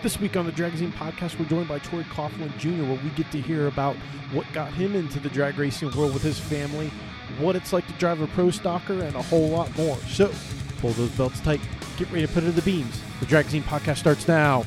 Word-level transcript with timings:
This 0.00 0.20
week 0.20 0.36
on 0.36 0.46
the 0.46 0.52
Dragzine 0.52 0.92
podcast, 0.92 1.40
we're 1.40 1.46
joined 1.46 1.66
by 1.66 1.80
Troy 1.80 2.04
Coughlin 2.04 2.56
Jr., 2.56 2.84
where 2.84 3.00
we 3.02 3.10
get 3.16 3.32
to 3.32 3.40
hear 3.40 3.66
about 3.66 3.96
what 4.30 4.46
got 4.52 4.72
him 4.72 4.94
into 4.94 5.18
the 5.18 5.28
drag 5.28 5.58
racing 5.58 5.90
world 5.90 6.14
with 6.14 6.22
his 6.22 6.38
family, 6.38 6.92
what 7.40 7.56
it's 7.56 7.72
like 7.72 7.84
to 7.88 7.92
drive 7.94 8.20
a 8.20 8.28
pro 8.28 8.46
stocker, 8.46 9.02
and 9.02 9.16
a 9.16 9.22
whole 9.22 9.48
lot 9.48 9.76
more. 9.76 9.96
So, 10.06 10.30
pull 10.78 10.90
those 10.90 11.10
belts 11.16 11.40
tight, 11.40 11.60
get 11.96 12.08
ready 12.12 12.28
to 12.28 12.32
put 12.32 12.44
it 12.44 12.50
in 12.50 12.54
the 12.54 12.62
beams. 12.62 13.02
The 13.18 13.26
Dragzine 13.26 13.62
podcast 13.62 13.96
starts 13.96 14.28
now. 14.28 14.64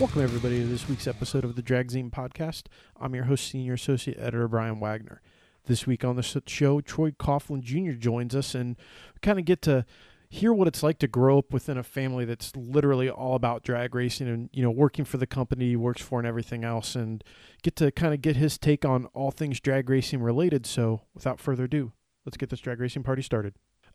Welcome, 0.00 0.22
everybody, 0.22 0.58
to 0.58 0.66
this 0.66 0.88
week's 0.88 1.06
episode 1.06 1.44
of 1.44 1.54
the 1.54 1.62
Dragzine 1.62 2.10
podcast. 2.10 2.64
I'm 3.00 3.14
your 3.14 3.24
host, 3.24 3.46
Senior 3.46 3.74
Associate 3.74 4.18
Editor 4.18 4.48
Brian 4.48 4.80
Wagner. 4.80 5.22
This 5.66 5.86
week 5.86 6.04
on 6.04 6.16
the 6.16 6.22
show, 6.22 6.80
Troy 6.80 7.12
Coughlin 7.12 7.60
Jr. 7.60 7.92
joins 7.92 8.34
us, 8.34 8.56
and 8.56 8.74
kind 9.22 9.38
of 9.38 9.44
get 9.44 9.62
to 9.62 9.86
hear 10.30 10.52
what 10.52 10.68
it's 10.68 10.82
like 10.82 10.98
to 10.98 11.08
grow 11.08 11.38
up 11.38 11.52
within 11.52 11.78
a 11.78 11.82
family 11.82 12.24
that's 12.24 12.54
literally 12.54 13.08
all 13.08 13.34
about 13.34 13.62
drag 13.62 13.94
racing 13.94 14.28
and 14.28 14.50
you 14.52 14.62
know 14.62 14.70
working 14.70 15.04
for 15.04 15.16
the 15.16 15.26
company 15.26 15.68
he 15.68 15.76
works 15.76 16.02
for 16.02 16.18
and 16.18 16.28
everything 16.28 16.64
else 16.64 16.94
and 16.94 17.24
get 17.62 17.74
to 17.76 17.90
kind 17.90 18.12
of 18.12 18.20
get 18.20 18.36
his 18.36 18.58
take 18.58 18.84
on 18.84 19.06
all 19.06 19.30
things 19.30 19.60
drag 19.60 19.88
racing 19.88 20.22
related 20.22 20.66
so 20.66 21.00
without 21.14 21.40
further 21.40 21.64
ado 21.64 21.92
let's 22.26 22.36
get 22.36 22.50
this 22.50 22.60
drag 22.60 22.78
racing 22.78 23.02
party 23.02 23.22
started 23.22 23.54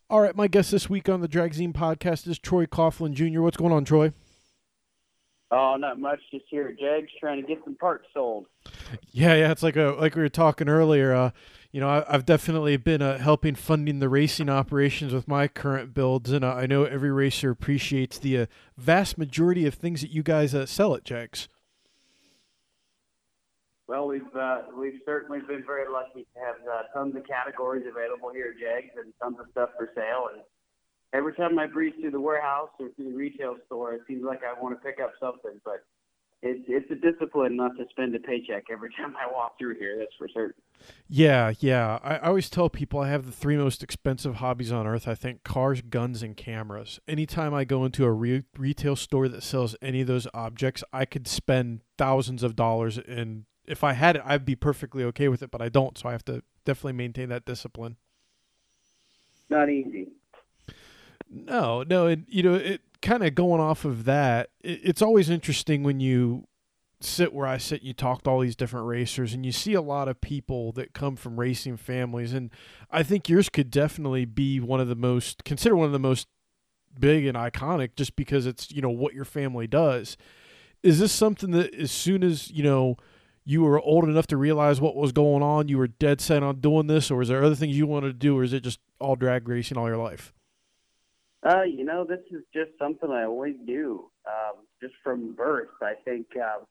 all 0.09 0.21
right 0.21 0.35
my 0.35 0.47
guest 0.47 0.71
this 0.71 0.89
week 0.89 1.07
on 1.07 1.21
the 1.21 1.27
dragzine 1.27 1.73
podcast 1.73 2.27
is 2.27 2.39
troy 2.39 2.65
coughlin 2.65 3.13
jr 3.13 3.41
what's 3.41 3.57
going 3.57 3.73
on 3.73 3.85
troy 3.85 4.11
Oh, 5.55 5.75
not 5.75 5.99
much. 5.99 6.19
Just 6.31 6.45
here 6.49 6.69
at 6.69 6.79
Jegs 6.79 7.11
trying 7.19 7.39
to 7.39 7.47
get 7.47 7.59
some 7.63 7.75
parts 7.75 8.07
sold. 8.11 8.47
Yeah, 9.11 9.35
yeah. 9.35 9.51
It's 9.51 9.61
like 9.61 9.75
a 9.75 9.95
like 9.99 10.15
we 10.15 10.23
were 10.23 10.29
talking 10.29 10.67
earlier. 10.67 11.13
Uh, 11.13 11.29
you 11.73 11.79
know, 11.79 11.89
I, 11.89 12.11
have 12.11 12.25
definitely 12.25 12.77
been 12.77 13.01
uh, 13.01 13.17
helping 13.17 13.55
funding 13.55 13.97
the 13.97 14.07
racing 14.07 14.47
operations 14.47 15.11
with 15.11 15.27
my 15.27 15.47
current 15.47 15.95
builds, 15.95 16.31
and 16.31 16.45
uh, 16.45 16.53
I 16.53 16.67
know 16.67 16.83
every 16.83 17.11
racer 17.11 17.49
appreciates 17.49 18.19
the 18.19 18.37
uh, 18.37 18.45
vast 18.77 19.17
majority 19.17 19.65
of 19.65 19.73
things 19.73 20.01
that 20.01 20.11
you 20.11 20.21
guys 20.21 20.53
uh, 20.53 20.67
sell 20.67 20.93
at 20.93 21.03
Jegs. 21.03 21.49
Well, 23.87 24.07
we've 24.07 24.35
uh, 24.39 24.61
we've 24.77 25.01
certainly 25.03 25.39
been 25.39 25.63
very 25.65 25.91
lucky 25.91 26.27
to 26.33 26.39
have 26.39 26.55
uh, 26.71 26.83
tons 26.93 27.15
of 27.15 27.27
categories 27.27 27.85
available 27.89 28.29
here 28.31 28.53
at 28.55 28.59
Jegs 28.59 28.93
and 28.95 29.11
tons 29.21 29.37
of 29.39 29.47
stuff 29.51 29.69
for 29.75 29.89
sale. 29.95 30.29
And 30.31 30.43
every 31.11 31.33
time 31.33 31.57
I 31.57 31.65
breeze 31.65 31.93
through 31.99 32.11
the 32.11 32.21
warehouse 32.21 32.69
or 32.79 32.89
through 32.89 33.11
the 33.11 33.17
retail 33.17 33.57
store, 33.65 33.95
it 33.95 34.01
seems 34.07 34.23
like 34.23 34.41
I 34.43 34.59
want 34.61 34.79
to 34.79 34.85
pick 34.85 34.99
up 35.01 35.13
something, 35.19 35.59
but 35.65 35.83
it's 36.43 36.65
it's 36.67 36.91
a 36.91 36.95
discipline 36.95 37.55
not 37.55 37.77
to 37.77 37.85
spend 37.89 38.13
a 38.15 38.19
paycheck 38.19 38.65
every 38.71 38.89
time 38.97 39.15
I 39.17 39.31
walk 39.31 39.57
through 39.57 39.75
here. 39.75 39.97
That's 39.97 40.13
for 40.17 40.27
certain. 40.27 40.61
Yeah, 41.07 41.53
yeah. 41.59 41.99
I, 42.03 42.15
I 42.15 42.27
always 42.27 42.49
tell 42.49 42.69
people 42.69 42.99
I 42.99 43.09
have 43.09 43.25
the 43.25 43.31
three 43.31 43.55
most 43.55 43.81
expensive 43.81 44.35
hobbies 44.35 44.71
on 44.71 44.85
earth. 44.85 45.07
I 45.07 45.15
think 45.15 45.43
cars, 45.43 45.81
guns, 45.81 46.21
and 46.21 46.35
cameras. 46.35 46.99
Anytime 47.07 47.53
I 47.53 47.63
go 47.63 47.85
into 47.85 48.03
a 48.03 48.11
re- 48.11 48.43
retail 48.57 48.95
store 48.95 49.29
that 49.29 49.43
sells 49.43 49.75
any 49.81 50.01
of 50.01 50.07
those 50.07 50.27
objects, 50.33 50.83
I 50.91 51.05
could 51.05 51.27
spend 51.27 51.81
thousands 51.97 52.43
of 52.43 52.55
dollars. 52.55 52.97
And 52.97 53.45
if 53.65 53.83
I 53.83 53.93
had 53.93 54.17
it, 54.17 54.23
I'd 54.25 54.45
be 54.45 54.55
perfectly 54.55 55.03
okay 55.05 55.29
with 55.29 55.41
it. 55.41 55.51
But 55.51 55.61
I 55.61 55.69
don't, 55.69 55.97
so 55.97 56.09
I 56.09 56.11
have 56.11 56.25
to 56.25 56.43
definitely 56.65 56.93
maintain 56.93 57.29
that 57.29 57.45
discipline. 57.45 57.95
Not 59.49 59.69
easy. 59.69 60.09
No, 61.29 61.83
no, 61.83 62.07
and 62.07 62.25
you 62.27 62.43
know 62.43 62.53
it 62.53 62.81
kind 63.03 63.23
of 63.23 63.35
going 63.35 63.61
off 63.61 63.85
of 63.85 64.05
that, 64.05 64.49
it, 64.61 64.79
it's 64.83 65.01
always 65.01 65.29
interesting 65.29 65.83
when 65.83 65.99
you 65.99 66.47
sit 67.01 67.33
where 67.33 67.45
I 67.45 67.57
sit, 67.57 67.83
you 67.83 67.93
talk 67.93 68.23
to 68.23 68.29
all 68.29 68.39
these 68.39 68.55
different 68.55 68.87
racers, 68.87 69.33
and 69.33 69.45
you 69.45 69.51
see 69.51 69.73
a 69.73 69.81
lot 69.81 70.07
of 70.07 70.21
people 70.21 70.71
that 70.71 70.93
come 70.93 71.15
from 71.15 71.39
racing 71.39 71.77
families. 71.77 72.33
And 72.33 72.49
I 72.89 73.03
think 73.03 73.29
yours 73.29 73.49
could 73.49 73.69
definitely 73.69 74.25
be 74.25 74.59
one 74.59 74.79
of 74.79 74.87
the 74.87 74.95
most, 74.95 75.43
consider 75.43 75.75
one 75.75 75.85
of 75.85 75.91
the 75.91 75.99
most 75.99 76.27
big 76.97 77.25
and 77.25 77.37
iconic 77.37 77.95
just 77.95 78.15
because 78.15 78.45
it's, 78.45 78.71
you 78.71 78.81
know, 78.81 78.89
what 78.89 79.13
your 79.13 79.25
family 79.25 79.67
does. 79.67 80.17
Is 80.81 80.99
this 80.99 81.11
something 81.11 81.51
that 81.51 81.73
as 81.75 81.91
soon 81.91 82.23
as, 82.23 82.49
you 82.51 82.63
know, 82.63 82.97
you 83.45 83.63
were 83.63 83.81
old 83.81 84.05
enough 84.05 84.27
to 84.27 84.37
realize 84.37 84.79
what 84.79 84.95
was 84.95 85.11
going 85.11 85.43
on, 85.43 85.67
you 85.67 85.77
were 85.77 85.87
dead 85.87 86.21
set 86.21 86.43
on 86.43 86.61
doing 86.61 86.87
this, 86.87 87.11
or 87.11 87.21
is 87.21 87.27
there 87.27 87.43
other 87.43 87.55
things 87.55 87.77
you 87.77 87.85
wanted 87.85 88.07
to 88.07 88.13
do, 88.13 88.37
or 88.37 88.43
is 88.43 88.53
it 88.53 88.63
just 88.63 88.79
all 88.99 89.17
drag 89.17 89.47
racing 89.49 89.77
all 89.77 89.87
your 89.87 89.97
life? 89.97 90.33
Uh, 91.45 91.63
you 91.63 91.83
know, 91.83 92.05
this 92.05 92.21
is 92.31 92.43
just 92.53 92.71
something 92.79 93.11
I 93.11 93.25
always 93.25 93.55
do, 93.67 94.09
um, 94.25 94.65
just 94.81 94.93
from 95.03 95.33
birth. 95.33 95.69
I 95.81 95.93
think, 96.05 96.27
uh, 96.37 96.63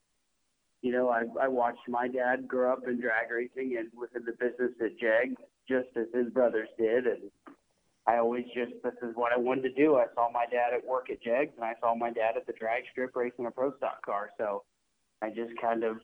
you 0.81 0.93
know, 0.93 1.11
I, 1.11 1.25
I 1.41 1.49
watched 1.49 1.87
my 1.89 2.09
dad 2.09 2.49
grow 2.49 2.73
up 2.73 2.89
in 2.89 3.01
drag 3.01 3.31
racing 3.31 3.77
and 3.79 3.89
within 3.99 4.25
the 4.25 4.33
business 4.33 4.73
at 4.81 4.99
Jag, 4.99 5.37
just 5.69 5.89
as 5.97 6.07
his 6.15 6.33
brothers 6.33 6.69
did, 6.79 7.07
and 7.07 7.31
I 8.07 8.17
always 8.17 8.45
just 8.47 8.73
this 8.83 8.95
is 9.03 9.15
what 9.15 9.33
I 9.33 9.39
wanted 9.39 9.63
to 9.63 9.73
do. 9.75 9.97
I 9.97 10.07
saw 10.15 10.31
my 10.33 10.47
dad 10.51 10.75
at 10.75 10.85
work 10.85 11.09
at 11.11 11.23
Jegs, 11.23 11.53
and 11.57 11.65
I 11.65 11.75
saw 11.81 11.95
my 11.95 12.11
dad 12.11 12.37
at 12.37 12.47
the 12.47 12.53
drag 12.55 12.85
strip 12.91 13.15
racing 13.15 13.47
a 13.47 13.51
pro 13.51 13.77
stock 13.77 14.05
car. 14.05 14.31
So 14.39 14.65
I 15.21 15.29
just 15.29 15.53
kind 15.61 15.85
of 15.85 15.99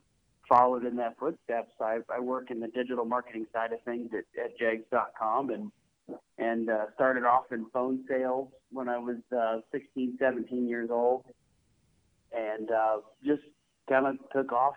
followed 0.49 0.85
in 0.85 0.97
that 0.97 1.19
footsteps. 1.19 1.73
I, 1.81 1.99
I 2.09 2.21
work 2.21 2.51
in 2.51 2.61
the 2.61 2.69
digital 2.69 3.05
marketing 3.05 3.47
side 3.53 3.73
of 3.73 3.83
things 3.83 4.11
at, 4.13 4.43
at 4.43 4.59
Jegs.com, 4.59 5.51
and 5.51 5.73
and 6.39 6.71
uh, 6.71 6.87
started 6.95 7.25
off 7.25 7.45
in 7.53 7.67
phone 7.73 8.05
sales 8.09 8.49
when 8.71 8.89
I 8.89 8.99
was 8.99 9.17
uh, 9.37 9.61
16, 9.73 10.17
17 10.19 10.69
years 10.69 10.91
old, 10.91 11.25
and 12.33 12.71
uh, 12.71 12.99
just 13.25 13.43
kind 13.89 14.07
of 14.07 14.17
took 14.33 14.53
off 14.53 14.75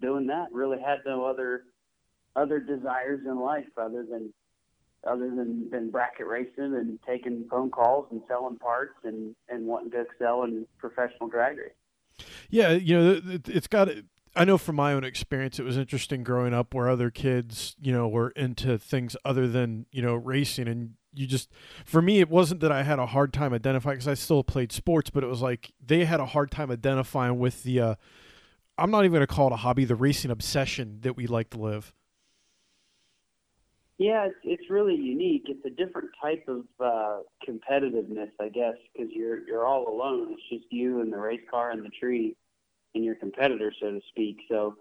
doing 0.00 0.26
that. 0.28 0.46
Really 0.52 0.78
had 0.80 0.98
no 1.06 1.24
other 1.24 1.64
other 2.36 2.60
desires 2.60 3.20
in 3.26 3.40
life 3.40 3.66
other 3.76 4.04
than 4.08 4.32
other 5.06 5.30
than, 5.30 5.68
than 5.70 5.90
bracket 5.90 6.26
racing 6.26 6.74
and 6.74 6.98
taking 7.06 7.46
phone 7.50 7.70
calls 7.70 8.06
and 8.10 8.20
selling 8.28 8.58
parts 8.58 8.94
and, 9.04 9.34
and 9.48 9.66
wanting 9.66 9.90
to 9.90 10.00
excel 10.00 10.44
in 10.44 10.66
professional 10.78 11.28
drag 11.28 11.56
racing. 11.56 11.72
Yeah, 12.50 12.72
you 12.72 12.98
know, 12.98 13.20
it's 13.46 13.66
got 13.66 13.88
I 14.36 14.44
know 14.44 14.58
from 14.58 14.76
my 14.76 14.92
own 14.92 15.02
experience, 15.02 15.58
it 15.58 15.64
was 15.64 15.76
interesting 15.76 16.22
growing 16.22 16.54
up 16.54 16.72
where 16.72 16.88
other 16.88 17.10
kids, 17.10 17.74
you 17.80 17.92
know, 17.92 18.06
were 18.06 18.30
into 18.30 18.78
things 18.78 19.16
other 19.24 19.48
than, 19.48 19.86
you 19.90 20.02
know, 20.02 20.14
racing. 20.14 20.68
And 20.68 20.94
you 21.12 21.26
just, 21.26 21.50
for 21.84 22.00
me, 22.00 22.20
it 22.20 22.30
wasn't 22.30 22.60
that 22.60 22.70
I 22.70 22.84
had 22.84 23.00
a 23.00 23.06
hard 23.06 23.32
time 23.32 23.52
identifying 23.52 23.96
because 23.96 24.08
I 24.08 24.14
still 24.14 24.44
played 24.44 24.70
sports, 24.70 25.10
but 25.10 25.24
it 25.24 25.26
was 25.26 25.42
like 25.42 25.72
they 25.84 26.04
had 26.04 26.20
a 26.20 26.26
hard 26.26 26.50
time 26.52 26.70
identifying 26.70 27.38
with 27.38 27.64
the, 27.64 27.80
uh, 27.80 27.94
I'm 28.78 28.92
not 28.92 29.04
even 29.04 29.12
going 29.12 29.26
to 29.26 29.32
call 29.32 29.48
it 29.48 29.52
a 29.52 29.56
hobby, 29.56 29.84
the 29.84 29.96
racing 29.96 30.30
obsession 30.30 30.98
that 31.00 31.16
we 31.16 31.26
like 31.26 31.50
to 31.50 31.58
live. 31.58 31.92
Yeah, 33.98 34.26
it's, 34.26 34.36
it's 34.44 34.70
really 34.70 34.94
unique. 34.94 35.42
It's 35.46 35.62
a 35.66 35.70
different 35.70 36.08
type 36.22 36.48
of 36.48 36.64
uh, 36.82 37.18
competitiveness, 37.46 38.30
I 38.40 38.48
guess, 38.48 38.76
because 38.94 39.12
you're 39.12 39.46
you're 39.46 39.66
all 39.66 39.88
alone. 39.88 40.28
It's 40.32 40.48
just 40.48 40.72
you 40.72 41.02
and 41.02 41.12
the 41.12 41.18
race 41.18 41.42
car 41.50 41.70
and 41.72 41.84
the 41.84 41.90
tree 41.90 42.34
and 42.94 43.04
your 43.04 43.14
competitor, 43.14 43.72
so 43.80 43.90
to 43.92 44.00
speak. 44.08 44.38
So, 44.48 44.76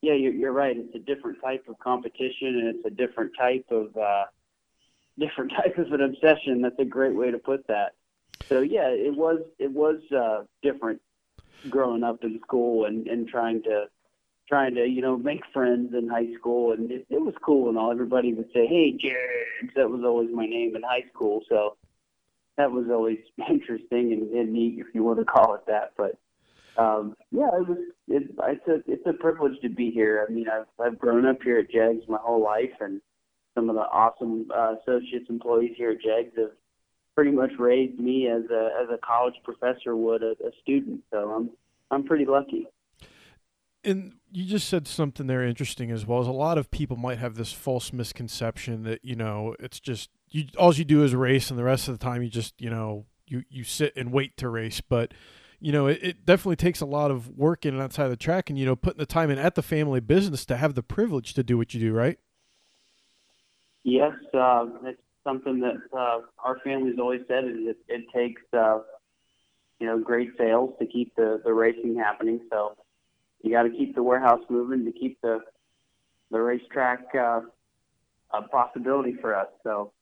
yeah, 0.00 0.14
you're, 0.14 0.32
you're 0.32 0.52
right. 0.52 0.76
It's 0.76 0.94
a 0.94 0.98
different 0.98 1.38
type 1.42 1.64
of 1.68 1.78
competition, 1.78 2.48
and 2.48 2.74
it's 2.74 2.84
a 2.86 2.90
different 2.90 3.32
type 3.38 3.66
of 3.70 3.96
uh, 3.96 4.24
different 5.18 5.52
type 5.56 5.78
of 5.78 5.92
an 5.92 6.02
obsession. 6.02 6.62
That's 6.62 6.78
a 6.78 6.84
great 6.84 7.14
way 7.14 7.30
to 7.30 7.38
put 7.38 7.66
that. 7.68 7.94
So, 8.50 8.60
yeah, 8.60 8.88
it 8.88 9.16
was 9.16 9.40
it 9.58 9.70
was 9.70 10.00
uh, 10.16 10.44
different 10.62 11.00
growing 11.68 12.02
up 12.02 12.24
in 12.24 12.40
school 12.42 12.86
and, 12.86 13.06
and 13.06 13.28
trying 13.28 13.62
to 13.62 13.86
trying 14.48 14.74
to 14.74 14.86
you 14.86 15.00
know 15.00 15.16
make 15.16 15.40
friends 15.52 15.94
in 15.94 16.08
high 16.08 16.32
school, 16.38 16.72
and 16.72 16.90
it, 16.90 17.06
it 17.08 17.20
was 17.20 17.34
cool 17.44 17.68
and 17.68 17.78
all. 17.78 17.90
Everybody 17.90 18.34
would 18.34 18.50
say, 18.52 18.66
"Hey, 18.66 18.96
Jared," 19.00 19.70
that 19.76 19.88
was 19.88 20.02
always 20.04 20.28
my 20.32 20.46
name 20.46 20.76
in 20.76 20.82
high 20.82 21.04
school. 21.14 21.42
So 21.48 21.76
that 22.56 22.70
was 22.70 22.86
always 22.90 23.18
interesting 23.48 24.12
and, 24.12 24.30
and 24.32 24.52
neat, 24.52 24.78
if 24.78 24.94
you 24.94 25.02
want 25.02 25.18
to 25.20 25.24
call 25.24 25.54
it 25.54 25.66
that. 25.66 25.92
But 25.96 26.18
um, 26.76 27.16
yeah, 27.30 27.48
it 27.54 27.68
was. 27.68 27.78
It, 28.08 28.30
it's 28.48 28.68
a 28.68 28.90
it's 28.90 29.06
a 29.06 29.12
privilege 29.12 29.60
to 29.62 29.68
be 29.68 29.90
here. 29.90 30.26
I 30.28 30.32
mean, 30.32 30.46
I've 30.48 30.66
I've 30.84 30.98
grown 30.98 31.26
up 31.26 31.42
here 31.42 31.58
at 31.58 31.70
Jegs 31.70 32.04
my 32.08 32.18
whole 32.20 32.42
life, 32.42 32.72
and 32.80 33.00
some 33.54 33.68
of 33.68 33.76
the 33.76 33.82
awesome 33.82 34.50
uh, 34.54 34.74
associates 34.80 35.26
employees 35.28 35.74
here 35.76 35.90
at 35.90 36.00
Jegs 36.00 36.32
have 36.38 36.52
pretty 37.14 37.30
much 37.30 37.50
raised 37.58 37.98
me 37.98 38.28
as 38.28 38.42
a 38.50 38.70
as 38.82 38.88
a 38.90 38.98
college 39.04 39.34
professor 39.44 39.96
would 39.96 40.22
a, 40.22 40.32
a 40.46 40.50
student. 40.62 41.02
So 41.10 41.30
I'm 41.30 41.50
I'm 41.90 42.04
pretty 42.04 42.24
lucky. 42.24 42.66
And 43.84 44.14
you 44.30 44.44
just 44.44 44.68
said 44.68 44.86
something 44.86 45.26
there 45.26 45.44
interesting 45.44 45.90
as 45.90 46.06
well 46.06 46.20
as 46.20 46.28
a 46.28 46.32
lot 46.32 46.56
of 46.56 46.70
people 46.70 46.96
might 46.96 47.18
have 47.18 47.34
this 47.34 47.52
false 47.52 47.92
misconception 47.92 48.84
that 48.84 49.04
you 49.04 49.16
know 49.16 49.54
it's 49.58 49.80
just 49.80 50.08
you 50.30 50.46
all 50.56 50.72
you 50.72 50.84
do 50.84 51.04
is 51.04 51.14
race 51.14 51.50
and 51.50 51.58
the 51.58 51.64
rest 51.64 51.88
of 51.88 51.98
the 51.98 52.02
time 52.02 52.22
you 52.22 52.30
just 52.30 52.60
you 52.60 52.70
know 52.70 53.04
you 53.26 53.42
you 53.50 53.64
sit 53.64 53.92
and 53.96 54.12
wait 54.12 54.36
to 54.36 54.48
race 54.48 54.80
but 54.80 55.12
you 55.62 55.70
know, 55.70 55.86
it, 55.86 56.00
it, 56.02 56.26
definitely 56.26 56.56
takes 56.56 56.80
a 56.80 56.86
lot 56.86 57.12
of 57.12 57.28
work 57.38 57.64
in 57.64 57.74
and 57.74 57.82
outside 57.82 58.08
the 58.08 58.16
track 58.16 58.50
and, 58.50 58.58
you 58.58 58.66
know, 58.66 58.74
putting 58.74 58.98
the 58.98 59.06
time 59.06 59.30
in 59.30 59.38
at 59.38 59.54
the 59.54 59.62
family 59.62 60.00
business 60.00 60.44
to 60.46 60.56
have 60.56 60.74
the 60.74 60.82
privilege 60.82 61.34
to 61.34 61.44
do 61.44 61.56
what 61.56 61.72
you 61.72 61.78
do, 61.78 61.92
right? 61.92 62.18
Yes. 63.84 64.12
Uh, 64.34 64.66
it's 64.84 65.00
something 65.22 65.60
that 65.60 65.76
uh, 65.96 66.22
our 66.44 66.58
family's 66.64 66.98
always 66.98 67.20
said 67.28 67.44
is 67.44 67.56
it, 67.60 67.76
it 67.86 68.04
takes, 68.12 68.42
uh, 68.52 68.80
you 69.78 69.86
know, 69.86 70.00
great 70.00 70.30
sales 70.36 70.74
to 70.80 70.86
keep 70.86 71.14
the, 71.14 71.40
the 71.44 71.52
racing 71.52 71.96
happening. 71.96 72.40
So 72.50 72.76
you 73.42 73.52
got 73.52 73.62
to 73.62 73.70
keep 73.70 73.94
the 73.94 74.02
warehouse 74.02 74.42
moving 74.48 74.84
to 74.84 74.92
keep 74.92 75.20
the, 75.20 75.38
the 76.32 76.40
racetrack 76.40 77.06
uh, 77.14 77.42
a 78.32 78.42
possibility 78.42 79.14
for 79.20 79.36
us. 79.36 79.48
So 79.62 79.92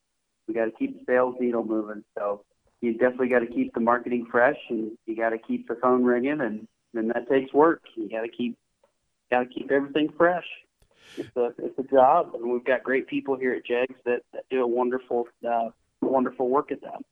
we 0.48 0.54
got 0.54 0.64
to 0.64 0.72
keep 0.72 0.98
the 0.98 1.12
sales 1.12 1.34
needle 1.38 1.64
moving. 1.64 2.02
So 2.16 2.44
you 2.80 2.92
definitely 2.92 3.28
got 3.28 3.40
to 3.40 3.46
keep 3.46 3.74
the 3.74 3.80
marketing 3.80 4.26
fresh, 4.30 4.56
and 4.68 4.92
you 5.06 5.16
got 5.16 5.30
to 5.30 5.38
keep 5.38 5.68
the 5.68 5.74
phone 5.76 6.04
ringing, 6.04 6.40
and 6.40 6.66
and 6.94 7.10
that 7.10 7.28
takes 7.28 7.52
work. 7.52 7.82
You 7.94 8.08
got 8.08 8.22
to 8.22 8.28
keep 8.28 8.56
got 9.30 9.40
to 9.40 9.46
keep 9.46 9.70
everything 9.70 10.12
fresh. 10.16 10.46
It's 11.16 11.36
a 11.36 11.52
it's 11.58 11.78
a 11.78 11.82
job, 11.82 12.32
and 12.34 12.50
we've 12.50 12.64
got 12.64 12.82
great 12.82 13.06
people 13.06 13.36
here 13.36 13.52
at 13.52 13.66
Jegs 13.66 13.94
that, 14.04 14.22
that 14.32 14.44
do 14.50 14.62
a 14.62 14.66
wonderful 14.66 15.28
uh, 15.48 15.70
wonderful 16.00 16.48
work 16.48 16.72
at 16.72 16.80
that. 16.82 17.02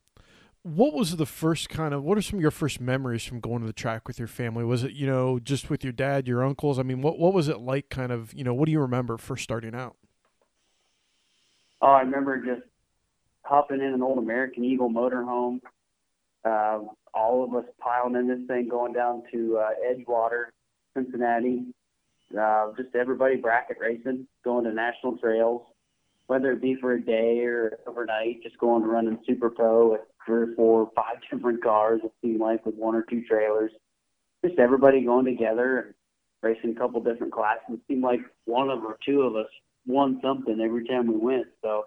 What 0.62 0.92
was 0.92 1.16
the 1.16 1.26
first 1.26 1.68
kind 1.68 1.94
of? 1.94 2.02
What 2.02 2.18
are 2.18 2.22
some 2.22 2.38
of 2.38 2.42
your 2.42 2.50
first 2.50 2.80
memories 2.80 3.24
from 3.24 3.40
going 3.40 3.60
to 3.60 3.66
the 3.66 3.72
track 3.72 4.08
with 4.08 4.18
your 4.18 4.28
family? 4.28 4.64
Was 4.64 4.84
it 4.84 4.92
you 4.92 5.06
know 5.06 5.38
just 5.38 5.70
with 5.70 5.84
your 5.84 5.92
dad, 5.92 6.26
your 6.26 6.44
uncles? 6.44 6.78
I 6.78 6.82
mean, 6.82 7.02
what 7.02 7.18
what 7.18 7.34
was 7.34 7.48
it 7.48 7.60
like? 7.60 7.90
Kind 7.90 8.12
of 8.12 8.32
you 8.34 8.44
know, 8.44 8.54
what 8.54 8.66
do 8.66 8.72
you 8.72 8.80
remember 8.80 9.18
first 9.18 9.44
starting 9.44 9.74
out? 9.74 9.96
Oh, 11.80 11.88
I 11.88 12.00
remember 12.00 12.38
just 12.44 12.66
hopping 13.48 13.80
in 13.80 13.94
an 13.94 14.02
old 14.02 14.18
American 14.18 14.64
Eagle 14.64 14.90
motorhome. 14.90 15.60
Uh, 16.44 16.80
all 17.14 17.42
of 17.42 17.54
us 17.54 17.64
piling 17.80 18.14
in 18.14 18.28
this 18.28 18.46
thing, 18.46 18.68
going 18.68 18.92
down 18.92 19.22
to 19.32 19.58
uh, 19.58 19.70
Edgewater, 19.90 20.46
Cincinnati. 20.94 21.64
Uh, 22.38 22.72
just 22.76 22.94
everybody 22.94 23.36
bracket 23.36 23.78
racing, 23.80 24.26
going 24.44 24.64
to 24.64 24.72
national 24.72 25.16
trails, 25.16 25.62
whether 26.26 26.52
it 26.52 26.60
be 26.60 26.76
for 26.78 26.92
a 26.92 27.00
day 27.00 27.40
or 27.40 27.78
overnight, 27.86 28.42
just 28.42 28.58
going 28.58 28.82
to 28.82 28.88
running 28.88 29.18
Super 29.26 29.48
Pro 29.48 29.92
with 29.92 30.02
three 30.26 30.42
or 30.42 30.54
four, 30.54 30.90
five 30.94 31.16
different 31.30 31.62
cars. 31.62 32.02
It 32.04 32.12
seemed 32.20 32.40
like 32.40 32.66
with 32.66 32.74
one 32.74 32.94
or 32.94 33.02
two 33.02 33.22
trailers. 33.24 33.72
Just 34.44 34.58
everybody 34.58 35.04
going 35.04 35.24
together 35.24 35.78
and 35.78 35.94
racing 36.42 36.76
a 36.76 36.78
couple 36.78 37.02
different 37.02 37.32
classes. 37.32 37.64
It 37.70 37.80
seemed 37.88 38.02
like 38.02 38.20
one 38.44 38.68
of 38.68 38.84
or 38.84 38.98
two 39.04 39.22
of 39.22 39.34
us 39.34 39.50
won 39.86 40.20
something 40.22 40.60
every 40.60 40.86
time 40.86 41.06
we 41.06 41.16
went. 41.16 41.46
So 41.62 41.86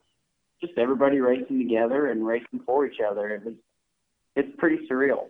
just 0.62 0.78
everybody 0.78 1.19
racing 1.19 1.60
together 1.60 2.08
and 2.08 2.25
racing 2.25 2.62
for 2.66 2.86
each 2.86 3.00
other. 3.06 3.30
It 3.30 3.46
was 3.46 3.56
it's 4.36 4.50
pretty 4.58 4.88
surreal. 4.90 5.28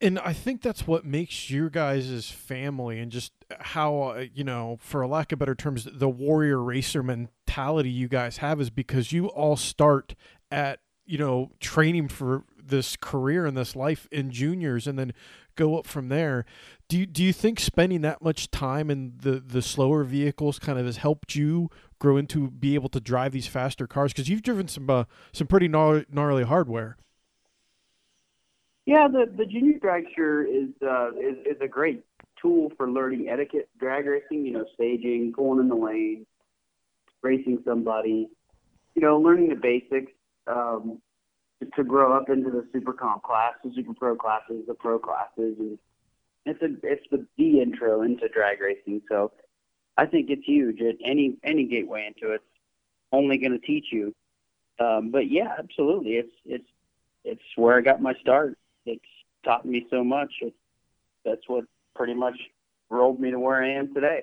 And 0.00 0.18
I 0.20 0.32
think 0.32 0.62
that's 0.62 0.86
what 0.86 1.04
makes 1.04 1.50
your 1.50 1.70
guys' 1.70 2.30
family 2.30 3.00
and 3.00 3.10
just 3.10 3.32
how, 3.50 4.00
uh, 4.00 4.24
you 4.32 4.44
know, 4.44 4.78
for 4.80 5.02
a 5.02 5.08
lack 5.08 5.32
of 5.32 5.40
better 5.40 5.56
terms, 5.56 5.88
the 5.92 6.08
warrior 6.08 6.62
racer 6.62 7.02
mentality 7.02 7.90
you 7.90 8.06
guys 8.06 8.36
have 8.36 8.60
is 8.60 8.70
because 8.70 9.10
you 9.10 9.26
all 9.26 9.56
start 9.56 10.14
at, 10.52 10.78
you 11.04 11.18
know, 11.18 11.50
training 11.58 12.08
for 12.08 12.44
this 12.62 12.94
career 12.96 13.44
and 13.44 13.56
this 13.56 13.74
life 13.74 14.06
in 14.12 14.30
juniors 14.30 14.86
and 14.86 14.98
then 14.98 15.12
go 15.56 15.76
up 15.76 15.86
from 15.86 16.10
there. 16.10 16.44
Do 16.88 16.98
you, 16.98 17.06
do 17.06 17.24
you 17.24 17.32
think 17.32 17.58
spending 17.58 18.02
that 18.02 18.22
much 18.22 18.52
time 18.52 18.90
in 18.90 19.14
the, 19.20 19.40
the 19.40 19.62
slower 19.62 20.04
vehicles 20.04 20.60
kind 20.60 20.78
of 20.78 20.86
has 20.86 20.98
helped 20.98 21.34
you 21.34 21.70
grow 21.98 22.16
into 22.16 22.50
be 22.50 22.74
able 22.74 22.88
to 22.90 23.00
drive 23.00 23.32
these 23.32 23.46
faster 23.46 23.86
cars? 23.86 24.12
Because 24.12 24.28
you've 24.28 24.42
driven 24.42 24.68
some 24.68 24.88
uh, 24.88 25.04
some 25.32 25.46
pretty 25.46 25.68
gnarly, 25.68 26.06
gnarly 26.10 26.44
hardware. 26.44 26.96
Yeah, 28.86 29.08
the 29.08 29.30
the 29.36 29.44
junior 29.44 29.78
dragster 29.78 30.44
is 30.48 30.70
uh, 30.82 31.10
is 31.12 31.36
is 31.44 31.60
a 31.60 31.68
great 31.68 32.04
tool 32.40 32.72
for 32.76 32.90
learning 32.90 33.28
etiquette 33.28 33.68
drag 33.78 34.06
racing. 34.06 34.46
You 34.46 34.52
know, 34.52 34.64
staging, 34.74 35.32
going 35.32 35.60
in 35.60 35.68
the 35.68 35.74
lane, 35.74 36.26
racing 37.22 37.62
somebody. 37.64 38.28
You 38.94 39.02
know, 39.02 39.18
learning 39.18 39.50
the 39.50 39.56
basics. 39.56 40.12
Um, 40.46 41.00
to 41.74 41.84
grow 41.84 42.16
up 42.16 42.28
into 42.28 42.50
the 42.50 42.66
super 42.72 42.92
comp 42.92 43.22
class, 43.22 43.54
the 43.64 43.72
super 43.74 43.92
pro 43.92 44.14
classes, 44.14 44.64
the 44.66 44.74
pro 44.74 44.98
classes, 44.98 45.56
and 45.58 45.78
it's 46.46 46.62
a 46.62 46.68
it's 46.82 47.04
the 47.10 47.26
the 47.36 47.60
intro 47.60 48.02
into 48.02 48.28
drag 48.28 48.60
racing. 48.60 49.02
So 49.08 49.32
I 49.98 50.06
think 50.06 50.30
it's 50.30 50.44
huge. 50.46 50.80
At 50.80 50.94
any 51.04 51.36
any 51.42 51.64
gateway 51.64 52.06
into 52.06 52.32
it's 52.32 52.44
only 53.12 53.36
going 53.36 53.52
to 53.52 53.58
teach 53.58 53.86
you. 53.90 54.14
Um, 54.78 55.10
but 55.10 55.28
yeah, 55.30 55.56
absolutely, 55.58 56.12
it's 56.12 56.32
it's 56.46 56.68
it's 57.24 57.42
where 57.56 57.76
I 57.76 57.80
got 57.80 58.00
my 58.00 58.14
start. 58.20 58.56
It's 58.86 59.04
taught 59.44 59.66
me 59.66 59.86
so 59.90 60.04
much. 60.04 60.32
It's, 60.40 60.56
that's 61.24 61.42
what 61.48 61.64
pretty 61.96 62.14
much 62.14 62.36
rolled 62.90 63.18
me 63.18 63.32
to 63.32 63.40
where 63.40 63.62
I 63.62 63.70
am 63.70 63.92
today. 63.92 64.22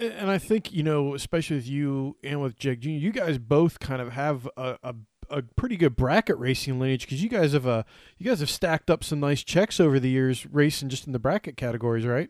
And 0.00 0.28
I 0.28 0.38
think 0.38 0.72
you 0.72 0.82
know, 0.82 1.14
especially 1.14 1.56
with 1.56 1.68
you 1.68 2.16
and 2.24 2.42
with 2.42 2.58
Jake 2.58 2.80
Jr., 2.80 2.90
you 2.90 3.12
guys 3.12 3.38
both 3.38 3.78
kind 3.78 4.02
of 4.02 4.12
have 4.12 4.48
a, 4.56 4.76
a 4.82 4.94
a 5.30 5.42
pretty 5.42 5.76
good 5.76 5.94
bracket 5.94 6.36
racing 6.36 6.80
lineage 6.80 7.02
because 7.02 7.22
you 7.22 7.28
guys 7.28 7.52
have 7.52 7.66
uh 7.66 7.84
you 8.18 8.26
guys 8.26 8.40
have 8.40 8.50
stacked 8.50 8.90
up 8.90 9.04
some 9.04 9.20
nice 9.20 9.42
checks 9.42 9.78
over 9.78 10.00
the 10.00 10.10
years 10.10 10.46
racing 10.46 10.88
just 10.88 11.06
in 11.06 11.12
the 11.12 11.18
bracket 11.20 11.56
categories, 11.56 12.04
right? 12.04 12.28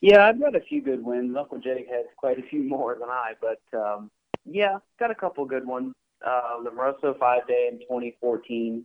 Yeah, 0.00 0.26
I've 0.26 0.40
got 0.40 0.56
a 0.56 0.60
few 0.60 0.80
good 0.80 1.04
wins. 1.04 1.36
Uncle 1.36 1.58
Jake 1.58 1.86
has 1.90 2.06
quite 2.16 2.38
a 2.38 2.42
few 2.48 2.62
more 2.62 2.96
than 2.98 3.10
I, 3.10 3.32
but 3.40 3.60
um, 3.78 4.10
yeah, 4.46 4.78
got 4.98 5.10
a 5.10 5.14
couple 5.14 5.44
good 5.44 5.66
ones. 5.66 5.94
Uh, 6.26 6.62
the 6.62 6.70
Rosso 6.70 7.14
Five 7.18 7.46
Day 7.46 7.68
in 7.70 7.78
2014 7.80 8.84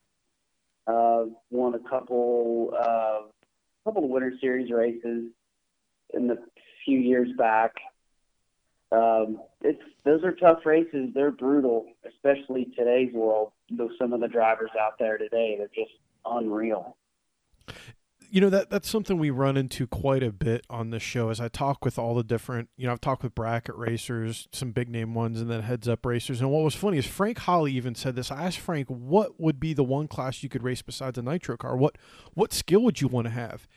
uh, 0.88 1.24
won 1.52 1.76
a 1.76 1.90
couple 1.90 2.74
uh, 2.78 3.22
couple 3.86 4.04
of 4.04 4.10
Winter 4.10 4.34
Series 4.42 4.72
races 4.72 5.32
in 6.14 6.28
the 6.28 6.38
few 6.84 7.00
years 7.00 7.30
back. 7.38 7.74
Um, 8.92 9.42
it's 9.62 9.82
those 10.04 10.24
are 10.24 10.34
tough 10.34 10.66
races. 10.66 11.10
They're 11.14 11.32
brutal, 11.32 11.86
especially 12.08 12.68
today's 12.78 13.14
world. 13.14 13.52
Though 13.70 13.90
some 14.00 14.14
of 14.14 14.20
the 14.20 14.28
drivers 14.28 14.72
out 14.80 15.00
there 15.00 15.18
today, 15.18 15.56
they're 15.58 15.68
just 15.68 15.98
unreal. 16.26 16.98
You 18.36 18.42
know 18.42 18.50
that 18.50 18.70
that's 18.70 18.90
something 18.90 19.18
we 19.18 19.30
run 19.30 19.56
into 19.56 19.88
quite 19.88 20.22
a 20.22 20.30
bit 20.30 20.66
on 20.70 20.90
this 20.90 21.02
show. 21.02 21.30
As 21.30 21.40
I 21.40 21.48
talk 21.48 21.86
with 21.86 21.98
all 21.98 22.16
the 22.16 22.22
different, 22.22 22.68
you 22.76 22.86
know, 22.86 22.92
I've 22.92 23.00
talked 23.00 23.24
with 23.24 23.34
bracket 23.34 23.76
racers, 23.78 24.50
some 24.52 24.72
big 24.72 24.90
name 24.90 25.14
ones, 25.14 25.40
and 25.40 25.50
then 25.50 25.62
heads 25.62 25.88
up 25.88 26.06
racers. 26.06 26.42
And 26.42 26.52
what 26.52 26.62
was 26.62 26.76
funny 26.76 26.98
is 26.98 27.06
Frank 27.06 27.38
Hawley 27.38 27.72
even 27.72 27.96
said 27.96 28.18
this. 28.18 28.32
I 28.32 28.44
asked 28.44 28.60
Frank, 28.60 28.90
"What 28.90 29.40
would 29.40 29.58
be 29.58 29.74
the 29.74 29.86
one 29.86 30.10
class 30.10 30.44
you 30.44 30.50
could 30.50 30.64
race 30.64 30.82
besides 30.82 31.18
a 31.18 31.22
nitro 31.22 31.56
car? 31.56 31.78
What 31.78 31.98
what 32.34 32.52
skill 32.52 32.82
would 32.82 33.00
you 33.00 33.08
want 33.08 33.24
to 33.28 33.32
have?" 33.32 33.70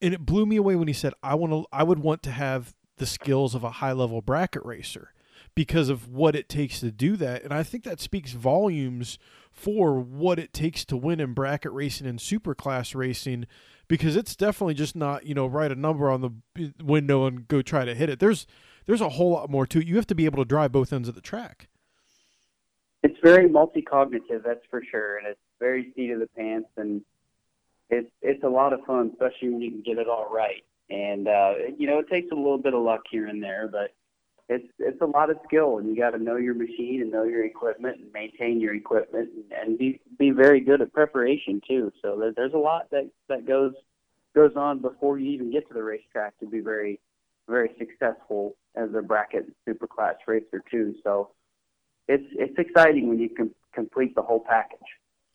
And 0.00 0.14
it 0.14 0.24
blew 0.24 0.46
me 0.46 0.54
away 0.54 0.76
when 0.76 0.86
he 0.86 0.94
said, 0.94 1.14
"I 1.20 1.34
want 1.34 1.52
to. 1.52 1.66
I 1.72 1.82
would 1.82 1.98
want 1.98 2.22
to 2.22 2.30
have 2.30 2.76
the 2.98 3.06
skills 3.06 3.52
of 3.56 3.64
a 3.64 3.70
high 3.82 3.90
level 3.90 4.22
bracket 4.22 4.64
racer 4.64 5.12
because 5.56 5.88
of 5.88 6.08
what 6.08 6.36
it 6.36 6.48
takes 6.48 6.78
to 6.78 6.92
do 6.92 7.16
that. 7.16 7.42
And 7.42 7.52
I 7.52 7.64
think 7.64 7.82
that 7.82 8.00
speaks 8.00 8.30
volumes 8.30 9.18
for 9.50 9.98
what 9.98 10.38
it 10.38 10.52
takes 10.52 10.84
to 10.84 10.96
win 10.96 11.18
in 11.18 11.34
bracket 11.34 11.72
racing 11.72 12.06
and 12.06 12.20
super 12.20 12.54
class 12.54 12.94
racing 12.94 13.46
because 13.88 14.16
it's 14.16 14.36
definitely 14.36 14.74
just 14.74 14.96
not, 14.96 15.26
you 15.26 15.34
know, 15.34 15.46
write 15.46 15.72
a 15.72 15.76
number 15.76 16.10
on 16.10 16.20
the 16.20 16.72
window 16.82 17.26
and 17.26 17.46
go 17.48 17.62
try 17.62 17.84
to 17.84 17.94
hit 17.94 18.08
it. 18.08 18.18
There's 18.18 18.46
there's 18.86 19.00
a 19.00 19.10
whole 19.10 19.30
lot 19.30 19.50
more 19.50 19.66
to 19.66 19.78
it. 19.78 19.86
You 19.86 19.96
have 19.96 20.06
to 20.08 20.14
be 20.14 20.24
able 20.24 20.38
to 20.38 20.44
drive 20.44 20.72
both 20.72 20.92
ends 20.92 21.08
of 21.08 21.14
the 21.14 21.20
track. 21.20 21.68
It's 23.02 23.18
very 23.22 23.48
multi-cognitive, 23.48 24.42
that's 24.44 24.64
for 24.70 24.82
sure, 24.90 25.18
and 25.18 25.26
it's 25.26 25.40
very 25.60 25.92
seat 25.94 26.10
of 26.10 26.20
the 26.20 26.26
pants 26.28 26.68
and 26.76 27.02
it's 27.90 28.10
it's 28.22 28.42
a 28.44 28.48
lot 28.48 28.72
of 28.72 28.80
fun, 28.84 29.10
especially 29.12 29.50
when 29.50 29.60
you 29.60 29.70
can 29.70 29.82
get 29.82 29.98
it 29.98 30.08
all 30.08 30.28
right. 30.32 30.64
And 30.90 31.28
uh, 31.28 31.54
you 31.78 31.86
know, 31.86 31.98
it 31.98 32.08
takes 32.08 32.30
a 32.30 32.34
little 32.34 32.58
bit 32.58 32.74
of 32.74 32.82
luck 32.82 33.02
here 33.10 33.26
and 33.26 33.42
there, 33.42 33.68
but 33.70 33.94
it's 34.48 34.66
it's 34.78 35.00
a 35.00 35.06
lot 35.06 35.30
of 35.30 35.38
skill, 35.46 35.78
and 35.78 35.88
you 35.88 35.96
got 35.96 36.10
to 36.10 36.18
know 36.18 36.36
your 36.36 36.54
machine 36.54 37.00
and 37.00 37.10
know 37.10 37.24
your 37.24 37.44
equipment 37.44 37.98
and 37.98 38.12
maintain 38.12 38.60
your 38.60 38.74
equipment 38.74 39.30
and, 39.34 39.52
and 39.52 39.78
be 39.78 40.00
be 40.18 40.30
very 40.30 40.60
good 40.60 40.82
at 40.82 40.92
preparation 40.92 41.60
too. 41.66 41.90
So 42.02 42.18
there, 42.18 42.32
there's 42.36 42.52
a 42.52 42.58
lot 42.58 42.90
that 42.90 43.08
that 43.28 43.46
goes 43.46 43.72
goes 44.34 44.52
on 44.56 44.80
before 44.80 45.18
you 45.18 45.30
even 45.30 45.50
get 45.50 45.66
to 45.68 45.74
the 45.74 45.82
racetrack 45.82 46.38
to 46.40 46.46
be 46.46 46.60
very 46.60 47.00
very 47.48 47.70
successful 47.78 48.56
as 48.74 48.90
a 48.96 49.02
bracket 49.02 49.46
superclass 49.66 50.16
racer 50.26 50.62
too. 50.70 50.94
So 51.02 51.30
it's 52.06 52.24
it's 52.32 52.58
exciting 52.58 53.08
when 53.08 53.18
you 53.18 53.30
can 53.30 53.50
complete 53.72 54.14
the 54.14 54.22
whole 54.22 54.40
package. 54.40 54.78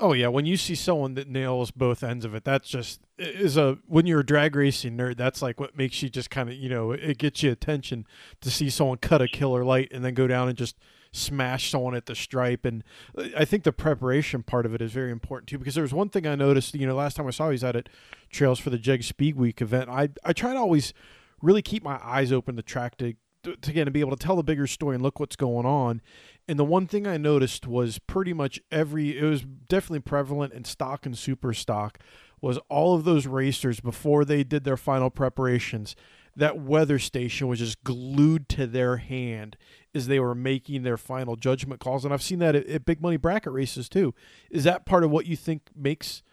Oh 0.01 0.13
yeah, 0.13 0.29
when 0.29 0.45
you 0.45 0.55
see 0.55 0.75
someone 0.75 1.15
that 1.15 1.27
nails 1.27 1.71
both 1.71 2.03
ends 2.03 2.23
of 2.23 2.33
it, 2.33 2.45
that's 2.45 2.69
just 2.69 3.01
is 3.17 3.57
a 3.57 3.79
when 3.85 4.05
you're 4.05 4.21
a 4.21 4.25
drag 4.25 4.55
racing 4.55 4.97
nerd, 4.97 5.17
that's 5.17 5.41
like 5.41 5.59
what 5.59 5.77
makes 5.77 6.01
you 6.01 6.09
just 6.09 6.29
kind 6.29 6.47
of 6.47 6.55
you 6.55 6.69
know 6.69 6.91
it 6.91 7.17
gets 7.17 7.43
you 7.43 7.51
attention 7.51 8.07
to 8.39 8.49
see 8.49 8.69
someone 8.69 8.97
cut 8.97 9.21
a 9.21 9.27
killer 9.27 9.65
light 9.65 9.89
and 9.91 10.05
then 10.05 10.13
go 10.13 10.25
down 10.25 10.47
and 10.47 10.57
just 10.57 10.77
smash 11.11 11.69
someone 11.69 11.95
at 11.95 12.05
the 12.05 12.15
stripe. 12.15 12.63
And 12.63 12.83
uh, 13.17 13.25
I 13.37 13.43
think 13.43 13.63
the 13.63 13.73
preparation 13.73 14.41
part 14.41 14.65
of 14.65 14.73
it 14.73 14.81
is 14.81 14.93
very 14.93 15.11
important 15.11 15.49
too 15.49 15.57
because 15.57 15.75
there 15.75 15.81
was 15.81 15.93
one 15.93 16.07
thing 16.07 16.25
I 16.25 16.35
noticed. 16.35 16.75
You 16.75 16.87
know, 16.87 16.95
last 16.95 17.17
time 17.17 17.27
I 17.27 17.31
saw 17.31 17.49
he's 17.49 17.63
at 17.63 17.75
it 17.75 17.89
Trails 18.29 18.59
for 18.59 18.69
the 18.69 18.77
Jeg 18.77 19.03
Speed 19.03 19.35
Week 19.35 19.61
event, 19.61 19.89
I 19.89 20.09
I 20.23 20.31
try 20.31 20.53
to 20.53 20.59
always 20.59 20.93
really 21.41 21.61
keep 21.61 21.83
my 21.83 21.99
eyes 22.01 22.31
open 22.31 22.55
to 22.55 22.61
track 22.61 22.97
to 22.97 23.15
to, 23.43 23.51
again 23.51 23.85
to 23.85 23.91
be 23.91 23.99
able 23.99 24.15
to 24.15 24.23
tell 24.23 24.35
the 24.35 24.43
bigger 24.43 24.67
story 24.67 24.95
and 24.95 25.03
look 25.03 25.19
what's 25.19 25.35
going 25.35 25.65
on. 25.65 26.01
And 26.47 26.57
the 26.57 26.65
one 26.65 26.87
thing 26.87 27.05
I 27.05 27.17
noticed 27.17 27.67
was 27.67 27.99
pretty 27.99 28.33
much 28.33 28.59
every 28.71 29.17
it 29.17 29.23
was 29.23 29.43
definitely 29.43 29.99
prevalent 29.99 30.53
in 30.53 30.65
stock 30.65 31.05
and 31.05 31.17
super 31.17 31.53
stock 31.53 31.99
was 32.41 32.57
all 32.69 32.95
of 32.95 33.03
those 33.03 33.27
racers 33.27 33.79
before 33.79 34.25
they 34.25 34.43
did 34.43 34.63
their 34.63 34.77
final 34.77 35.09
preparations 35.09 35.95
that 36.35 36.59
weather 36.59 36.99
station 36.99 37.47
was 37.47 37.59
just 37.59 37.83
glued 37.83 38.47
to 38.47 38.65
their 38.65 38.97
hand 38.97 39.57
as 39.93 40.07
they 40.07 40.19
were 40.19 40.35
making 40.35 40.83
their 40.83 40.97
final 40.97 41.35
judgment 41.35 41.81
calls 41.81 42.05
and 42.05 42.13
I've 42.13 42.21
seen 42.21 42.39
that 42.39 42.55
at, 42.55 42.65
at 42.67 42.85
big 42.85 43.01
money 43.01 43.17
bracket 43.17 43.51
races 43.51 43.89
too. 43.89 44.13
Is 44.49 44.63
that 44.63 44.85
part 44.85 45.03
of 45.03 45.11
what 45.11 45.25
you 45.25 45.35
think 45.35 45.63
makes 45.75 46.23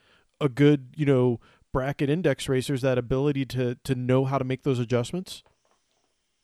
a 0.41 0.49
good, 0.49 0.95
you 0.97 1.07
know, 1.07 1.41
bracket 1.73 2.09
index 2.09 2.49
racers 2.49 2.83
that 2.83 2.97
ability 2.97 3.45
to 3.45 3.77
to 3.85 3.95
know 3.95 4.25
how 4.25 4.39
to 4.39 4.45
make 4.45 4.63
those 4.63 4.79
adjustments? 4.79 5.43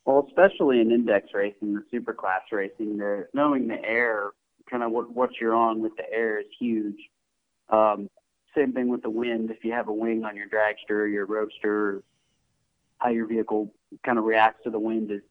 Well, 0.04 0.26
especially 0.28 0.80
in 0.80 0.90
index 0.90 1.28
racing, 1.32 1.74
the 1.74 1.84
superclass 1.92 2.50
racing, 2.50 2.98
the 2.98 3.28
knowing 3.34 3.68
the 3.68 3.82
air, 3.84 4.30
kind 4.68 4.82
of 4.82 4.90
what 4.90 5.14
what 5.14 5.30
you're 5.40 5.54
on 5.54 5.80
with 5.80 5.96
the 5.96 6.10
air 6.12 6.40
is 6.40 6.46
huge. 6.58 6.98
Um, 7.68 8.08
same 8.54 8.72
thing 8.72 8.88
with 8.88 9.02
the 9.02 9.10
wind. 9.10 9.50
If 9.50 9.64
you 9.64 9.72
have 9.72 9.88
a 9.88 9.92
wing 9.92 10.24
on 10.24 10.36
your 10.36 10.48
dragster 10.48 10.90
or 10.90 11.06
your 11.06 11.26
roadster, 11.26 12.02
how 12.98 13.10
your 13.10 13.26
vehicle 13.26 13.72
kind 14.04 14.18
of 14.18 14.24
reacts 14.24 14.64
to 14.64 14.70
the 14.70 14.78
wind 14.78 15.10
is 15.10 15.22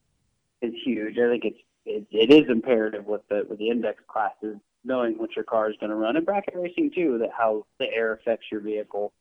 is 0.62 0.74
huge. 0.86 1.18
I 1.18 1.30
think 1.30 1.44
it's 1.46 1.60
it, 1.86 2.06
it 2.12 2.32
is 2.32 2.50
imperative 2.50 3.06
with 3.06 3.22
the 3.30 3.46
with 3.50 3.60
the 3.60 3.70
index 3.70 4.01
classes 4.08 4.58
knowing 4.84 5.18
what 5.18 5.36
your 5.36 5.46
car 5.46 5.70
is 5.70 5.75
going 5.80 5.92
to 5.92 5.96
run 5.96 6.16
and 6.16 6.25
bracket 6.25 6.56
racing 6.56 6.92
too 6.94 7.18
that 7.20 7.30
how 7.38 7.66
the 7.80 7.86
air 7.94 8.13
affects 8.13 8.48
your 8.51 8.62
vehicle. 8.62 9.13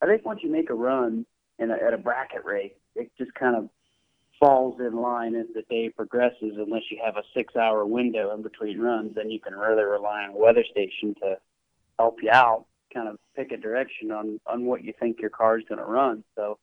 I 0.00 0.06
think 0.06 0.24
once 0.24 0.40
you 0.42 0.50
make 0.50 0.70
a 0.70 0.74
run 0.74 1.26
in 1.58 1.70
a, 1.70 1.74
at 1.74 1.92
a 1.94 1.98
bracket 1.98 2.44
race, 2.44 2.72
it 2.96 3.10
just 3.18 3.32
kind 3.34 3.56
of 3.56 3.68
falls 4.42 4.80
in 4.80 4.96
line 5.00 5.36
as 5.36 5.46
the 5.54 5.62
day 5.70 5.88
progresses. 5.88 6.54
Unless 6.56 6.90
you 6.90 6.98
have 7.04 7.16
a 7.16 7.22
six-hour 7.32 7.86
window 7.86 8.34
in 8.34 8.42
between 8.42 8.80
runs, 8.80 9.14
then 9.14 9.30
you 9.30 9.38
can 9.38 9.54
really 9.54 9.84
rely 9.84 10.24
on 10.24 10.34
weather 10.34 10.64
station 10.68 11.14
to 11.22 11.36
help 11.96 12.16
you 12.20 12.30
out, 12.30 12.64
kind 12.92 13.08
of 13.08 13.18
pick 13.36 13.52
a 13.52 13.56
direction 13.56 14.10
on 14.10 14.40
on 14.46 14.64
what 14.64 14.82
you 14.82 14.92
think 14.98 15.20
your 15.20 15.30
car 15.30 15.58
is 15.58 15.64
going 15.68 15.78
to 15.78 15.84
run. 15.84 16.24
So, 16.34 16.58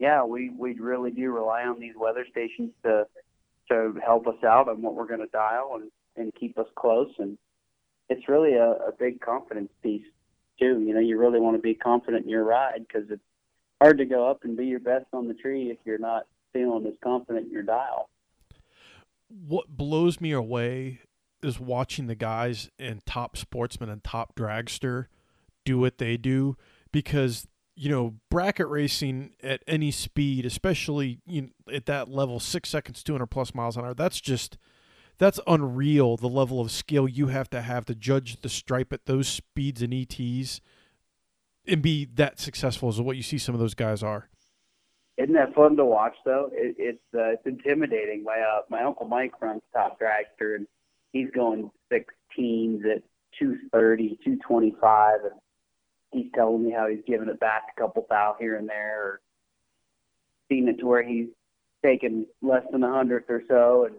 yeah, 0.00 0.24
we 0.24 0.50
we 0.50 0.74
really 0.74 1.12
do 1.12 1.30
rely 1.30 1.62
on 1.62 1.78
these 1.78 1.94
weather 1.96 2.26
stations 2.28 2.72
to 2.82 3.06
to 3.70 3.94
help 4.04 4.26
us 4.26 4.42
out 4.44 4.68
on 4.68 4.82
what 4.82 4.96
we're 4.96 5.06
going 5.06 5.20
to 5.20 5.26
dial 5.26 5.78
and 5.80 5.90
and 6.16 6.34
keep 6.34 6.58
us 6.58 6.66
close. 6.74 7.12
And 7.18 7.38
it's 8.08 8.28
really 8.28 8.54
a, 8.54 8.70
a 8.70 8.92
big 8.98 9.20
confidence 9.20 9.70
piece 9.80 10.06
too. 10.58 10.80
You 10.80 10.92
know, 10.92 11.00
you 11.00 11.18
really 11.18 11.38
want 11.38 11.56
to 11.56 11.62
be 11.62 11.74
confident 11.74 12.24
in 12.24 12.30
your 12.30 12.44
ride 12.44 12.84
because 12.88 13.08
it's 13.10 13.22
hard 13.80 13.98
to 13.98 14.06
go 14.06 14.28
up 14.28 14.42
and 14.42 14.56
be 14.56 14.66
your 14.66 14.80
best 14.80 15.06
on 15.12 15.28
the 15.28 15.34
tree 15.34 15.70
if 15.70 15.78
you're 15.84 15.98
not 15.98 16.26
feeling 16.52 16.86
as 16.86 16.94
confident 17.02 17.46
in 17.46 17.52
your 17.52 17.62
dial. 17.62 18.08
What 19.28 19.68
blows 19.68 20.20
me 20.20 20.32
away 20.32 21.00
is 21.42 21.58
watching 21.58 22.06
the 22.06 22.14
guys 22.14 22.70
in 22.78 23.02
top 23.04 23.36
sportsman 23.36 23.88
and 23.88 24.02
top 24.02 24.36
dragster 24.36 25.06
do 25.64 25.78
what 25.78 25.98
they 25.98 26.16
do 26.16 26.56
because 26.92 27.46
you 27.74 27.90
know 27.90 28.14
bracket 28.30 28.68
racing 28.68 29.32
at 29.42 29.62
any 29.66 29.90
speed 29.90 30.44
especially 30.44 31.20
you 31.26 31.42
know, 31.42 31.48
at 31.72 31.86
that 31.86 32.08
level 32.08 32.38
6 32.38 32.68
seconds 32.68 33.02
200 33.02 33.26
plus 33.26 33.54
miles 33.54 33.76
an 33.76 33.84
hour 33.84 33.94
that's 33.94 34.20
just 34.20 34.58
that's 35.18 35.40
unreal 35.46 36.16
the 36.16 36.28
level 36.28 36.60
of 36.60 36.70
skill 36.70 37.08
you 37.08 37.28
have 37.28 37.48
to 37.48 37.62
have 37.62 37.84
to 37.84 37.94
judge 37.94 38.40
the 38.42 38.48
stripe 38.48 38.92
at 38.92 39.06
those 39.06 39.28
speeds 39.28 39.82
and 39.82 39.94
ETs 39.94 40.60
and 41.66 41.80
be 41.80 42.04
that 42.04 42.40
successful 42.40 42.88
as 42.88 43.00
what 43.00 43.16
you 43.16 43.22
see 43.22 43.38
some 43.38 43.54
of 43.54 43.60
those 43.60 43.74
guys 43.74 44.02
are 44.02 44.28
isn't 45.18 45.34
that 45.34 45.54
fun 45.54 45.76
to 45.76 45.84
watch 45.84 46.16
though? 46.24 46.50
It, 46.52 46.76
it's 46.78 47.14
uh, 47.14 47.32
it's 47.32 47.46
intimidating. 47.46 48.24
My 48.24 48.40
uh, 48.40 48.62
my 48.70 48.82
uncle 48.82 49.06
Mike 49.06 49.40
runs 49.40 49.62
Top 49.72 49.98
Dragster, 50.00 50.56
and 50.56 50.66
he's 51.12 51.30
going 51.34 51.70
16s 51.92 52.84
at 52.84 53.02
230, 53.38 54.18
225, 54.24 55.20
and 55.24 55.32
he's 56.12 56.30
telling 56.34 56.64
me 56.64 56.72
how 56.72 56.88
he's 56.88 57.02
giving 57.06 57.28
it 57.28 57.40
back 57.40 57.64
a 57.76 57.80
couple 57.80 58.06
thou 58.08 58.36
here 58.38 58.56
and 58.56 58.68
there, 58.68 59.02
or 59.02 59.20
seen 60.48 60.68
it 60.68 60.78
to 60.78 60.86
where 60.86 61.02
he's 61.02 61.28
taken 61.84 62.26
less 62.40 62.64
than 62.70 62.84
a 62.84 62.90
hundredth 62.90 63.28
or 63.28 63.42
so, 63.48 63.86
and 63.86 63.96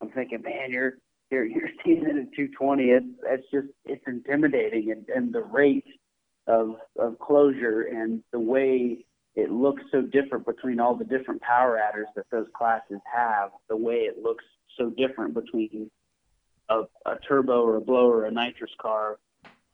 I'm 0.00 0.10
thinking, 0.10 0.42
man, 0.42 0.70
you're 0.70 0.94
you're 1.30 1.46
you're 1.46 1.70
seeing 1.84 2.02
it 2.02 2.16
at 2.16 2.32
220. 2.36 2.84
It's 2.84 3.06
it's 3.26 3.50
just 3.52 3.68
it's 3.84 4.04
intimidating, 4.06 4.92
and 4.92 5.08
and 5.08 5.34
the 5.34 5.42
rate 5.42 5.86
of 6.46 6.76
of 6.98 7.18
closure 7.18 7.82
and 7.82 8.22
the 8.32 8.38
way 8.38 9.04
it 9.36 9.50
looks 9.50 9.82
so 9.90 10.02
different 10.02 10.46
between 10.46 10.78
all 10.78 10.94
the 10.94 11.04
different 11.04 11.42
power 11.42 11.78
adders 11.78 12.06
that 12.14 12.26
those 12.30 12.46
classes 12.56 13.00
have. 13.12 13.50
The 13.68 13.76
way 13.76 14.02
it 14.02 14.22
looks 14.22 14.44
so 14.76 14.90
different 14.90 15.34
between 15.34 15.90
a, 16.68 16.82
a 17.06 17.16
turbo 17.26 17.62
or 17.62 17.76
a 17.76 17.80
blower 17.80 18.18
or 18.18 18.26
a 18.26 18.30
nitrous 18.30 18.70
car, 18.80 19.18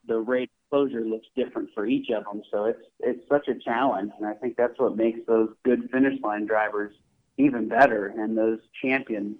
the 0.06 0.18
rate 0.18 0.50
closure 0.70 1.04
looks 1.04 1.26
different 1.36 1.68
for 1.74 1.86
each 1.86 2.08
of 2.10 2.24
them. 2.24 2.42
So 2.50 2.64
it's 2.64 2.82
it's 3.00 3.28
such 3.28 3.48
a 3.48 3.54
challenge, 3.54 4.12
and 4.18 4.26
I 4.26 4.34
think 4.34 4.56
that's 4.56 4.78
what 4.78 4.96
makes 4.96 5.20
those 5.26 5.50
good 5.64 5.90
finish 5.90 6.20
line 6.22 6.46
drivers 6.46 6.94
even 7.36 7.68
better, 7.68 8.06
and 8.06 8.36
those 8.36 8.60
champions. 8.82 9.36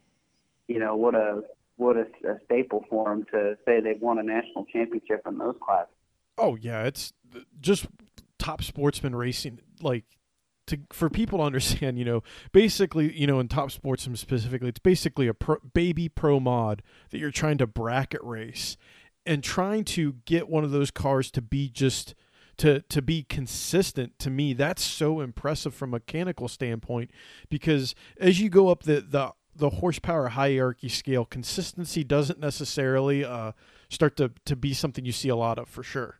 You 0.68 0.78
know 0.80 0.96
what 0.96 1.14
a 1.14 1.42
what 1.76 1.96
a, 1.96 2.06
a 2.28 2.38
staple 2.44 2.84
for 2.90 3.08
them 3.08 3.24
to 3.32 3.56
say 3.64 3.80
they've 3.80 4.00
won 4.00 4.18
a 4.18 4.22
national 4.22 4.66
championship 4.66 5.22
in 5.26 5.38
those 5.38 5.56
classes. 5.62 5.94
Oh 6.36 6.56
yeah, 6.56 6.84
it's 6.84 7.12
just 7.60 7.86
top 8.40 8.62
sportsman 8.62 9.14
racing 9.14 9.60
like 9.80 10.04
to 10.66 10.78
for 10.92 11.08
people 11.08 11.38
to 11.38 11.44
understand 11.44 11.98
you 11.98 12.04
know 12.04 12.22
basically 12.52 13.16
you 13.16 13.26
know 13.26 13.38
in 13.38 13.46
top 13.46 13.70
sportsman 13.70 14.16
specifically 14.16 14.68
it's 14.68 14.80
basically 14.80 15.28
a 15.28 15.34
pro, 15.34 15.56
baby 15.74 16.08
pro 16.08 16.40
mod 16.40 16.82
that 17.10 17.18
you're 17.18 17.30
trying 17.30 17.58
to 17.58 17.66
bracket 17.66 18.22
race 18.24 18.76
and 19.26 19.44
trying 19.44 19.84
to 19.84 20.14
get 20.24 20.48
one 20.48 20.64
of 20.64 20.70
those 20.70 20.90
cars 20.90 21.30
to 21.30 21.42
be 21.42 21.68
just 21.68 22.14
to 22.56 22.80
to 22.82 23.02
be 23.02 23.22
consistent. 23.22 24.18
To 24.20 24.30
me 24.30 24.52
that's 24.52 24.84
so 24.84 25.20
impressive 25.20 25.74
from 25.74 25.90
a 25.90 25.96
mechanical 25.96 26.48
standpoint 26.48 27.10
because 27.48 27.94
as 28.18 28.40
you 28.40 28.48
go 28.48 28.68
up 28.68 28.82
the 28.84 29.00
the 29.00 29.32
the 29.54 29.70
horsepower 29.70 30.28
hierarchy 30.28 30.88
scale 30.88 31.24
consistency 31.24 32.04
doesn't 32.04 32.38
necessarily 32.38 33.24
uh, 33.24 33.52
start 33.88 34.16
to 34.18 34.32
to 34.46 34.56
be 34.56 34.72
something 34.72 35.04
you 35.04 35.12
see 35.12 35.28
a 35.28 35.36
lot 35.36 35.58
of 35.58 35.68
for 35.68 35.82
sure 35.82 36.19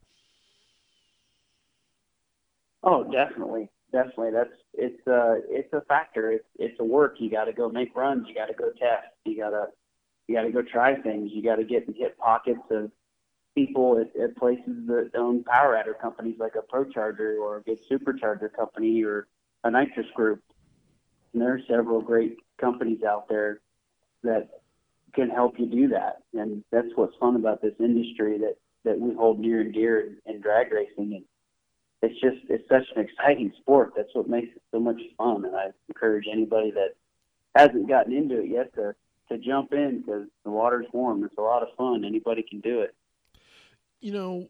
Oh, 2.83 3.05
definitely, 3.11 3.69
definitely. 3.93 4.31
That's 4.33 4.51
it's 4.75 5.07
uh 5.07 5.37
it's 5.49 5.73
a 5.73 5.83
factor. 5.83 6.33
It's 6.33 6.47
it's 6.59 6.81
a 6.81 6.85
work. 6.85 7.17
You 7.19 7.31
got 7.31 7.45
to 7.45 7.53
go 7.53 7.69
make 7.69 7.95
runs. 7.95 8.27
You 8.29 8.35
got 8.35 8.47
to 8.47 8.55
go 8.55 8.71
test. 8.71 9.09
You 9.25 9.37
gotta 9.37 9.67
you 10.29 10.37
got 10.37 10.43
to 10.43 10.53
go 10.53 10.63
try 10.63 10.95
things. 10.95 11.31
You 11.33 11.43
got 11.43 11.57
to 11.57 11.65
get 11.65 11.89
in 11.89 11.95
hit 11.95 12.17
pockets 12.19 12.61
of 12.71 12.91
people 13.55 13.99
at, 13.99 14.21
at 14.21 14.37
places 14.37 14.87
that 14.87 15.11
own 15.17 15.43
power 15.45 15.77
adder 15.77 15.95
companies 16.01 16.37
like 16.39 16.55
a 16.55 16.75
ProCharger 16.75 17.39
or 17.41 17.57
a 17.57 17.63
good 17.63 17.81
supercharger 17.91 18.53
company 18.55 19.03
or 19.03 19.27
a 19.65 19.71
nitrous 19.71 20.07
group. 20.15 20.41
And 21.33 21.43
there 21.43 21.55
are 21.55 21.61
several 21.69 22.01
great 22.01 22.37
companies 22.61 23.03
out 23.03 23.29
there 23.29 23.61
that 24.23 24.49
can 25.15 25.29
help 25.29 25.59
you 25.59 25.67
do 25.67 25.89
that. 25.89 26.23
And 26.33 26.63
that's 26.71 26.89
what's 26.95 27.17
fun 27.17 27.37
about 27.37 27.61
this 27.61 27.75
industry 27.81 28.39
that 28.39 28.57
that 28.85 28.99
we 28.99 29.15
hold 29.15 29.39
near 29.39 29.61
and 29.61 29.75
dear 29.75 30.01
in, 30.01 30.17
in 30.27 30.41
drag 30.41 30.73
racing 30.73 31.13
and 31.15 31.25
it's 32.03 32.19
just 32.21 32.39
it's 32.49 32.69
such 32.69 32.85
an 32.97 33.03
exciting 33.05 33.53
sport. 33.61 33.93
That's 33.97 34.09
what 34.15 34.29
makes 34.29 34.55
it 34.55 34.63
so 34.73 34.81
much 34.81 35.01
fun, 35.19 35.45
and 35.45 35.55
I 35.55 35.67
encourage 35.89 36.27
anybody 36.31 36.71
that 36.73 36.95
hasn't 37.55 37.89
gotten 37.89 38.13
into 38.13 38.41
it 38.41 38.49
yet 38.49 38.75
to 38.75 38.95
to 39.31 39.39
jump 39.39 39.73
in 39.73 40.01
because 40.01 40.27
the 40.45 40.51
water's 40.51 40.87
warm. 40.93 41.25
It's 41.25 41.37
a 41.39 41.43
lot 41.43 41.63
of 41.63 41.69
fun. 41.77 42.05
Anybody 42.05 42.43
can 42.43 42.61
do 42.61 42.81
it. 42.81 42.95
You 44.01 44.13
know, 44.13 44.49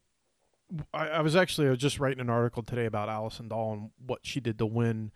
I, 0.95 1.09
I 1.09 1.21
was 1.21 1.37
actually 1.37 1.66
I 1.66 1.71
was 1.71 1.78
just 1.78 1.99
writing 1.99 2.21
an 2.21 2.30
article 2.30 2.62
today 2.62 2.87
about 2.87 3.09
Allison 3.09 3.49
Dahl 3.49 3.73
and 3.73 3.90
what 4.04 4.21
she 4.23 4.40
did 4.40 4.59
to 4.59 4.66
win 4.66 5.11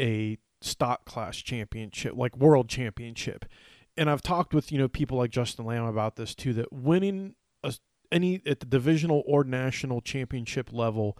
a 0.00 0.38
stock 0.62 1.04
class 1.04 1.36
championship, 1.36 2.16
like 2.16 2.36
world 2.36 2.68
championship. 2.68 3.44
And 3.96 4.10
I've 4.10 4.22
talked 4.22 4.54
with 4.54 4.72
you 4.72 4.78
know 4.78 4.88
people 4.88 5.18
like 5.18 5.30
Justin 5.30 5.66
Lamb 5.66 5.84
about 5.84 6.16
this 6.16 6.34
too. 6.34 6.54
That 6.54 6.72
winning 6.72 7.34
a, 7.62 7.74
any 8.10 8.40
at 8.46 8.60
the 8.60 8.66
divisional 8.66 9.22
or 9.26 9.44
national 9.44 10.00
championship 10.00 10.72
level 10.72 11.18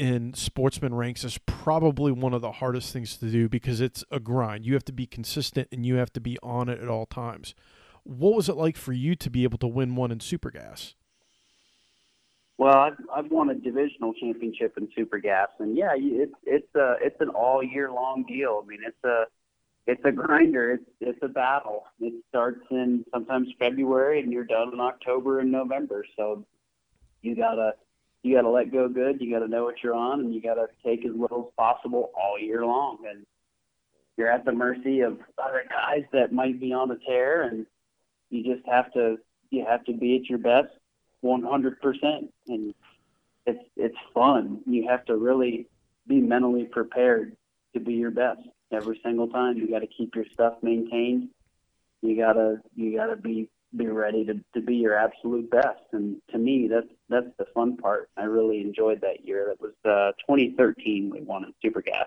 in 0.00 0.32
sportsman 0.32 0.94
ranks 0.94 1.24
is 1.24 1.36
probably 1.44 2.10
one 2.10 2.32
of 2.32 2.40
the 2.40 2.52
hardest 2.52 2.90
things 2.90 3.18
to 3.18 3.26
do 3.26 3.50
because 3.50 3.82
it's 3.82 4.02
a 4.10 4.18
grind. 4.18 4.64
You 4.64 4.72
have 4.72 4.84
to 4.86 4.92
be 4.92 5.06
consistent 5.06 5.68
and 5.70 5.84
you 5.84 5.96
have 5.96 6.10
to 6.14 6.20
be 6.20 6.38
on 6.42 6.70
it 6.70 6.80
at 6.80 6.88
all 6.88 7.04
times. 7.04 7.54
What 8.04 8.34
was 8.34 8.48
it 8.48 8.56
like 8.56 8.78
for 8.78 8.94
you 8.94 9.14
to 9.16 9.28
be 9.28 9.44
able 9.44 9.58
to 9.58 9.66
win 9.66 9.96
one 9.96 10.10
in 10.10 10.20
Super 10.20 10.50
Gas? 10.50 10.94
Well, 12.56 12.78
I've, 12.78 12.96
I've 13.14 13.30
won 13.30 13.50
a 13.50 13.54
divisional 13.54 14.14
championship 14.14 14.78
in 14.78 14.88
Super 14.96 15.18
Gas, 15.18 15.48
and 15.58 15.76
yeah, 15.76 15.90
it's 15.94 16.32
it's 16.44 16.74
a 16.74 16.94
it's 17.02 17.20
an 17.20 17.28
all 17.28 17.62
year 17.62 17.90
long 17.90 18.24
deal. 18.26 18.62
I 18.64 18.66
mean, 18.66 18.80
it's 18.86 19.04
a 19.04 19.24
it's 19.86 20.04
a 20.06 20.12
grinder. 20.12 20.72
It's 20.72 20.90
it's 21.00 21.22
a 21.22 21.28
battle. 21.28 21.84
It 22.00 22.14
starts 22.30 22.60
in 22.70 23.04
sometimes 23.12 23.48
February, 23.58 24.20
and 24.20 24.32
you're 24.32 24.44
done 24.44 24.72
in 24.72 24.80
October 24.80 25.40
and 25.40 25.52
November. 25.52 26.04
So 26.16 26.46
you 27.22 27.36
gotta 27.36 27.72
you 28.22 28.36
got 28.36 28.42
to 28.42 28.50
let 28.50 28.72
go 28.72 28.88
good. 28.88 29.20
You 29.20 29.32
got 29.32 29.44
to 29.44 29.48
know 29.48 29.64
what 29.64 29.82
you're 29.82 29.94
on, 29.94 30.20
and 30.20 30.34
you 30.34 30.42
got 30.42 30.54
to 30.54 30.66
take 30.84 31.04
as 31.06 31.12
little 31.14 31.48
as 31.48 31.54
possible 31.56 32.10
all 32.14 32.38
year 32.38 32.64
long. 32.64 32.98
And 33.08 33.24
you're 34.16 34.30
at 34.30 34.44
the 34.44 34.52
mercy 34.52 35.00
of 35.00 35.18
other 35.38 35.64
guys 35.68 36.04
that 36.12 36.32
might 36.32 36.60
be 36.60 36.72
on 36.72 36.90
a 36.90 36.96
tear, 37.06 37.42
and 37.42 37.66
you 38.28 38.54
just 38.54 38.66
have 38.68 38.92
to 38.92 39.16
you 39.50 39.64
have 39.68 39.84
to 39.84 39.92
be 39.92 40.16
at 40.16 40.28
your 40.28 40.38
best 40.38 40.68
100 41.22 41.80
percent. 41.80 42.32
And 42.48 42.74
it's 43.46 43.64
it's 43.76 43.96
fun. 44.12 44.60
You 44.66 44.86
have 44.88 45.04
to 45.06 45.16
really 45.16 45.66
be 46.06 46.20
mentally 46.20 46.64
prepared 46.64 47.36
to 47.72 47.80
be 47.80 47.94
your 47.94 48.10
best 48.10 48.40
every 48.70 49.00
single 49.02 49.28
time. 49.28 49.56
You 49.56 49.70
got 49.70 49.80
to 49.80 49.86
keep 49.86 50.14
your 50.14 50.26
stuff 50.34 50.54
maintained. 50.62 51.28
You 52.02 52.16
gotta 52.16 52.60
you 52.76 52.96
gotta 52.96 53.16
be 53.16 53.48
be 53.76 53.86
ready 53.86 54.24
to, 54.24 54.34
to 54.54 54.60
be 54.60 54.76
your 54.76 54.96
absolute 54.96 55.50
best. 55.50 55.80
And 55.92 56.20
to 56.32 56.38
me, 56.38 56.68
that's 56.68 56.88
that's 57.10 57.26
the 57.38 57.46
fun 57.52 57.76
part. 57.76 58.08
I 58.16 58.22
really 58.22 58.60
enjoyed 58.60 59.00
that 59.02 59.24
year. 59.24 59.46
That 59.48 59.60
was 59.60 59.74
uh, 59.84 60.12
2013. 60.20 61.10
We 61.10 61.20
won 61.22 61.44
at 61.44 61.50
Super 61.62 61.82
Gas. 61.82 62.06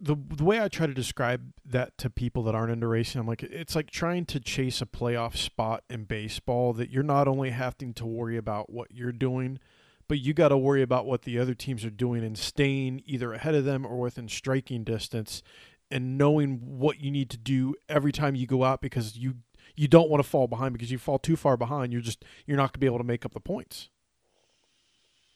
The 0.00 0.16
the 0.28 0.44
way 0.44 0.60
I 0.60 0.68
try 0.68 0.86
to 0.86 0.92
describe 0.92 1.52
that 1.64 1.96
to 1.98 2.10
people 2.10 2.42
that 2.42 2.54
aren't 2.54 2.72
into 2.72 2.86
racing, 2.86 3.20
I'm 3.20 3.26
like 3.26 3.42
it's 3.42 3.74
like 3.74 3.90
trying 3.90 4.26
to 4.26 4.40
chase 4.40 4.82
a 4.82 4.86
playoff 4.86 5.36
spot 5.36 5.84
in 5.88 6.04
baseball. 6.04 6.74
That 6.74 6.90
you're 6.90 7.02
not 7.02 7.26
only 7.26 7.50
having 7.50 7.94
to 7.94 8.06
worry 8.06 8.36
about 8.36 8.70
what 8.70 8.88
you're 8.90 9.12
doing, 9.12 9.60
but 10.08 10.18
you 10.18 10.34
got 10.34 10.48
to 10.48 10.58
worry 10.58 10.82
about 10.82 11.06
what 11.06 11.22
the 11.22 11.38
other 11.38 11.54
teams 11.54 11.86
are 11.86 11.90
doing 11.90 12.22
and 12.22 12.36
staying 12.36 13.02
either 13.06 13.32
ahead 13.32 13.54
of 13.54 13.64
them 13.64 13.86
or 13.86 13.98
within 13.98 14.28
striking 14.28 14.84
distance 14.84 15.42
and 15.90 16.18
knowing 16.18 16.58
what 16.78 17.00
you 17.00 17.10
need 17.10 17.30
to 17.30 17.38
do 17.38 17.74
every 17.88 18.12
time 18.12 18.34
you 18.34 18.46
go 18.46 18.64
out 18.64 18.80
because 18.80 19.16
you 19.16 19.36
you 19.76 19.88
don't 19.88 20.10
want 20.10 20.22
to 20.22 20.28
fall 20.28 20.46
behind 20.46 20.72
because 20.72 20.90
you 20.90 20.98
fall 20.98 21.18
too 21.18 21.36
far 21.36 21.56
behind 21.56 21.92
you're 21.92 22.02
just 22.02 22.24
you're 22.46 22.56
not 22.56 22.68
going 22.68 22.72
to 22.74 22.78
be 22.78 22.86
able 22.86 22.98
to 22.98 23.04
make 23.04 23.24
up 23.24 23.32
the 23.34 23.40
points. 23.40 23.88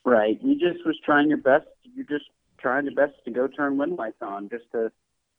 Right. 0.04 0.38
You 0.42 0.54
just 0.54 0.84
was 0.86 0.96
trying 1.04 1.28
your 1.28 1.38
best 1.38 1.66
you're 1.82 2.06
just 2.06 2.26
trying 2.58 2.84
your 2.84 2.94
best 2.94 3.14
to 3.24 3.30
go 3.30 3.46
turn 3.46 3.76
wind 3.76 3.96
lights 3.96 4.22
on 4.22 4.48
just 4.48 4.64
to 4.72 4.90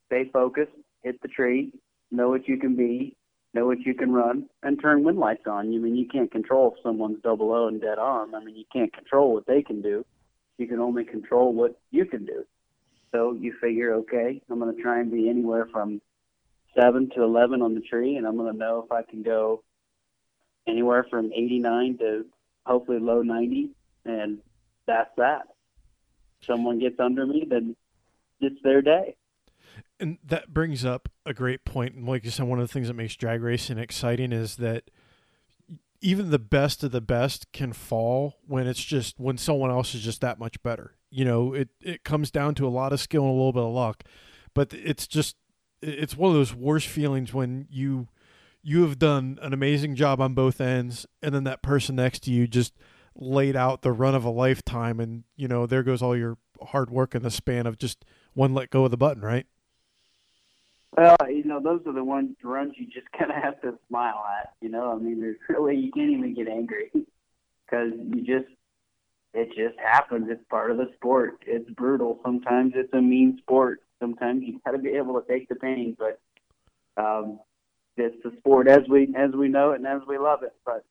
stay 0.07 0.29
focused 0.31 0.71
hit 1.03 1.21
the 1.21 1.27
tree 1.27 1.71
know 2.11 2.29
what 2.29 2.47
you 2.47 2.57
can 2.57 2.75
be 2.75 3.15
know 3.53 3.65
what 3.65 3.79
you 3.81 3.93
can 3.93 4.11
run 4.11 4.47
and 4.63 4.79
turn 4.81 5.03
wind 5.03 5.17
lights 5.17 5.47
on. 5.47 5.71
You 5.71 5.79
I 5.79 5.83
mean 5.83 5.95
you 5.95 6.07
can't 6.07 6.31
control 6.31 6.73
if 6.75 6.83
someone's 6.83 7.21
double 7.23 7.51
o 7.51 7.67
and 7.67 7.81
dead 7.81 7.97
arm. 7.97 8.35
I 8.35 8.43
mean 8.43 8.55
you 8.55 8.65
can't 8.71 8.93
control 8.93 9.33
what 9.33 9.45
they 9.47 9.61
can 9.61 9.81
do. 9.81 10.05
You 10.57 10.67
can 10.67 10.79
only 10.79 11.05
control 11.05 11.53
what 11.53 11.79
you 11.91 12.05
can 12.05 12.25
do. 12.25 12.43
So 13.11 13.33
you 13.33 13.53
figure, 13.61 13.93
okay, 13.95 14.41
I'm 14.49 14.59
going 14.59 14.75
to 14.75 14.81
try 14.81 14.99
and 14.99 15.11
be 15.11 15.29
anywhere 15.29 15.67
from 15.71 16.01
seven 16.77 17.09
to 17.15 17.23
11 17.23 17.61
on 17.61 17.73
the 17.73 17.81
tree, 17.81 18.15
and 18.15 18.27
I'm 18.27 18.37
going 18.37 18.51
to 18.51 18.57
know 18.57 18.83
if 18.85 18.91
I 18.91 19.03
can 19.03 19.23
go 19.23 19.63
anywhere 20.67 21.05
from 21.09 21.31
89 21.33 21.97
to 21.99 22.25
hopefully 22.65 22.99
low 22.99 23.21
90, 23.21 23.69
and 24.05 24.39
that's 24.85 25.09
that. 25.17 25.47
Someone 26.41 26.79
gets 26.79 26.99
under 26.99 27.25
me, 27.25 27.45
then 27.49 27.75
it's 28.39 28.61
their 28.63 28.81
day. 28.81 29.15
And 29.99 30.19
that 30.23 30.53
brings 30.53 30.85
up 30.85 31.09
a 31.25 31.33
great 31.33 31.65
point. 31.65 31.95
And 31.95 32.07
like 32.07 32.23
you 32.23 32.31
said, 32.31 32.45
one 32.47 32.59
of 32.59 32.67
the 32.67 32.71
things 32.71 32.87
that 32.87 32.93
makes 32.93 33.15
drag 33.15 33.41
racing 33.41 33.79
exciting 33.79 34.31
is 34.31 34.57
that 34.57 34.91
even 35.99 36.29
the 36.29 36.37
best 36.37 36.83
of 36.83 36.91
the 36.91 37.01
best 37.01 37.51
can 37.51 37.73
fall 37.73 38.35
when 38.45 38.67
it's 38.67 38.83
just 38.83 39.19
when 39.19 39.37
someone 39.37 39.71
else 39.71 39.95
is 39.95 40.01
just 40.01 40.21
that 40.21 40.37
much 40.37 40.61
better 40.61 40.97
you 41.09 41.25
know, 41.25 41.53
it 41.53 41.69
it 41.81 42.03
comes 42.03 42.31
down 42.31 42.55
to 42.55 42.67
a 42.67 42.69
lot 42.69 42.93
of 42.93 42.99
skill 42.99 43.23
and 43.23 43.31
a 43.31 43.33
little 43.33 43.53
bit 43.53 43.63
of 43.63 43.73
luck. 43.73 44.03
But 44.53 44.73
it's 44.73 45.07
just 45.07 45.35
it's 45.81 46.17
one 46.17 46.31
of 46.31 46.35
those 46.35 46.53
worst 46.53 46.87
feelings 46.87 47.33
when 47.33 47.67
you 47.69 48.07
you 48.61 48.81
have 48.83 48.99
done 48.99 49.37
an 49.41 49.53
amazing 49.53 49.95
job 49.95 50.19
on 50.19 50.33
both 50.33 50.59
ends 50.59 51.05
and 51.21 51.33
then 51.33 51.43
that 51.43 51.61
person 51.61 51.95
next 51.95 52.23
to 52.23 52.31
you 52.31 52.47
just 52.47 52.73
laid 53.15 53.55
out 53.55 53.81
the 53.81 53.91
run 53.91 54.15
of 54.15 54.23
a 54.23 54.29
lifetime 54.29 54.99
and 54.99 55.23
you 55.35 55.47
know 55.47 55.65
there 55.65 55.83
goes 55.83 56.01
all 56.01 56.15
your 56.15 56.37
hard 56.67 56.89
work 56.89 57.15
in 57.15 57.21
the 57.23 57.31
span 57.31 57.65
of 57.65 57.77
just 57.77 58.05
one 58.33 58.53
let 58.53 58.69
go 58.69 58.85
of 58.85 58.91
the 58.91 58.97
button 58.97 59.21
right 59.21 59.45
well 60.95 61.15
you 61.27 61.43
know 61.43 61.59
those 61.59 61.81
are 61.85 61.93
the 61.93 62.03
ones 62.03 62.35
runs 62.43 62.73
you 62.77 62.85
just 62.85 63.11
kind 63.17 63.31
of 63.31 63.41
have 63.41 63.59
to 63.61 63.73
smile 63.87 64.23
at 64.41 64.53
you 64.61 64.69
know 64.69 64.91
i 64.91 64.95
mean 64.95 65.19
there's 65.19 65.37
really 65.49 65.75
you 65.75 65.91
can't 65.91 66.09
even 66.09 66.33
get 66.33 66.47
angry 66.47 66.91
because 66.93 67.91
you 68.13 68.21
just 68.21 68.47
it 69.37 69.49
just 69.49 69.77
happens. 69.79 70.27
It's 70.29 70.43
part 70.49 70.71
of 70.71 70.77
the 70.77 70.89
sport. 70.95 71.43
It's 71.45 71.69
brutal. 71.71 72.19
Sometimes 72.23 72.73
it's 72.75 72.91
a 72.93 73.01
mean 73.01 73.37
sport. 73.41 73.81
Sometimes 73.99 74.43
you 74.43 74.59
got 74.65 74.71
to 74.71 74.77
be 74.77 74.89
able 74.89 75.19
to 75.19 75.27
take 75.27 75.49
the 75.49 75.55
pain, 75.55 75.97
but 75.97 76.19
um, 77.01 77.39
it's 77.95 78.15
the 78.23 78.31
sport 78.37 78.67
as 78.67 78.81
we 78.89 79.13
as 79.17 79.31
we 79.31 79.47
know 79.47 79.71
it 79.71 79.77
and 79.77 79.87
as 79.87 80.01
we 80.07 80.17
love 80.17 80.43
it. 80.43 80.53
But 80.65 80.83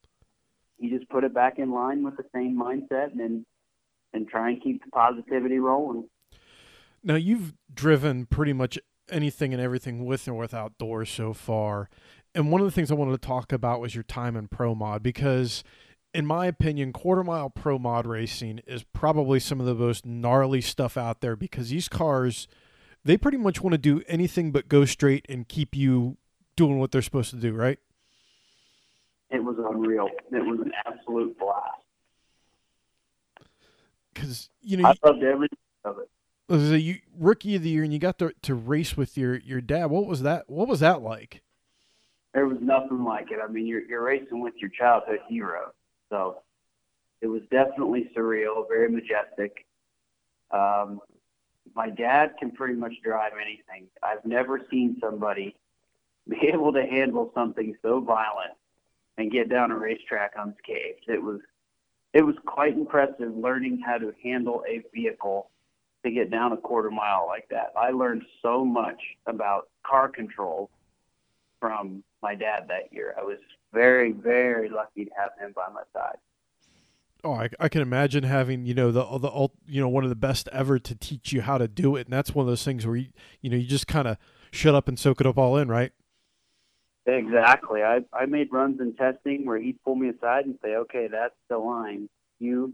you 0.77 0.97
just 0.97 1.09
put 1.09 1.23
it 1.23 1.33
back 1.33 1.59
in 1.59 1.71
line 1.71 2.03
with 2.03 2.17
the 2.17 2.25
same 2.33 2.59
mindset 2.59 3.11
and 3.13 3.45
and 4.13 4.27
try 4.27 4.49
and 4.49 4.61
keep 4.61 4.83
the 4.83 4.91
positivity 4.91 5.59
rolling. 5.59 6.09
Now 7.03 7.15
you've 7.15 7.53
driven 7.73 8.25
pretty 8.25 8.53
much 8.53 8.79
anything 9.09 9.53
and 9.53 9.61
everything 9.61 10.05
with 10.05 10.27
and 10.27 10.37
without 10.37 10.77
doors 10.77 11.09
so 11.09 11.33
far. 11.33 11.89
And 12.35 12.51
one 12.51 12.61
of 12.61 12.67
the 12.67 12.71
things 12.71 12.91
I 12.91 12.95
wanted 12.95 13.21
to 13.21 13.25
talk 13.27 13.51
about 13.51 13.79
was 13.79 13.95
your 13.95 14.03
time 14.03 14.35
in 14.35 14.47
pro 14.47 14.75
mod 14.75 15.01
because 15.01 15.63
in 16.13 16.25
my 16.25 16.47
opinion, 16.47 16.93
quarter 16.93 17.23
mile 17.23 17.49
pro 17.49 17.77
mod 17.77 18.05
racing 18.05 18.59
is 18.65 18.83
probably 18.83 19.39
some 19.39 19.59
of 19.59 19.65
the 19.65 19.75
most 19.75 20.05
gnarly 20.05 20.61
stuff 20.61 20.97
out 20.97 21.21
there 21.21 21.35
because 21.35 21.69
these 21.69 21.87
cars, 21.89 22.47
they 23.07 23.17
pretty 23.17 23.37
much 23.37 23.61
want 23.61 23.73
to 23.73 23.77
do 23.77 24.01
anything 24.07 24.51
but 24.51 24.69
go 24.69 24.85
straight 24.85 25.25
and 25.29 25.47
keep 25.47 25.75
you 25.75 26.17
doing 26.55 26.79
what 26.79 26.91
they're 26.91 27.01
supposed 27.01 27.31
to 27.31 27.37
do, 27.37 27.53
right? 27.53 27.79
It 29.29 29.43
was 29.43 29.57
unreal. 29.57 30.09
It 30.31 30.45
was 30.45 30.59
an 30.59 30.71
absolute 30.85 31.37
blast. 31.37 31.83
Because 34.13 34.49
you 34.61 34.77
know, 34.77 34.87
I 34.89 35.07
loved 35.07 35.23
every 35.23 35.47
of 35.83 35.99
it. 35.99 36.09
Was 36.47 36.71
a 36.71 36.79
you, 36.79 36.99
rookie 37.17 37.55
of 37.55 37.63
the 37.63 37.69
year, 37.69 37.83
and 37.83 37.91
you 37.91 37.99
got 37.99 38.17
to 38.19 38.33
to 38.43 38.55
race 38.55 38.95
with 38.95 39.17
your 39.17 39.35
your 39.37 39.61
dad. 39.61 39.87
What 39.87 40.05
was 40.05 40.21
that? 40.21 40.49
What 40.49 40.67
was 40.67 40.79
that 40.79 41.01
like? 41.01 41.41
There 42.33 42.47
was 42.47 42.57
nothing 42.61 43.03
like 43.03 43.31
it. 43.31 43.39
I 43.43 43.51
mean, 43.51 43.67
you're 43.67 43.81
you're 43.81 44.03
racing 44.03 44.41
with 44.41 44.53
your 44.59 44.69
childhood 44.69 45.19
hero 45.27 45.73
so 46.09 46.37
it 47.21 47.27
was 47.27 47.41
definitely 47.51 48.09
surreal, 48.15 48.67
very 48.67 48.89
majestic. 48.89 49.65
Um, 50.51 50.99
my 51.77 51.91
dad 51.91 52.33
can 52.39 52.49
pretty 52.49 52.73
much 52.73 52.93
drive 53.03 53.33
anything. 53.39 53.87
I've 54.01 54.25
never 54.25 54.59
seen 54.69 54.97
somebody 54.99 55.55
be 56.27 56.49
able 56.51 56.73
to 56.73 56.81
handle 56.81 57.31
something 57.33 57.75
so 57.81 58.01
violent 58.01 58.53
and 59.17 59.31
get 59.31 59.47
down 59.49 59.71
a 59.71 59.77
racetrack 59.77 60.33
unscathed. 60.37 61.05
It 61.07 61.21
was 61.21 61.39
it 62.13 62.25
was 62.25 62.35
quite 62.45 62.73
impressive 62.73 63.35
learning 63.35 63.81
how 63.85 63.99
to 63.99 64.13
handle 64.23 64.63
a 64.67 64.81
vehicle 64.93 65.51
to 66.03 66.11
get 66.11 66.31
down 66.31 66.51
a 66.51 66.57
quarter 66.57 66.89
mile 66.89 67.25
like 67.27 67.47
that. 67.49 67.73
I 67.77 67.91
learned 67.91 68.23
so 68.41 68.65
much 68.65 68.99
about 69.27 69.69
car 69.85 70.07
control 70.07 70.69
from 71.59 72.03
my 72.23 72.33
dad 72.33 72.65
that 72.69 72.91
year. 72.91 73.13
I 73.19 73.23
was 73.23 73.37
very, 73.71 74.13
very 74.13 74.69
lucky 74.69 75.05
to 75.05 75.11
have 75.17 75.31
him 75.39 75.53
by 75.55 75.67
my 75.71 75.83
side. 75.93 76.17
Oh, 77.23 77.33
I, 77.33 77.49
I 77.59 77.69
can 77.69 77.81
imagine 77.81 78.23
having 78.23 78.65
you 78.65 78.73
know 78.73 78.91
the 78.91 79.03
the 79.17 79.49
you 79.67 79.81
know 79.81 79.89
one 79.89 80.03
of 80.03 80.09
the 80.09 80.15
best 80.15 80.47
ever 80.51 80.79
to 80.79 80.95
teach 80.95 81.33
you 81.33 81.41
how 81.41 81.57
to 81.57 81.67
do 81.67 81.95
it, 81.95 82.07
and 82.07 82.13
that's 82.13 82.33
one 82.33 82.43
of 82.43 82.47
those 82.47 82.63
things 82.63 82.85
where 82.85 82.95
you 82.95 83.07
you 83.41 83.49
know 83.49 83.57
you 83.57 83.67
just 83.67 83.87
kind 83.87 84.07
of 84.07 84.17
shut 84.51 84.75
up 84.75 84.87
and 84.87 84.99
soak 84.99 85.21
it 85.21 85.27
up 85.27 85.37
all 85.37 85.57
in, 85.57 85.67
right? 85.67 85.91
Exactly. 87.05 87.83
I 87.83 88.01
I 88.13 88.25
made 88.25 88.51
runs 88.51 88.79
in 88.79 88.93
testing 88.93 89.45
where 89.45 89.57
he'd 89.57 89.81
pull 89.83 89.95
me 89.95 90.09
aside 90.09 90.45
and 90.45 90.57
say, 90.63 90.75
"Okay, 90.75 91.07
that's 91.07 91.35
the 91.49 91.57
line. 91.57 92.09
You, 92.39 92.73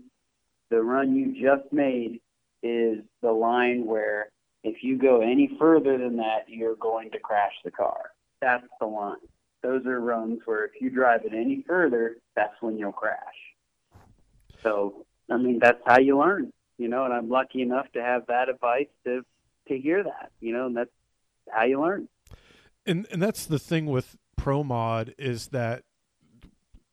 the 0.70 0.82
run 0.82 1.16
you 1.16 1.34
just 1.42 1.72
made 1.72 2.20
is 2.62 3.00
the 3.22 3.32
line 3.32 3.86
where 3.86 4.30
if 4.64 4.84
you 4.84 4.98
go 4.98 5.22
any 5.22 5.56
further 5.60 5.98
than 5.98 6.18
that, 6.18 6.46
you're 6.48 6.76
going 6.76 7.12
to 7.12 7.20
crash 7.20 7.54
the 7.64 7.72
car. 7.72 8.12
That's 8.42 8.68
the 8.80 8.88
line." 8.88 9.18
those 9.64 9.86
are 9.86 10.00
runs 10.02 10.42
where 10.46 10.66
if 10.66 10.72
you 10.80 10.90
drive 10.90 11.22
it 11.24 11.34
any 11.34 11.64
further, 11.66 12.18
that's 12.36 12.62
when 12.62 12.78
you'll 12.78 12.92
crash. 12.92 13.18
So, 14.64 15.06
I 15.30 15.38
mean, 15.38 15.60
that's 15.60 15.82
how 15.86 16.00
you 16.00 16.18
learn, 16.18 16.52
you 16.78 16.88
know, 16.88 17.06
and 17.06 17.14
I'm 17.14 17.30
lucky 17.30 17.62
enough 17.62 17.92
to 17.94 18.02
have 18.02 18.28
that 18.28 18.50
advice 18.50 18.88
to 19.06 19.24
to 19.68 19.78
hear 19.78 20.04
that, 20.04 20.32
you 20.42 20.52
know, 20.52 20.66
and 20.66 20.76
that's 20.76 20.90
how 21.50 21.66
you 21.66 21.82
learn. 21.82 22.08
And 22.86 23.08
and 23.12 23.22
that's 23.22 23.46
the 23.46 23.60
thing 23.60 23.86
with 23.86 24.18
pro 24.36 24.64
mod 24.64 25.14
is 25.18 25.50
that 25.50 25.84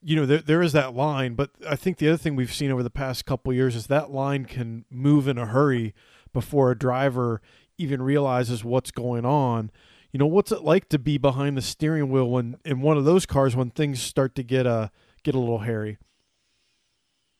you 0.03 0.17
know 0.17 0.27
there 0.27 0.39
there 0.39 0.63
is 0.63 0.73
that 0.73 0.95
line, 0.95 1.35
but 1.35 1.51
I 1.69 1.77
think 1.77 1.99
the 1.99 2.09
other 2.09 2.17
thing 2.19 2.37
we've 2.37 2.53
seen 2.53 2.71
over 2.71 2.83
the 2.83 2.91
past 2.91 3.27
couple 3.27 3.53
years 3.53 3.75
is 3.75 3.87
that 3.87 4.11
line 4.11 4.45
can 4.45 4.85
move 4.91 5.27
in 5.27 5.39
a 5.39 5.47
hurry 5.47 5.95
before 6.33 6.71
a 6.71 6.79
driver 6.79 7.41
even 7.79 8.03
realizes 8.03 8.63
what's 8.63 8.91
going 8.91 9.25
on 9.25 9.71
you 10.13 10.19
know 10.19 10.27
what's 10.27 10.53
it 10.53 10.63
like 10.63 10.89
to 10.89 10.99
be 10.99 11.19
behind 11.19 11.57
the 11.57 11.63
steering 11.63 12.11
wheel 12.11 12.29
when 12.29 12.57
in 12.65 12.81
one 12.81 12.97
of 12.97 13.05
those 13.05 13.27
cars 13.27 13.57
when 13.57 13.71
things 13.71 14.01
start 14.01 14.35
to 14.35 14.43
get 14.43 14.67
a 14.67 14.71
uh, 14.71 14.89
get 15.23 15.35
a 15.35 15.39
little 15.39 15.61
hairy 15.61 15.99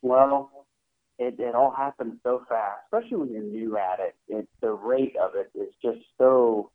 well 0.03 0.51
it, 1.19 1.39
it 1.39 1.55
all 1.55 1.71
happens 1.71 2.15
so 2.23 2.43
fast 2.49 2.81
especially 2.93 3.19
when 3.19 3.33
you're 3.33 3.43
new 3.43 3.77
at 3.77 4.01
it. 4.01 4.15
It 4.29 4.49
the 4.61 4.73
rate 4.73 5.17
of 5.17 5.33
it 5.35 5.51
is 5.55 5.73
just 5.83 6.01
so 6.19 6.71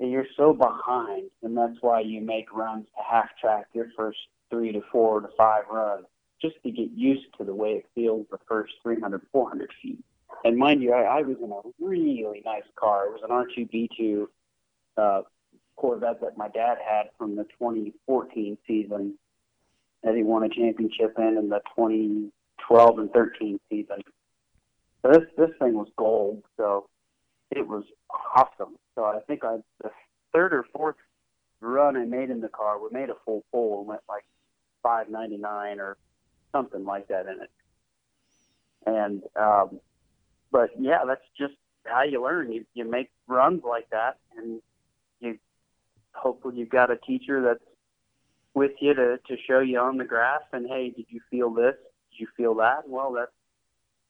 you're 0.00 0.26
so 0.36 0.52
behind 0.52 1.30
and 1.42 1.56
that's 1.56 1.76
why 1.80 2.00
you 2.00 2.20
make 2.20 2.52
runs 2.52 2.86
to 2.96 3.02
half 3.08 3.28
track 3.40 3.66
your 3.72 3.86
first 3.96 4.18
three 4.50 4.72
to 4.72 4.80
four 4.92 5.20
to 5.20 5.28
five 5.36 5.64
runs 5.70 6.06
just 6.42 6.56
to 6.62 6.70
get 6.70 6.90
used 6.92 7.26
to 7.38 7.44
the 7.44 7.54
way 7.54 7.70
it 7.70 7.86
feels 7.94 8.26
the 8.30 8.38
first 8.48 8.74
300 8.82 9.22
400 9.32 9.70
feet. 9.82 10.04
And 10.44 10.58
mind 10.58 10.82
you 10.82 10.92
I, 10.92 11.18
I 11.18 11.22
was 11.22 11.36
in 11.42 11.50
a 11.50 11.60
really 11.84 12.42
nice 12.44 12.62
car. 12.76 13.06
It 13.06 13.12
was 13.12 13.22
an 13.22 13.30
r2b2 13.30 14.26
uh, 14.96 15.22
Corvette 15.76 16.20
that 16.20 16.36
my 16.36 16.48
dad 16.48 16.78
had 16.86 17.10
from 17.18 17.36
the 17.36 17.44
2014 17.58 18.58
season 18.66 19.14
that 20.04 20.14
he 20.14 20.22
won 20.22 20.44
a 20.44 20.48
championship 20.48 21.14
in, 21.18 21.38
and 21.38 21.50
the 21.50 21.60
2012 21.76 22.98
and 22.98 23.12
13 23.12 23.58
season. 23.70 24.02
So 25.02 25.10
this 25.10 25.24
this 25.36 25.50
thing 25.58 25.74
was 25.74 25.88
gold, 25.96 26.42
so 26.56 26.88
it 27.50 27.66
was 27.66 27.84
awesome. 28.36 28.76
So 28.94 29.04
I 29.04 29.18
think 29.26 29.44
I 29.44 29.56
the 29.82 29.90
third 30.32 30.54
or 30.54 30.64
fourth 30.72 30.96
run 31.60 31.96
I 31.96 32.04
made 32.04 32.30
in 32.30 32.40
the 32.40 32.48
car, 32.48 32.78
we 32.78 32.88
made 32.92 33.10
a 33.10 33.14
full 33.24 33.44
pull 33.50 33.80
and 33.80 33.88
went 33.88 34.02
like 34.08 34.24
599 34.82 35.80
or 35.80 35.96
something 36.52 36.84
like 36.84 37.08
that 37.08 37.26
in 37.26 37.42
it. 37.42 37.50
And 38.86 39.22
um, 39.36 39.80
but 40.52 40.70
yeah, 40.78 41.00
that's 41.06 41.24
just 41.38 41.54
how 41.84 42.02
you 42.02 42.22
learn. 42.22 42.52
You 42.52 42.64
you 42.74 42.88
make 42.88 43.10
runs 43.26 43.62
like 43.66 43.88
that, 43.90 44.18
and 44.36 44.60
you 45.20 45.38
hopefully 46.14 46.56
you've 46.56 46.68
got 46.68 46.90
a 46.90 46.96
teacher 46.96 47.42
that's 47.42 47.64
with 48.54 48.72
you 48.80 48.94
to, 48.94 49.18
to 49.26 49.36
show 49.48 49.60
you 49.60 49.78
on 49.78 49.96
the 49.96 50.04
graph 50.04 50.42
and 50.52 50.66
hey, 50.66 50.90
did 50.90 51.06
you 51.08 51.20
feel 51.30 51.50
this? 51.50 51.74
Did 52.10 52.20
you 52.20 52.28
feel 52.36 52.54
that? 52.56 52.88
Well, 52.88 53.12
that's 53.12 53.32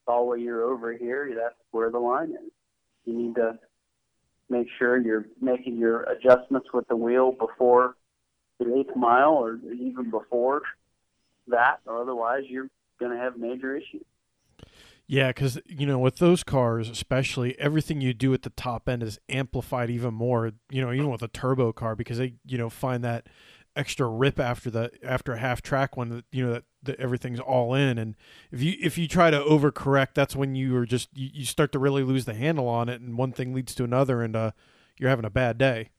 all 0.06 0.28
way 0.28 0.40
you're 0.40 0.62
over 0.62 0.92
here, 0.92 1.32
that's 1.34 1.54
where 1.70 1.90
the 1.90 1.98
line 1.98 2.30
is. 2.30 2.52
You 3.06 3.14
need 3.14 3.34
to 3.36 3.58
make 4.50 4.66
sure 4.78 4.98
you're 4.98 5.26
making 5.40 5.78
your 5.78 6.02
adjustments 6.02 6.68
with 6.72 6.86
the 6.88 6.96
wheel 6.96 7.32
before 7.32 7.96
the 8.58 8.76
eighth 8.76 8.94
mile 8.94 9.32
or 9.32 9.58
even 9.72 10.10
before 10.10 10.62
that, 11.48 11.80
or 11.86 12.00
otherwise 12.00 12.42
you're 12.48 12.68
going 13.00 13.12
to 13.12 13.18
have 13.18 13.36
major 13.36 13.76
issues. 13.76 14.04
Yeah, 15.06 15.28
because 15.28 15.58
you 15.66 15.86
know, 15.86 15.98
with 15.98 16.16
those 16.16 16.42
cars, 16.42 16.88
especially, 16.88 17.58
everything 17.58 18.00
you 18.00 18.14
do 18.14 18.32
at 18.32 18.42
the 18.42 18.50
top 18.50 18.88
end 18.88 19.02
is 19.02 19.18
amplified 19.28 19.90
even 19.90 20.14
more. 20.14 20.52
You 20.70 20.80
know, 20.80 20.92
even 20.92 21.10
with 21.10 21.22
a 21.22 21.28
turbo 21.28 21.72
car, 21.72 21.94
because 21.94 22.18
they, 22.18 22.34
you 22.46 22.56
know, 22.56 22.70
find 22.70 23.04
that 23.04 23.26
extra 23.76 24.06
rip 24.06 24.38
after 24.38 24.70
the 24.70 24.90
after 25.02 25.32
a 25.32 25.38
half 25.38 25.62
track 25.62 25.96
when 25.96 26.08
the, 26.08 26.24
you 26.30 26.46
know 26.46 26.52
that, 26.52 26.64
that 26.82 27.00
everything's 27.00 27.40
all 27.40 27.74
in, 27.74 27.98
and 27.98 28.14
if 28.50 28.62
you 28.62 28.74
if 28.80 28.98
you 28.98 29.08
try 29.08 29.30
to 29.30 29.40
overcorrect, 29.40 30.14
that's 30.14 30.36
when 30.36 30.54
you 30.54 30.76
are 30.76 30.86
just 30.86 31.08
you, 31.14 31.30
you 31.32 31.44
start 31.44 31.72
to 31.72 31.78
really 31.78 32.02
lose 32.02 32.24
the 32.24 32.34
handle 32.34 32.68
on 32.68 32.88
it, 32.88 33.00
and 33.00 33.18
one 33.18 33.32
thing 33.32 33.54
leads 33.54 33.74
to 33.74 33.84
another, 33.84 34.22
and 34.22 34.36
uh, 34.36 34.50
you're 34.98 35.10
having 35.10 35.24
a 35.24 35.30
bad 35.30 35.58
day 35.58 35.90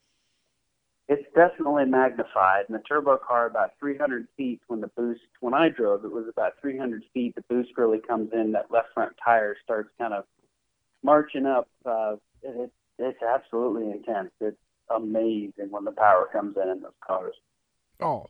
it's 1.08 1.26
definitely 1.36 1.86
magnified. 1.86 2.66
And 2.68 2.76
the 2.76 2.82
turbo 2.82 3.18
car, 3.18 3.46
about 3.46 3.72
300 3.80 4.28
feet 4.36 4.62
when 4.68 4.82
the 4.82 4.88
boost, 4.88 5.22
when 5.40 5.54
I 5.54 5.70
drove, 5.70 6.04
it 6.04 6.12
was 6.12 6.26
about 6.28 6.54
300 6.62 7.04
feet. 7.14 7.36
The 7.36 7.44
boost 7.48 7.72
really 7.78 8.00
comes 8.00 8.32
in. 8.34 8.54
That 8.54 8.72
left 8.72 8.88
front 8.94 9.14
tire 9.24 9.56
starts 9.64 9.90
kind 10.00 10.14
of 10.14 10.26
marching 11.04 11.46
up. 11.46 11.68
Uh, 11.86 12.16
it, 12.42 12.72
it's 12.98 13.22
absolutely 13.22 13.92
intense. 13.92 14.32
It's 14.42 14.58
amazing 14.90 15.70
when 15.70 15.86
the 15.86 15.92
power 15.92 16.28
comes 16.32 16.56
in 16.62 16.70
in 16.70 16.82
those 16.82 16.92
cars. 17.06 17.36
Oh, 18.00 18.28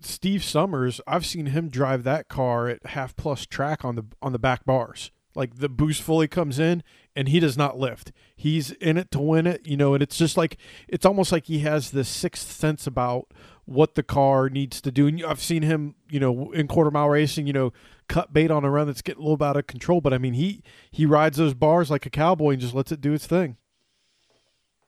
Steve 0.00 0.42
Summers, 0.42 1.00
I've 1.06 1.26
seen 1.26 1.46
him 1.46 1.68
drive 1.68 2.04
that 2.04 2.28
car 2.28 2.68
at 2.68 2.86
half 2.86 3.14
plus 3.16 3.46
track 3.46 3.84
on 3.84 3.96
the 3.96 4.04
on 4.20 4.32
the 4.32 4.38
back 4.38 4.64
bars. 4.64 5.10
Like 5.34 5.58
the 5.58 5.68
boost 5.68 6.02
fully 6.02 6.28
comes 6.28 6.58
in 6.58 6.82
and 7.14 7.28
he 7.28 7.40
does 7.40 7.58
not 7.58 7.78
lift. 7.78 8.10
He's 8.34 8.72
in 8.72 8.96
it 8.96 9.10
to 9.10 9.20
win 9.20 9.46
it, 9.46 9.66
you 9.66 9.76
know, 9.76 9.92
and 9.92 10.02
it's 10.02 10.16
just 10.16 10.36
like 10.36 10.56
it's 10.88 11.04
almost 11.04 11.30
like 11.30 11.44
he 11.44 11.60
has 11.60 11.90
this 11.90 12.08
sixth 12.08 12.50
sense 12.50 12.86
about 12.86 13.32
what 13.66 13.94
the 13.96 14.02
car 14.02 14.48
needs 14.48 14.80
to 14.80 14.90
do. 14.90 15.06
And 15.06 15.22
I've 15.24 15.42
seen 15.42 15.62
him, 15.62 15.94
you 16.08 16.18
know, 16.18 16.50
in 16.52 16.68
quarter 16.68 16.90
mile 16.90 17.10
racing, 17.10 17.46
you 17.46 17.52
know, 17.52 17.72
cut 18.08 18.32
bait 18.32 18.50
on 18.50 18.64
a 18.64 18.70
run 18.70 18.86
that's 18.86 19.02
getting 19.02 19.20
a 19.20 19.24
little 19.24 19.36
bit 19.36 19.44
out 19.44 19.56
of 19.56 19.66
control. 19.66 20.00
But 20.00 20.14
I 20.14 20.18
mean, 20.18 20.34
he 20.34 20.62
he 20.90 21.04
rides 21.04 21.36
those 21.36 21.54
bars 21.54 21.90
like 21.90 22.06
a 22.06 22.10
cowboy 22.10 22.52
and 22.52 22.60
just 22.60 22.74
lets 22.74 22.90
it 22.90 23.02
do 23.02 23.12
its 23.12 23.26
thing. 23.26 23.56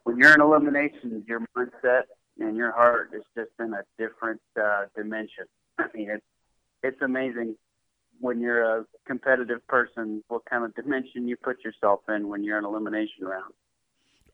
When 0.04 0.16
you're 0.16 0.32
in 0.32 0.40
elimination, 0.40 1.22
your 1.28 1.40
mindset 1.54 2.04
and 2.38 2.56
your 2.56 2.72
heart 2.72 3.10
is 3.14 3.22
just 3.36 3.50
in 3.58 3.74
a 3.74 3.82
different 3.98 4.40
uh, 4.60 4.84
dimension. 4.96 5.44
I 5.78 5.86
mean, 5.94 6.10
it's 6.10 6.24
it's 6.82 7.02
amazing 7.02 7.56
when 8.20 8.40
you're 8.40 8.80
a 8.80 8.84
competitive 9.06 9.66
person, 9.66 10.22
what 10.28 10.42
kind 10.48 10.64
of 10.64 10.74
dimension 10.74 11.28
you 11.28 11.36
put 11.36 11.64
yourself 11.64 12.00
in 12.08 12.28
when 12.28 12.44
you're 12.44 12.58
in 12.58 12.64
elimination 12.64 13.24
round. 13.24 13.52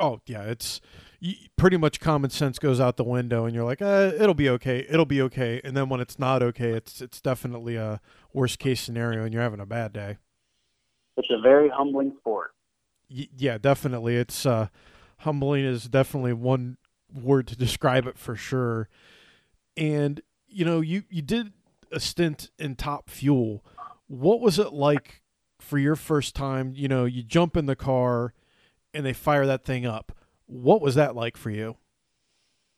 Oh 0.01 0.21
yeah, 0.27 0.43
it's 0.43 0.81
pretty 1.57 1.77
much 1.77 2.01
common 2.01 2.31
sense 2.31 2.59
goes 2.59 2.81
out 2.81 2.97
the 2.97 3.05
window, 3.05 3.45
and 3.45 3.55
you're 3.55 3.65
like, 3.65 3.81
uh, 3.81 4.13
it'll 4.19 4.35
be 4.35 4.49
okay, 4.51 4.85
it'll 4.89 5.05
be 5.05 5.23
okay, 5.23 5.61
and 5.63 5.77
then 5.77 5.89
when 5.89 6.01
it's 6.01 6.19
not 6.19 6.43
okay, 6.43 6.71
it's 6.71 7.01
it's 7.01 7.21
definitely 7.21 7.77
a 7.77 8.01
worst 8.33 8.59
case 8.59 8.81
scenario, 8.81 9.25
and 9.25 9.33
you're 9.33 9.43
having 9.43 9.61
a 9.61 9.67
bad 9.67 9.93
day. 9.93 10.17
It's 11.17 11.29
a 11.31 11.41
very 11.41 11.69
humbling 11.69 12.13
sport. 12.19 12.53
Y- 13.09 13.29
yeah, 13.37 13.57
definitely. 13.59 14.17
It's 14.17 14.45
uh, 14.45 14.69
humbling 15.19 15.65
is 15.65 15.89
definitely 15.89 16.33
one 16.33 16.77
word 17.15 17.47
to 17.47 17.57
describe 17.57 18.07
it 18.07 18.19
for 18.19 18.37
sure. 18.37 18.89
And 19.77 20.21
you 20.49 20.65
know, 20.65 20.81
you 20.81 21.05
you 21.09 21.23
did 21.23 21.53
a 21.91 22.01
stint 22.01 22.51
in 22.59 22.75
Top 22.75 23.09
Fuel 23.09 23.65
what 24.07 24.41
was 24.41 24.59
it 24.59 24.73
like 24.73 25.23
for 25.61 25.79
your 25.79 25.97
first 25.97 26.35
time? 26.35 26.73
You 26.75 26.89
know, 26.89 27.05
you 27.05 27.23
jump 27.23 27.57
in 27.57 27.67
the 27.67 27.77
car 27.77 28.35
and 28.93 29.05
they 29.05 29.13
fire 29.13 29.47
that 29.47 29.65
thing 29.65 29.87
up. 29.87 30.13
What 30.47 30.81
was 30.81 30.95
that 30.95 31.17
like 31.17 31.37
for 31.37 31.51
you? 31.51 31.77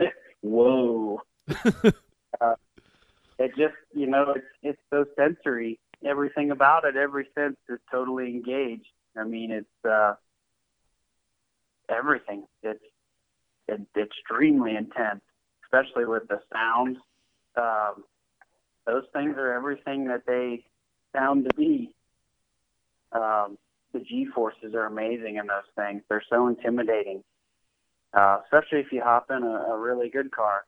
Whoa. 0.41 1.21
uh, 1.49 2.55
it 3.39 3.51
just, 3.57 3.75
you 3.93 4.07
know, 4.07 4.35
it's, 4.37 4.47
it's 4.63 4.81
so 4.93 5.05
sensory. 5.17 5.79
Everything 6.05 6.51
about 6.51 6.85
it, 6.85 6.97
every 6.97 7.27
sense 7.35 7.57
is 7.69 7.79
totally 7.91 8.29
engaged. 8.29 8.87
I 9.17 9.25
mean, 9.25 9.51
it's 9.51 9.91
uh, 9.91 10.15
everything. 11.89 12.45
It's 12.63 12.81
it, 12.83 12.93
extremely 13.69 14.77
intense, 14.77 15.21
especially 15.65 16.05
with 16.05 16.29
the 16.29 16.41
sounds. 16.53 16.99
Um, 17.57 18.05
those 18.87 19.05
things 19.13 19.37
are 19.37 19.53
everything 19.53 20.07
that 20.07 20.23
they 20.27 20.65
sound 21.13 21.49
to 21.49 21.55
be. 21.57 21.93
Um, 23.13 23.59
the 23.93 24.01
G 24.01 24.27
forces 24.35 24.75
are 24.75 24.87
amazing 24.87 25.37
in 25.37 25.47
those 25.47 25.69
things. 25.75 26.03
They're 26.09 26.23
so 26.29 26.49
intimidating, 26.49 27.23
uh, 28.13 28.39
especially 28.45 28.81
if 28.81 28.93
you 28.93 29.03
hop 29.03 29.31
in 29.31 29.43
a, 29.43 29.73
a 29.73 29.79
really 29.79 30.09
good 30.09 30.31
car. 30.31 30.65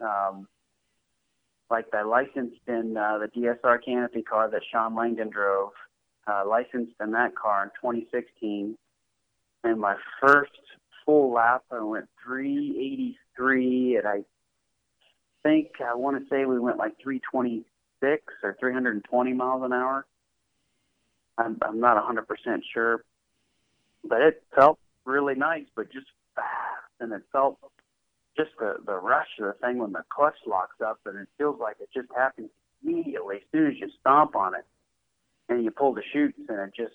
Um, 0.00 0.46
like 1.70 1.86
I 1.94 2.02
licensed 2.02 2.60
in 2.66 2.96
uh, 2.96 3.18
the 3.18 3.28
DSR 3.28 3.84
Canopy 3.84 4.22
car 4.22 4.50
that 4.50 4.62
Shawn 4.70 4.94
Langdon 4.94 5.30
drove. 5.30 5.70
Uh, 6.26 6.42
licensed 6.46 6.92
in 7.00 7.12
that 7.12 7.34
car 7.34 7.64
in 7.64 7.70
2016. 7.80 8.76
And 9.64 9.80
my 9.80 9.96
first 10.20 10.50
full 11.10 11.32
lap, 11.32 11.64
I 11.72 11.82
went 11.82 12.08
383, 12.24 13.96
and 13.96 14.06
I 14.06 14.22
think 15.42 15.72
I 15.84 15.96
want 15.96 16.22
to 16.22 16.28
say 16.30 16.44
we 16.44 16.60
went 16.60 16.76
like 16.78 16.92
320 17.02 17.64
306 17.98 18.32
or 18.44 18.56
320 18.60 19.32
miles 19.32 19.62
an 19.64 19.72
hour. 19.72 20.06
I'm, 21.36 21.58
I'm 21.62 21.80
not 21.80 21.96
100% 21.96 22.24
sure, 22.72 23.04
but 24.04 24.20
it 24.20 24.42
felt 24.54 24.78
really 25.04 25.34
nice, 25.34 25.64
but 25.74 25.90
just 25.92 26.06
fast, 26.36 26.46
and 27.00 27.12
it 27.12 27.22
felt 27.32 27.58
just 28.36 28.50
the 28.60 28.76
the 28.86 28.94
rush 28.94 29.26
of 29.40 29.46
the 29.46 29.66
thing 29.66 29.78
when 29.78 29.92
the 29.92 30.04
clutch 30.14 30.36
locks 30.46 30.80
up, 30.84 31.00
and 31.06 31.18
it 31.18 31.28
feels 31.36 31.58
like 31.60 31.76
it 31.80 31.88
just 31.92 32.08
happens 32.16 32.50
immediately 32.84 33.36
as 33.36 33.42
soon 33.50 33.66
as 33.66 33.74
you 33.80 33.88
stomp 34.00 34.36
on 34.36 34.54
it, 34.54 34.64
and 35.48 35.64
you 35.64 35.72
pull 35.72 35.92
the 35.92 36.02
chutes, 36.12 36.38
and 36.48 36.60
it 36.60 36.72
just 36.76 36.94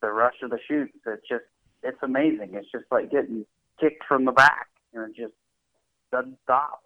the 0.00 0.10
rush 0.10 0.36
of 0.42 0.50
the 0.50 0.58
chutes. 0.66 0.96
It's 1.06 1.28
just 1.28 1.44
it's 1.82 1.98
amazing. 2.02 2.50
It's 2.54 2.70
just 2.70 2.84
like 2.90 3.10
getting 3.10 3.44
kicked 3.80 4.04
from 4.06 4.24
the 4.24 4.32
back, 4.32 4.68
and 4.94 5.10
it 5.10 5.16
just 5.16 5.34
doesn't 6.10 6.38
stop. 6.44 6.82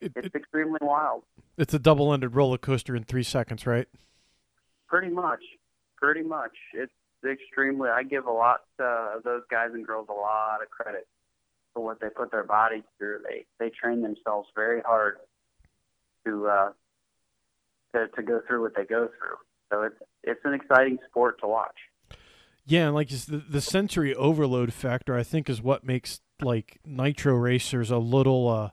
It, 0.00 0.12
it's 0.16 0.26
it, 0.26 0.34
extremely 0.34 0.78
wild. 0.82 1.22
It's 1.56 1.72
a 1.74 1.78
double-ended 1.78 2.34
roller 2.34 2.58
coaster 2.58 2.96
in 2.96 3.04
three 3.04 3.22
seconds, 3.22 3.66
right? 3.66 3.86
Pretty 4.88 5.10
much. 5.10 5.42
Pretty 5.96 6.22
much. 6.22 6.52
It's 6.72 6.92
extremely. 7.24 7.88
I 7.88 8.02
give 8.02 8.26
a 8.26 8.32
lot 8.32 8.62
uh, 8.80 9.16
of 9.16 9.22
those 9.22 9.42
guys 9.50 9.70
and 9.72 9.86
girls 9.86 10.08
a 10.10 10.12
lot 10.12 10.62
of 10.62 10.70
credit 10.70 11.06
for 11.72 11.84
what 11.84 12.00
they 12.00 12.08
put 12.08 12.30
their 12.30 12.44
bodies 12.44 12.82
through. 12.98 13.20
They 13.28 13.44
they 13.58 13.70
train 13.70 14.02
themselves 14.02 14.48
very 14.54 14.80
hard 14.82 15.18
to 16.26 16.46
uh, 16.46 16.72
to 17.94 18.08
to 18.08 18.22
go 18.22 18.40
through 18.46 18.62
what 18.62 18.76
they 18.76 18.84
go 18.84 19.08
through. 19.18 19.36
So 19.72 19.82
it's 19.82 19.96
it's 20.22 20.40
an 20.44 20.54
exciting 20.54 20.98
sport 21.08 21.40
to 21.40 21.46
watch. 21.46 21.76
Yeah, 22.66 22.86
and 22.86 22.94
like 22.94 23.08
the, 23.08 23.42
the 23.48 23.60
sensory 23.60 24.14
overload 24.14 24.72
factor, 24.72 25.16
I 25.16 25.22
think, 25.22 25.50
is 25.50 25.60
what 25.60 25.84
makes 25.84 26.20
like 26.40 26.78
nitro 26.84 27.34
racers 27.34 27.90
a 27.90 27.98
little 27.98 28.48
uh, 28.48 28.70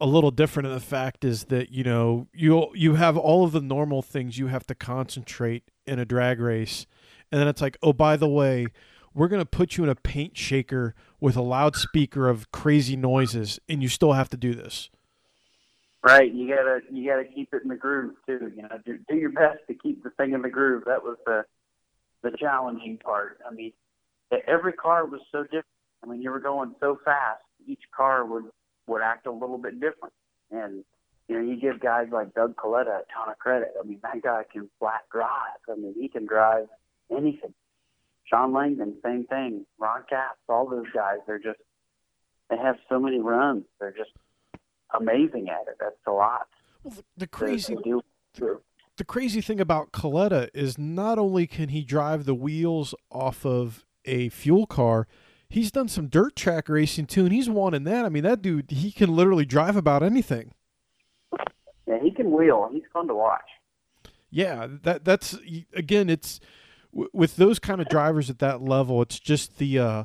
a 0.00 0.06
little 0.06 0.30
different. 0.30 0.68
In 0.68 0.74
the 0.74 0.80
fact 0.80 1.24
is 1.24 1.44
that 1.44 1.70
you 1.70 1.82
know 1.82 2.28
you 2.32 2.68
you 2.74 2.94
have 2.94 3.16
all 3.16 3.44
of 3.44 3.52
the 3.52 3.60
normal 3.60 4.02
things 4.02 4.38
you 4.38 4.46
have 4.48 4.66
to 4.66 4.74
concentrate 4.74 5.64
in 5.86 5.98
a 5.98 6.04
drag 6.04 6.40
race. 6.40 6.86
And 7.32 7.40
then 7.40 7.48
it's 7.48 7.60
like 7.60 7.76
oh 7.82 7.92
by 7.92 8.16
the 8.16 8.28
way 8.28 8.68
we're 9.12 9.28
to 9.28 9.46
put 9.46 9.76
you 9.76 9.84
in 9.84 9.90
a 9.90 9.94
paint 9.94 10.36
shaker 10.36 10.94
with 11.20 11.36
a 11.36 11.42
loudspeaker 11.42 12.28
of 12.28 12.52
crazy 12.52 12.96
noises 12.96 13.58
and 13.68 13.82
you 13.82 13.88
still 13.88 14.12
have 14.12 14.28
to 14.30 14.36
do 14.36 14.54
this. 14.54 14.90
Right 16.04 16.32
you 16.32 16.48
gotta 16.48 16.80
you 16.92 17.10
gotta 17.10 17.24
keep 17.24 17.52
it 17.52 17.62
in 17.64 17.68
the 17.68 17.76
groove 17.76 18.14
too 18.24 18.52
you 18.54 18.62
know. 18.62 18.78
Do, 18.84 18.98
do 19.08 19.16
your 19.16 19.30
best 19.30 19.58
to 19.66 19.74
keep 19.74 20.04
the 20.04 20.10
thing 20.10 20.32
in 20.32 20.42
the 20.42 20.50
groove. 20.50 20.84
That 20.86 21.02
was 21.02 21.16
the 21.26 21.44
the 22.30 22.36
challenging 22.36 22.98
part 22.98 23.38
i 23.48 23.54
mean 23.54 23.72
every 24.46 24.72
car 24.72 25.06
was 25.06 25.20
so 25.32 25.42
different 25.44 25.66
i 26.02 26.06
mean 26.06 26.20
you 26.20 26.30
were 26.30 26.40
going 26.40 26.74
so 26.80 26.98
fast 27.04 27.42
each 27.66 27.82
car 27.94 28.24
would 28.24 28.44
would 28.86 29.02
act 29.02 29.26
a 29.26 29.32
little 29.32 29.58
bit 29.58 29.80
different. 29.80 30.14
And 30.50 30.84
you 31.28 31.36
know, 31.36 31.42
you 31.42 31.60
give 31.60 31.80
guys 31.80 32.06
like 32.12 32.34
Doug 32.34 32.56
Kalitta 32.56 33.00
a 33.00 33.04
ton 33.12 33.30
of 33.30 33.38
credit. 33.38 33.74
I 33.80 33.86
mean, 33.86 33.98
that 34.02 34.22
guy 34.22 34.44
can 34.50 34.70
flat 34.78 35.02
drive. 35.10 35.58
I 35.68 35.74
mean, 35.74 35.94
he 35.98 36.08
can 36.08 36.26
drive 36.26 36.66
anything. 37.10 37.52
Shawn 38.24 38.52
Langdon, 38.52 38.94
same 39.04 39.24
thing. 39.26 39.66
Ron 39.78 40.02
Capps, 40.08 40.38
all 40.48 40.68
those 40.68 40.86
guys, 40.94 41.18
they're 41.26 41.38
just 41.38 41.58
they 42.48 42.56
have 42.56 42.76
so 42.88 43.00
many 43.00 43.20
runs. 43.20 43.64
They're 43.80 43.92
just 43.92 44.12
amazing 44.98 45.48
at 45.48 45.68
it. 45.68 45.76
That's 45.80 45.96
a 46.06 46.12
lot. 46.12 46.46
Well, 46.84 46.94
the, 46.94 47.04
the 47.16 47.26
crazy 47.26 47.74
the, 47.74 48.02
the 48.96 49.04
crazy 49.04 49.40
thing 49.40 49.60
about 49.60 49.92
Kalitta 49.92 50.48
is 50.54 50.78
not 50.78 51.18
only 51.18 51.46
can 51.46 51.68
he 51.68 51.82
drive 51.82 52.24
the 52.24 52.34
wheels 52.34 52.94
off 53.10 53.44
of 53.44 53.84
a 54.04 54.28
fuel 54.30 54.66
car, 54.66 55.06
he's 55.48 55.70
done 55.70 55.88
some 55.88 56.08
dirt 56.08 56.36
track 56.36 56.68
racing 56.68 57.06
too, 57.06 57.24
and 57.24 57.32
he's 57.32 57.48
won 57.48 57.74
in 57.74 57.84
that. 57.84 58.04
I 58.04 58.08
mean, 58.08 58.22
that 58.24 58.42
dude, 58.42 58.70
he 58.70 58.90
can 58.90 59.14
literally 59.14 59.44
drive 59.44 59.76
about 59.76 60.02
anything. 60.02 60.52
Yeah, 61.86 61.98
he 62.02 62.10
can 62.10 62.30
wheel. 62.30 62.68
He's 62.72 62.82
fun 62.92 63.06
to 63.08 63.14
watch. 63.14 63.40
Yeah, 64.30 64.66
that 64.82 65.04
that's 65.04 65.38
again, 65.74 66.10
it's 66.10 66.40
with 66.92 67.36
those 67.36 67.58
kind 67.58 67.80
of 67.80 67.88
drivers 67.88 68.30
at 68.30 68.38
that 68.40 68.62
level, 68.62 69.02
it's 69.02 69.18
just 69.18 69.58
the 69.58 69.78
uh, 69.78 70.04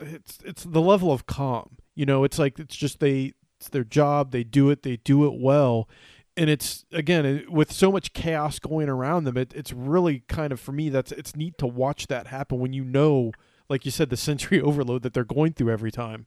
it's 0.00 0.38
it's 0.44 0.64
the 0.64 0.80
level 0.80 1.12
of 1.12 1.26
calm. 1.26 1.76
You 1.94 2.06
know, 2.06 2.24
it's 2.24 2.38
like 2.38 2.58
it's 2.58 2.76
just 2.76 3.00
they 3.00 3.32
it's 3.58 3.68
their 3.68 3.84
job, 3.84 4.32
they 4.32 4.44
do 4.44 4.70
it, 4.70 4.82
they 4.82 4.96
do 4.96 5.24
it 5.26 5.40
well, 5.40 5.88
and 6.36 6.48
it's 6.48 6.84
again 6.92 7.24
it- 7.26 7.50
with 7.50 7.72
so 7.72 7.92
much 7.92 8.12
chaos 8.12 8.58
going 8.58 8.88
around 8.88 9.24
them, 9.24 9.36
it, 9.36 9.52
it's 9.54 9.72
really 9.72 10.20
kind 10.28 10.52
of 10.52 10.60
for 10.60 10.72
me 10.72 10.88
that's 10.88 11.12
it's 11.12 11.36
neat 11.36 11.58
to 11.58 11.66
watch 11.66 12.06
that 12.06 12.28
happen 12.28 12.58
when 12.58 12.72
you 12.72 12.84
know, 12.84 13.32
like 13.68 13.84
you 13.84 13.90
said, 13.90 14.10
the 14.10 14.16
sensory 14.16 14.60
overload 14.62 15.02
that 15.02 15.12
they're 15.12 15.24
going 15.24 15.52
through 15.52 15.70
every 15.70 15.92
time. 15.92 16.26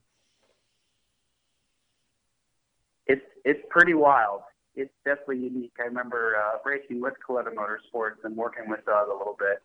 It's 3.06 3.24
it's 3.44 3.60
pretty 3.70 3.94
wild. 3.94 4.42
It's 4.74 4.92
definitely 5.04 5.38
unique. 5.38 5.72
I 5.80 5.84
remember 5.84 6.36
uh, 6.36 6.58
racing 6.64 7.00
with 7.00 7.14
Kalitta 7.26 7.48
Motorsports 7.54 8.24
and 8.24 8.36
working 8.36 8.68
with 8.68 8.84
Doug 8.84 9.08
a 9.08 9.16
little 9.16 9.36
bit, 9.38 9.62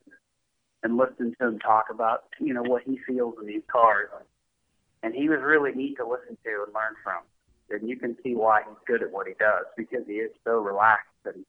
and 0.82 0.96
listening 0.96 1.34
to 1.40 1.48
him 1.48 1.58
talk 1.58 1.86
about 1.90 2.24
you 2.40 2.54
know 2.54 2.62
what 2.62 2.82
he 2.82 2.98
feels 3.06 3.34
in 3.40 3.46
these 3.46 3.62
cars, 3.70 4.08
and 5.02 5.14
he 5.14 5.28
was 5.28 5.40
really 5.42 5.72
neat 5.72 5.96
to 5.98 6.06
listen 6.06 6.36
to 6.44 6.64
and 6.64 6.74
learn 6.74 6.94
from. 7.04 7.22
And 7.70 7.88
you 7.88 7.96
can 7.96 8.16
see 8.22 8.34
why 8.34 8.62
he's 8.68 8.76
good 8.86 9.02
at 9.02 9.10
what 9.10 9.26
he 9.26 9.34
does 9.38 9.64
because 9.76 10.06
he 10.06 10.14
is 10.14 10.30
so 10.44 10.58
relaxed 10.58 11.06
and 11.24 11.44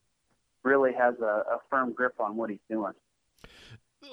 really 0.64 0.94
has 0.94 1.16
a, 1.22 1.26
a 1.26 1.60
firm 1.70 1.92
grip 1.94 2.14
on 2.20 2.38
what 2.38 2.50
he's 2.50 2.60
doing. 2.70 2.94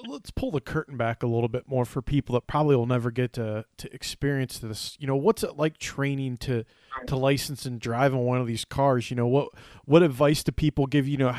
let's 0.07 0.31
pull 0.31 0.51
the 0.51 0.61
curtain 0.61 0.97
back 0.97 1.21
a 1.23 1.27
little 1.27 1.47
bit 1.49 1.67
more 1.67 1.85
for 1.85 2.01
people 2.01 2.33
that 2.33 2.47
probably 2.47 2.75
will 2.75 2.85
never 2.85 3.11
get 3.11 3.33
to 3.33 3.65
to 3.77 3.93
experience 3.93 4.57
this. 4.59 4.97
You 4.99 5.07
know, 5.07 5.15
what's 5.15 5.43
it 5.43 5.57
like 5.57 5.77
training 5.77 6.37
to 6.37 6.65
to 7.07 7.15
license 7.15 7.65
and 7.65 7.79
drive 7.79 8.13
on 8.13 8.21
one 8.21 8.39
of 8.41 8.47
these 8.47 8.65
cars? 8.65 9.09
You 9.09 9.15
know, 9.17 9.27
what 9.27 9.49
what 9.85 10.03
advice 10.03 10.43
do 10.43 10.51
people 10.51 10.87
give? 10.87 11.07
You 11.07 11.17
know, 11.17 11.35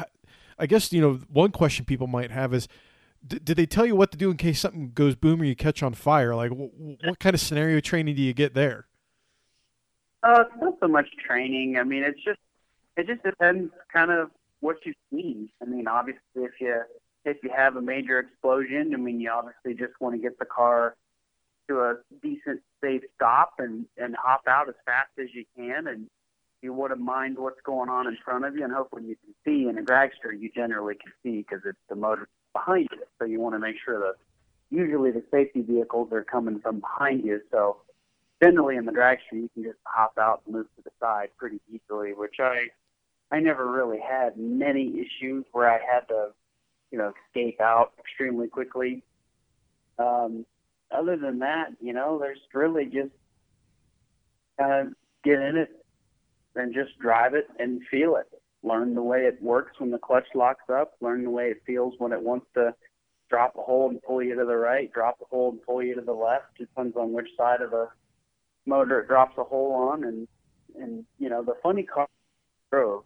I 0.59 0.67
guess 0.67 0.93
you 0.93 1.01
know 1.01 1.15
one 1.29 1.51
question 1.51 1.85
people 1.85 2.07
might 2.07 2.31
have 2.31 2.55
is. 2.55 2.69
D- 3.25 3.39
did 3.39 3.57
they 3.57 3.67
tell 3.67 3.87
you 3.87 3.95
what 3.95 4.11
to 4.11 4.19
do 4.19 4.33
in 4.33 4.37
case 4.37 4.59
something 4.59 4.91
goes 4.95 5.15
boom 5.15 5.41
or 5.43 5.45
you 5.45 5.55
catch 5.55 5.81
on 5.81 5.95
fire? 5.95 6.35
Like, 6.35 6.51
wh- 6.51 7.05
what 7.05 7.21
kind 7.21 7.35
of 7.35 7.41
scenario 7.41 7.79
training 7.79 8.17
do 8.17 8.23
you 8.23 8.35
get 8.35 8.53
there? 8.55 8.89
Uh, 10.23 10.45
it's 10.47 10.61
not 10.61 10.75
so 10.81 10.89
much 10.89 11.09
training. 11.27 11.77
I 11.79 11.85
mean, 11.85 12.03
it's 12.03 12.23
just 12.23 12.39
it 12.97 13.07
just 13.07 13.23
depends 13.23 13.73
kind 13.93 14.11
of 14.11 14.31
what 14.61 14.77
you've 14.85 14.97
seen. 15.11 15.49
I 15.61 15.65
mean, 15.65 15.89
obviously, 15.89 16.21
if 16.37 16.53
you 16.61 16.83
if 17.25 17.39
you 17.43 17.51
have 17.55 17.77
a 17.77 17.83
major 17.83 18.19
explosion, 18.19 18.93
I 18.95 18.99
mean, 18.99 19.21
you 19.21 19.31
obviously 19.31 19.75
just 19.75 20.01
want 20.01 20.15
to 20.15 20.21
get 20.21 20.39
the 20.39 20.45
car 20.45 20.97
to 21.69 21.81
a 21.81 21.97
decent, 22.23 22.61
safe 22.83 23.03
stop 23.17 23.55
and 23.59 23.87
and 23.97 24.17
hop 24.17 24.43
out 24.47 24.69
as 24.69 24.75
fast 24.87 25.11
as 25.19 25.29
you 25.35 25.45
can, 25.57 25.89
and 25.89 26.07
you 26.63 26.73
wouldn't 26.73 27.01
mind 27.01 27.37
what's 27.39 27.61
going 27.65 27.89
on 27.89 28.07
in 28.07 28.17
front 28.25 28.45
of 28.45 28.55
you, 28.57 28.65
and 28.65 28.73
hopefully 28.73 29.05
you 29.05 29.17
can 29.17 29.35
see. 29.45 29.69
In 29.69 29.79
a 29.79 29.83
dragster, 29.83 30.39
you 30.39 30.51
generally 30.55 30.95
can 30.95 31.13
see 31.23 31.39
because 31.39 31.65
it's 31.65 31.79
the 31.89 31.97
motor 31.97 32.29
behind 32.53 32.89
you, 32.93 33.03
so 33.19 33.25
you 33.25 33.41
want 33.41 33.55
to 33.55 33.59
make 33.59 33.77
sure 33.85 33.99
that 33.99 34.15
usually 34.71 35.11
the 35.11 35.23
safety 35.31 35.63
vehicles 35.63 36.13
are 36.13 36.23
coming 36.23 36.61
from 36.61 36.81
behind 36.81 37.25
you, 37.25 37.41
so 37.51 37.79
generally 38.43 38.77
in 38.77 38.85
the 38.85 38.93
dragster 38.93 39.33
you 39.33 39.49
can 39.55 39.63
just 39.63 39.79
hop 39.85 40.15
out 40.19 40.43
and 40.45 40.55
move 40.55 40.67
to 40.77 40.83
the 40.83 40.91
side 41.01 41.29
pretty 41.39 41.61
easily, 41.71 42.13
which 42.13 42.37
I 42.41 42.69
I 43.31 43.41
never 43.41 43.71
really 43.71 44.01
had 44.01 44.37
many 44.37 45.01
issues 45.01 45.45
where 45.53 45.71
I 45.71 45.79
had 45.79 46.07
to, 46.09 46.29
you 46.91 46.99
know, 46.99 47.13
escape 47.29 47.61
out 47.61 47.93
extremely 47.99 48.47
quickly. 48.47 49.03
Um, 49.99 50.45
other 50.91 51.17
than 51.17 51.39
that, 51.39 51.69
you 51.81 51.95
know, 51.95 52.19
there's 52.19 52.41
really 52.53 52.85
just 52.85 53.13
kind 54.59 54.89
of 54.89 54.95
get 55.25 55.41
in 55.41 55.57
it 55.57 55.71
and 56.57 56.75
just 56.75 56.99
drive 56.99 57.33
it 57.33 57.49
and 57.59 57.81
feel 57.91 58.17
it. 58.17 58.27
Learn 58.63 58.95
the 58.95 59.03
way 59.03 59.21
it 59.21 59.43
works 59.43 59.81
when 59.81 59.91
the 59.91 59.99
clutch 59.99 60.27
locks 60.35 60.69
up. 60.69 60.93
Learn 61.01 61.25
the 61.25 61.31
way 61.31 61.51
it 61.51 61.63
feels 61.67 61.95
when 61.99 62.13
it 62.13 62.21
wants 62.21 62.47
to 62.55 62.75
drop 63.31 63.57
a 63.57 63.63
hold 63.63 63.93
and 63.93 64.03
pull 64.03 64.23
you 64.23 64.35
to 64.35 64.45
the 64.45 64.57
right, 64.57 64.93
drop 64.93 65.17
a 65.23 65.25
hold 65.25 65.55
and 65.55 65.63
pull 65.63 65.83
you 65.83 65.95
to 65.95 66.03
the 66.03 66.13
left. 66.13 66.61
It 66.61 66.69
depends 66.69 66.97
on 66.97 67.15
which 67.15 67.29
side 67.39 67.63
of 67.63 67.71
the 67.71 67.89
motor 68.67 69.01
it 69.01 69.09
drops 69.09 69.37
a 69.39 69.45
hole 69.45 69.73
on, 69.75 70.05
and 70.05 70.29
and 70.81 71.05
you 71.19 71.29
know 71.29 71.43
the 71.43 71.55
funny 71.63 71.83
car 71.83 72.09
drove, 72.71 73.05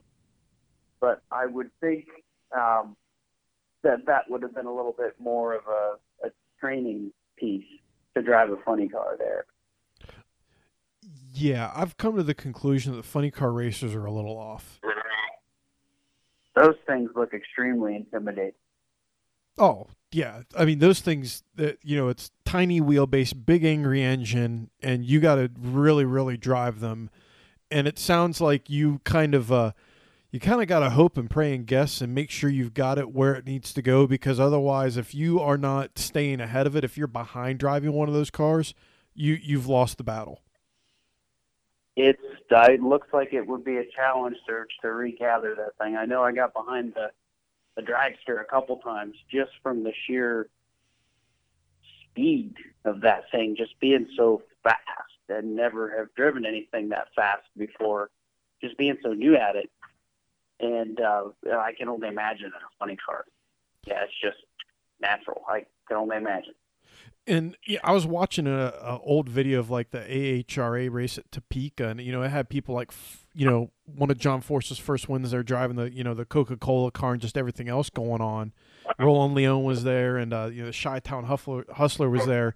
but 1.01 1.23
I 1.31 1.47
would 1.47 1.71
think 1.81 2.07
um, 2.57 2.97
that 3.83 4.07
that 4.07 4.31
would 4.31 4.42
have 4.42 4.55
been 4.55 4.66
a 4.66 4.75
little 4.75 4.95
bit 4.97 5.14
more 5.19 5.55
of 5.55 5.62
a, 5.66 6.27
a 6.27 6.31
training 6.61 7.12
piece 7.37 7.64
to 8.14 8.23
drive 8.23 8.51
a 8.51 8.57
funny 8.64 8.88
car 8.88 9.16
there. 9.19 9.47
Yeah, 11.33 11.71
I've 11.75 11.97
come 11.97 12.16
to 12.16 12.23
the 12.23 12.35
conclusion 12.35 12.97
that 12.97 13.05
funny 13.05 13.31
car 13.31 13.53
racers 13.53 13.95
are 13.95 14.07
a 14.07 14.12
little 14.12 14.38
off. 14.38 14.81
Those 16.55 16.77
things 16.87 17.11
look 17.14 17.35
extremely 17.35 17.95
intimidating. 17.97 18.55
Oh, 19.59 19.88
yeah. 20.17 20.41
I 20.57 20.65
mean, 20.65 20.79
those 20.79 21.01
things 21.01 21.43
that, 21.57 21.79
you 21.83 21.95
know, 21.95 22.09
it's 22.09 22.31
tiny 22.47 22.81
wheelbase, 22.81 23.35
big 23.45 23.65
angry 23.65 24.03
engine, 24.03 24.71
and 24.83 25.05
you 25.05 25.21
got 25.21 25.35
to 25.35 25.51
really, 25.61 26.07
really 26.07 26.39
drive 26.39 26.81
them. 26.81 27.11
And 27.71 27.87
it 27.87 27.99
sounds 27.99 28.41
like 28.41 28.71
you 28.71 29.03
kind 29.05 29.35
of, 29.35 29.53
uh, 29.53 29.73
you 30.31 30.41
kind 30.41 30.63
of 30.63 30.69
got 30.69 30.79
to 30.79 30.89
hope 30.89 31.19
and 31.19 31.29
pray 31.29 31.55
and 31.55 31.67
guess 31.67 32.01
and 32.01 32.15
make 32.15 32.31
sure 32.31 32.49
you've 32.49 32.73
got 32.73 32.97
it 32.97 33.13
where 33.13 33.35
it 33.35 33.45
needs 33.45 33.75
to 33.75 33.83
go 33.83 34.07
because 34.07 34.41
otherwise, 34.41 34.97
if 34.97 35.15
you 35.15 35.39
are 35.39 35.59
not 35.59 35.99
staying 35.99 36.41
ahead 36.41 36.67
of 36.67 36.75
it, 36.77 36.83
if 36.83 36.97
you're 36.97 37.07
behind 37.07 37.59
driving 37.59 37.93
one 37.93 38.09
of 38.09 38.15
those 38.15 38.31
cars, 38.31 38.73
you, 39.15 39.35
you've 39.35 39.67
lost 39.67 39.99
the 39.99 40.05
battle. 40.05 40.41
It's 41.95 42.23
uh, 42.51 42.69
it 42.71 42.83
looks 42.83 43.09
like 43.13 43.35
it 43.35 43.47
would 43.47 43.65
be 43.65 43.77
a 43.77 43.85
challenge 43.95 44.37
to 44.49 44.65
to 44.81 44.93
regather 44.93 45.55
that 45.57 45.77
thing. 45.83 45.97
I 45.97 46.07
know 46.07 46.23
I 46.23 46.33
got 46.33 46.55
behind 46.55 46.95
the 46.95 47.11
the 47.77 47.83
dragster 47.83 48.41
a 48.41 48.45
couple 48.45 48.77
times 48.79 49.15
just 49.31 49.53
from 49.62 49.85
the 49.85 49.93
sheer 50.07 50.49
speed 52.11 52.55
of 52.85 53.03
that 53.03 53.31
thing 53.31 53.55
just 53.57 53.79
being 53.81 54.09
so 54.17 54.43
fast 54.62 54.81
and 55.29 55.55
never 55.55 55.97
have 55.97 56.12
driven 56.15 56.47
anything 56.47 56.89
that 56.89 57.09
fast 57.15 57.43
before 57.57 58.11
just 58.62 58.77
being 58.79 58.97
so 59.03 59.12
new 59.12 59.37
at 59.37 59.57
it. 59.57 59.71
And 60.59 60.99
uh 61.01 61.25
i 61.61 61.73
can 61.77 61.89
only 61.89 62.09
imagine 62.09 62.47
in 62.47 62.53
a 62.53 62.73
funny 62.79 62.97
car. 62.97 63.27
Yeah 63.87 64.03
it's 64.05 64.12
just 64.23 64.39
natural. 65.01 65.43
I 65.49 65.67
can 65.87 65.99
only 65.99 66.17
imagine 66.17 66.55
And 67.27 67.57
yeah, 67.67 67.81
I 67.83 67.93
was 67.93 68.07
watching 68.07 68.47
a, 68.47 68.73
a 68.81 69.01
old 69.01 69.29
video 69.29 69.59
of 69.59 69.69
like 69.69 69.91
the 69.91 69.99
AHRA 69.99 70.91
race 70.91 71.19
at 71.19 71.31
Topeka, 71.33 71.89
and 71.89 72.01
you 72.01 72.12
know 72.12 72.23
it 72.23 72.29
had 72.29 72.49
people 72.49 72.75
like, 72.75 72.93
you 73.35 73.49
know, 73.49 73.71
one 73.85 74.11
of 74.11 74.19
John 74.19 74.41
Force's 74.41 74.79
first 74.79 75.09
wins. 75.09 75.33
They're 75.33 75.43
driving 75.43 75.77
the, 75.77 75.93
you 75.93 76.05
know, 76.05 76.15
the 76.15 76.25
Coca 76.25 76.57
Cola 76.57 76.93
car 76.93 77.12
and 77.12 77.21
just 77.21 77.37
everything 77.37 77.69
else 77.69 77.91
going 77.91 78.21
on. 78.21 78.53
Roland 78.99 79.37
Leong 79.37 79.65
was 79.65 79.83
there, 79.83 80.17
and 80.17 80.33
uh, 80.33 80.51
you 80.53 80.65
know, 80.65 80.71
Chi 80.71 81.01
Town 81.01 81.25
Hustler, 81.25 81.65
Hustler 81.73 82.09
was 82.09 82.27
there, 82.27 82.55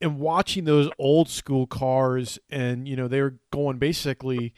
and 0.00 0.18
watching 0.18 0.64
those 0.64 0.88
old 0.98 1.28
school 1.28 1.66
cars, 1.66 2.38
and 2.48 2.88
you 2.88 2.96
know, 2.96 3.08
they 3.08 3.20
were 3.20 3.36
going 3.50 3.78
basically 3.78 4.54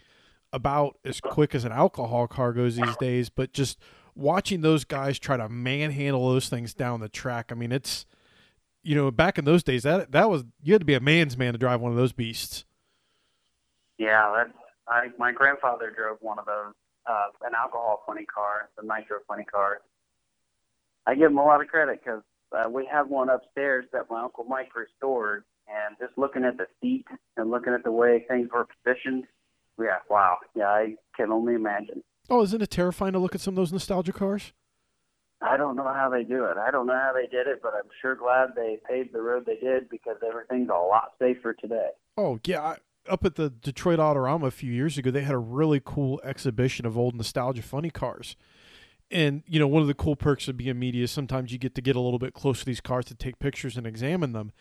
about 0.52 0.98
as 1.04 1.20
quick 1.20 1.54
as 1.54 1.64
an 1.64 1.72
alcohol 1.72 2.26
car 2.26 2.52
goes 2.52 2.76
these 2.76 2.96
days, 2.98 3.28
but 3.28 3.52
just 3.52 3.78
watching 4.14 4.60
those 4.60 4.84
guys 4.84 5.18
try 5.18 5.36
to 5.36 5.48
manhandle 5.48 6.28
those 6.28 6.48
things 6.48 6.74
down 6.74 7.00
the 7.00 7.08
track. 7.08 7.50
I 7.50 7.54
mean, 7.54 7.72
it's 7.72 8.06
you 8.82 8.94
know, 8.94 9.10
back 9.10 9.38
in 9.38 9.44
those 9.44 9.62
days, 9.62 9.82
that 9.82 10.12
that 10.12 10.30
was 10.30 10.44
you 10.62 10.72
had 10.72 10.80
to 10.80 10.86
be 10.86 10.94
a 10.94 11.00
man's 11.00 11.36
man 11.36 11.52
to 11.52 11.58
drive 11.58 11.80
one 11.80 11.92
of 11.92 11.98
those 11.98 12.12
beasts. 12.12 12.64
Yeah, 13.98 14.32
that's 14.36 14.58
I 14.88 15.08
my 15.18 15.32
grandfather 15.32 15.90
drove 15.90 16.18
one 16.20 16.38
of 16.38 16.46
those, 16.46 16.74
uh, 17.06 17.28
an 17.42 17.54
alcohol 17.54 18.02
funny 18.06 18.24
car, 18.24 18.68
the 18.76 18.82
nitro 18.82 19.18
funny 19.28 19.44
car. 19.44 19.80
I 21.06 21.14
give 21.14 21.30
him 21.30 21.38
a 21.38 21.44
lot 21.44 21.60
of 21.60 21.68
credit 21.68 22.00
because 22.02 22.22
uh, 22.52 22.68
we 22.68 22.86
have 22.90 23.08
one 23.08 23.28
upstairs 23.28 23.86
that 23.92 24.10
my 24.10 24.22
uncle 24.22 24.44
Mike 24.44 24.74
restored, 24.74 25.44
and 25.68 25.96
just 26.00 26.16
looking 26.18 26.44
at 26.44 26.56
the 26.56 26.66
seat 26.80 27.06
and 27.36 27.50
looking 27.50 27.72
at 27.72 27.84
the 27.84 27.92
way 27.92 28.24
things 28.28 28.48
were 28.52 28.66
positioned, 28.84 29.24
yeah, 29.78 29.98
wow, 30.08 30.38
yeah, 30.54 30.68
I 30.68 30.96
can 31.16 31.30
only 31.30 31.54
imagine. 31.54 32.02
Oh, 32.28 32.42
isn't 32.42 32.62
it 32.62 32.70
terrifying 32.70 33.12
to 33.12 33.18
look 33.18 33.34
at 33.34 33.40
some 33.40 33.52
of 33.52 33.56
those 33.56 33.72
nostalgia 33.72 34.12
cars? 34.12 34.52
I 35.42 35.56
don't 35.56 35.74
know 35.74 35.92
how 35.92 36.10
they 36.10 36.22
do 36.22 36.44
it. 36.44 36.58
I 36.58 36.70
don't 36.70 36.86
know 36.86 36.98
how 36.98 37.12
they 37.14 37.26
did 37.26 37.46
it, 37.46 37.60
but 37.62 37.72
I'm 37.74 37.88
sure 38.02 38.14
glad 38.14 38.50
they 38.54 38.78
paved 38.88 39.12
the 39.14 39.22
road 39.22 39.46
they 39.46 39.56
did 39.56 39.88
because 39.88 40.16
everything's 40.26 40.68
a 40.68 40.72
lot 40.72 41.12
safer 41.18 41.54
today. 41.54 41.88
Oh 42.16 42.38
yeah, 42.44 42.60
I, 42.60 42.76
up 43.08 43.24
at 43.24 43.36
the 43.36 43.48
Detroit 43.48 43.98
Autorama 43.98 44.46
a 44.46 44.50
few 44.50 44.72
years 44.72 44.98
ago, 44.98 45.10
they 45.10 45.22
had 45.22 45.34
a 45.34 45.38
really 45.38 45.80
cool 45.82 46.20
exhibition 46.22 46.84
of 46.84 46.98
old 46.98 47.14
nostalgia 47.14 47.62
funny 47.62 47.90
cars. 47.90 48.36
And 49.10 49.42
you 49.46 49.58
know, 49.58 49.66
one 49.66 49.82
of 49.82 49.88
the 49.88 49.94
cool 49.94 50.14
perks 50.14 50.46
of 50.46 50.56
being 50.56 50.78
media 50.78 51.04
is 51.04 51.10
sometimes 51.10 51.52
you 51.52 51.58
get 51.58 51.74
to 51.74 51.82
get 51.82 51.96
a 51.96 52.00
little 52.00 52.18
bit 52.18 52.34
close 52.34 52.60
to 52.60 52.66
these 52.66 52.80
cars 52.80 53.06
to 53.06 53.14
take 53.14 53.38
pictures 53.38 53.76
and 53.76 53.86
examine 53.86 54.32
them. 54.32 54.52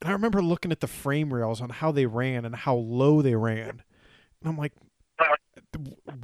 And 0.00 0.10
I 0.10 0.12
remember 0.12 0.42
looking 0.42 0.72
at 0.72 0.80
the 0.80 0.86
frame 0.86 1.32
rails 1.32 1.60
on 1.60 1.70
how 1.70 1.92
they 1.92 2.06
ran 2.06 2.44
and 2.44 2.54
how 2.54 2.74
low 2.74 3.22
they 3.22 3.34
ran. 3.34 3.82
And 4.40 4.46
I'm 4.46 4.58
like, 4.58 4.72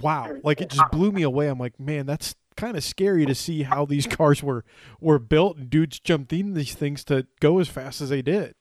wow, 0.00 0.32
like 0.42 0.60
it 0.60 0.70
just 0.70 0.90
blew 0.90 1.10
me 1.10 1.22
away. 1.22 1.48
I'm 1.48 1.58
like, 1.58 1.78
man, 1.80 2.06
that's 2.06 2.34
kind 2.56 2.76
of 2.76 2.84
scary 2.84 3.26
to 3.26 3.34
see 3.34 3.62
how 3.62 3.84
these 3.84 4.06
cars 4.06 4.42
were 4.42 4.64
were 5.00 5.18
built 5.18 5.56
and 5.56 5.70
dudes 5.70 5.98
jumped 5.98 6.32
in 6.32 6.54
these 6.54 6.74
things 6.74 7.04
to 7.04 7.26
go 7.40 7.58
as 7.58 7.68
fast 7.68 8.00
as 8.00 8.08
they 8.10 8.22
did. 8.22 8.54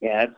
Yeah, 0.00 0.24
it's 0.24 0.34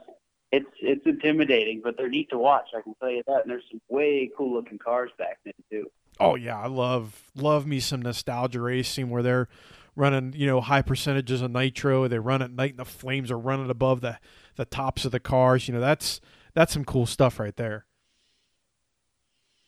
it's 0.53 0.70
it's 0.81 1.07
intimidating, 1.07 1.81
but 1.83 1.96
they're 1.96 2.09
neat 2.09 2.31
to 2.31 2.38
watch. 2.38 2.68
I 2.77 2.83
can 2.83 2.94
tell 3.01 3.11
you 3.11 3.22
that. 3.27 3.42
And 3.42 3.51
there's 3.51 3.64
some 3.70 3.81
way 3.88 4.31
cool 4.37 4.53
looking 4.53 4.79
cars 4.79 5.11
back 5.18 5.38
then 5.44 5.55
too. 5.70 5.90
Oh 6.20 6.35
yeah, 6.35 6.59
I 6.59 6.66
love 6.66 7.31
love 7.35 7.66
me 7.66 7.81
some 7.81 8.03
nostalgia 8.03 8.61
racing 8.61 9.09
where 9.09 9.22
they're 9.22 9.48
running 9.96 10.35
you 10.37 10.46
know 10.46 10.61
high 10.61 10.83
percentages 10.83 11.42
of 11.42 11.51
nitro. 11.51 12.07
They 12.09 12.18
run 12.18 12.42
at 12.42 12.51
night, 12.51 12.72
and 12.72 12.79
the 12.79 12.85
flames 12.85 13.31
are 13.31 13.38
running 13.38 13.70
above 13.70 14.03
the 14.03 14.18
the 14.57 14.64
tops 14.64 15.05
of 15.05 15.12
the 15.12 15.20
cars. 15.20 15.68
You 15.68 15.75
know 15.75 15.81
that's 15.81 16.20
that's 16.55 16.72
some 16.72 16.85
cool 16.85 17.07
stuff 17.07 17.40
right 17.40 17.57
there. 17.57 17.87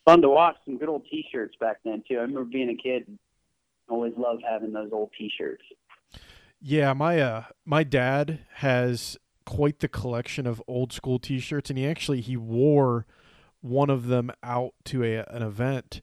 Fun 0.05 0.21
to 0.21 0.29
watch. 0.29 0.55
Some 0.65 0.77
good 0.77 0.89
old 0.89 1.05
T-shirts 1.09 1.55
back 1.59 1.77
then 1.83 2.03
too. 2.07 2.17
I 2.17 2.21
remember 2.21 2.45
being 2.45 2.69
a 2.69 2.75
kid. 2.75 3.17
Always 3.89 4.13
loved 4.17 4.43
having 4.47 4.71
those 4.71 4.89
old 4.91 5.11
T-shirts. 5.17 5.63
Yeah, 6.61 6.93
my 6.93 7.19
uh 7.19 7.43
my 7.65 7.83
dad 7.83 8.39
has 8.55 9.17
quite 9.45 9.79
the 9.79 9.87
collection 9.87 10.47
of 10.47 10.61
old 10.67 10.93
school 10.93 11.19
T-shirts, 11.19 11.69
and 11.69 11.77
he 11.77 11.87
actually 11.87 12.21
he 12.21 12.37
wore 12.37 13.05
one 13.61 13.89
of 13.89 14.07
them 14.07 14.31
out 14.43 14.73
to 14.85 15.03
a 15.03 15.23
an 15.27 15.41
event 15.41 16.01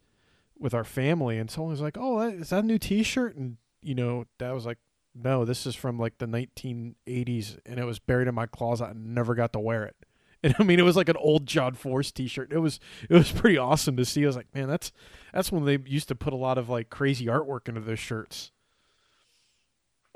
with 0.58 0.74
our 0.74 0.84
family, 0.84 1.38
and 1.38 1.50
someone 1.50 1.72
was 1.72 1.80
like, 1.80 1.96
"Oh, 1.98 2.20
is 2.20 2.50
that 2.50 2.64
a 2.64 2.66
new 2.66 2.78
T-shirt?" 2.78 3.36
And 3.36 3.56
you 3.82 3.94
know, 3.94 4.26
Dad 4.38 4.52
was 4.52 4.66
like, 4.66 4.78
"No, 5.14 5.44
this 5.44 5.66
is 5.66 5.74
from 5.74 5.98
like 5.98 6.18
the 6.18 6.26
1980s, 6.26 7.58
and 7.66 7.78
it 7.78 7.84
was 7.84 7.98
buried 7.98 8.28
in 8.28 8.34
my 8.34 8.46
closet. 8.46 8.86
I 8.86 8.92
never 8.94 9.34
got 9.34 9.52
to 9.52 9.60
wear 9.60 9.84
it." 9.84 9.96
And 10.44 10.57
I 10.59 10.64
mean, 10.64 10.81
it 10.81 10.85
was 10.85 10.96
like 10.96 11.09
an 11.09 11.16
old 11.16 11.46
John 11.46 11.74
Force 11.74 12.11
T-shirt. 12.11 12.52
It 12.52 12.59
was 12.59 12.81
it 13.09 13.14
was 13.14 13.31
pretty 13.31 13.57
awesome 13.59 13.96
to 13.96 14.05
see. 14.05 14.24
I 14.24 14.26
was 14.26 14.35
like, 14.35 14.52
man, 14.52 14.68
that's 14.68 14.90
that's 15.33 15.52
when 15.52 15.64
they 15.64 15.78
used 15.87 16.09
to 16.09 16.16
put 16.16 16.33
a 16.33 16.37
lot 16.37 16.59
of 16.59 16.68
like 16.68 16.90
crazy 16.90 17.26
artwork 17.26 17.68
into 17.68 17.81
those 17.81 18.00
shirts. 18.00 18.50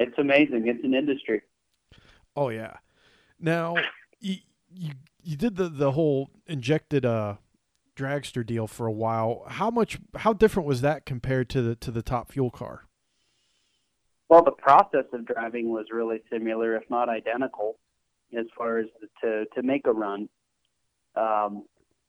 It's 0.01 0.19
amazing. 0.19 0.67
It's 0.67 0.83
an 0.83 0.95
industry. 0.95 1.43
Oh 2.35 2.49
yeah. 2.49 2.79
Now 3.39 3.77
you 4.19 4.39
you, 4.75 4.91
you 5.23 5.37
did 5.37 5.55
the 5.55 5.69
the 5.69 5.93
whole 5.93 6.31
injected 6.49 7.05
uh 7.05 7.37
dragster 7.95 8.45
deal 8.45 8.67
for 8.67 8.87
a 8.87 8.93
while. 8.93 9.45
How 9.47 9.71
much 9.71 9.99
how 10.17 10.33
different 10.33 10.67
was 10.67 10.81
that 10.81 11.07
compared 11.07 11.49
to 11.51 11.63
the 11.63 11.77
to 11.77 11.93
the 11.93 12.03
top 12.03 12.33
fuel 12.33 12.51
car? 12.51 12.83
Well, 14.29 14.43
the 14.43 14.51
process 14.51 15.05
of 15.13 15.25
driving 15.25 15.71
was 15.71 15.87
really 15.93 16.21
similar, 16.33 16.75
if 16.75 16.83
not 16.91 17.09
identical 17.09 17.79
as 18.37 18.47
far 18.57 18.79
as 18.79 18.87
to 19.23 19.45
to 19.55 19.63
make 19.63 19.87
a 19.87 19.93
run. 19.93 20.29
Um, 21.17 21.65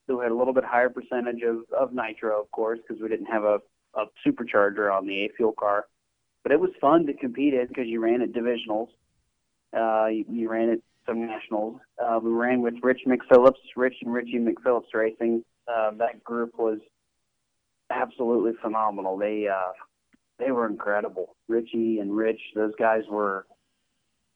so 0.06 0.18
we 0.18 0.24
had 0.24 0.32
a 0.32 0.36
little 0.36 0.54
bit 0.54 0.64
higher 0.64 0.90
percentage 0.90 1.42
of, 1.44 1.58
of 1.78 1.94
nitro, 1.94 2.42
of 2.42 2.50
course, 2.52 2.80
because 2.86 3.02
we 3.02 3.10
didn't 3.10 3.26
have 3.26 3.44
a, 3.44 3.60
a 3.96 4.06
supercharger 4.26 4.96
on 4.96 5.06
the 5.06 5.26
A 5.26 5.30
fuel 5.36 5.52
car. 5.52 5.86
But 6.44 6.54
it 6.54 6.60
was 6.60 6.72
fun 6.80 7.06
to 7.08 7.14
compete 7.14 7.54
in 7.54 7.68
because 7.68 7.88
you 7.88 8.00
ran 8.02 8.22
at 8.22 8.32
divisionals, 8.32 8.88
uh, 9.78 10.08
you, 10.08 10.26
you 10.30 10.50
ran 10.50 10.70
at 10.70 10.80
some 11.06 11.26
nationals. 11.26 11.80
Uh, 12.02 12.20
we 12.22 12.32
ran 12.32 12.62
with 12.62 12.76
Rich 12.82 13.02
McPhillips, 13.06 13.60
Rich 13.76 13.96
and 14.02 14.14
Richie 14.14 14.40
McPhillips 14.40 14.94
Racing. 14.94 15.44
Uh, 15.68 15.92
that 15.98 16.24
group 16.24 16.58
was 16.58 16.80
absolutely 17.90 18.54
phenomenal. 18.62 19.18
They 19.18 19.48
uh, 19.48 19.72
they 20.40 20.52
were 20.52 20.68
incredible. 20.68 21.36
Richie 21.48 22.00
and 22.00 22.16
Rich, 22.16 22.40
those 22.56 22.74
guys 22.80 23.02
were 23.10 23.46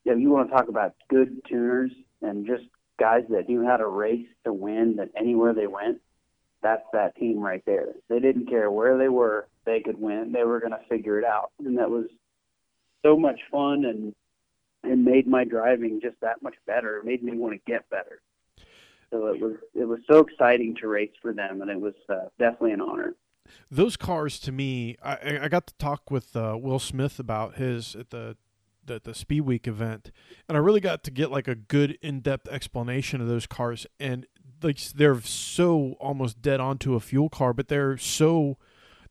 you 0.04 0.12
know, 0.12 0.18
you 0.18 0.30
want 0.30 0.50
to 0.50 0.56
talk 0.56 0.68
about 0.68 0.96
good 1.10 1.42
tuners 1.48 1.92
and 2.22 2.46
just 2.46 2.64
guys 3.00 3.24
that 3.30 3.50
knew 3.50 3.66
how 3.66 3.78
to 3.78 3.88
race 3.88 4.28
to 4.46 4.54
win 4.54 4.96
that 4.98 5.10
anywhere 5.18 5.54
they 5.54 5.68
went, 5.68 6.00
that's 6.62 6.86
that 6.94 7.16
team 7.16 7.40
right 7.40 7.64
there. 7.66 7.88
They 8.10 8.20
didn't 8.20 8.48
care 8.48 8.70
where 8.70 8.98
they 8.98 9.10
were, 9.10 9.48
they 9.66 9.80
could 9.80 10.00
win. 10.00 10.32
They 10.32 10.44
were 10.44 10.60
going 10.60 10.72
to 10.72 10.80
figure 10.90 11.18
it 11.20 11.26
out. 11.26 11.52
And 11.60 11.78
that 11.78 11.90
was 11.90 12.06
so 13.04 13.18
much 13.18 13.40
fun 13.52 13.86
and 13.86 14.14
and 14.84 15.06
made 15.06 15.28
my 15.28 15.44
driving 15.44 16.00
just 16.02 16.20
that 16.22 16.42
much 16.42 16.56
better. 16.66 16.98
It 16.98 17.06
made 17.06 17.24
me 17.24 17.38
want 17.38 17.54
to 17.54 17.72
get 17.72 17.88
better. 17.90 18.20
So 19.12 19.28
it 19.28 19.40
was 19.40 19.58
it 19.76 19.86
was 19.86 20.00
so 20.10 20.20
exciting 20.20 20.76
to 20.82 20.88
race 20.88 21.12
for 21.22 21.34
them, 21.34 21.62
and 21.62 21.70
it 21.70 21.80
was 21.80 21.94
uh, 22.10 22.30
definitely 22.40 22.72
an 22.72 22.82
honor. 22.82 23.16
Those 23.70 23.98
cars, 23.98 24.40
to 24.40 24.52
me, 24.52 24.98
I, 25.04 25.40
I 25.44 25.48
got 25.50 25.68
to 25.68 25.74
talk 25.76 26.10
with 26.10 26.36
uh, 26.36 26.58
Will 26.60 26.80
Smith 26.80 27.20
about 27.20 27.56
his 27.56 27.96
at 27.96 28.12
the 28.12 28.38
the 28.91 29.01
the 29.04 29.13
Speed 29.13 29.41
Week 29.41 29.67
event, 29.67 30.12
and 30.47 30.58
I 30.58 30.60
really 30.60 30.80
got 30.80 31.04
to 31.04 31.12
get 31.12 31.32
like 31.32 31.47
a 31.47 31.56
good 31.56 31.97
in 32.01 32.19
depth 32.19 32.47
explanation 32.49 33.21
of 33.21 33.27
those 33.27 33.47
cars. 33.47 33.86
And 33.99 34.25
like 34.62 34.80
they're 34.91 35.21
so 35.21 35.95
almost 35.99 36.41
dead 36.41 36.60
onto 36.60 36.95
a 36.95 36.99
fuel 36.99 37.30
car, 37.30 37.54
but 37.54 37.67
they're 37.67 37.97
so 37.97 38.58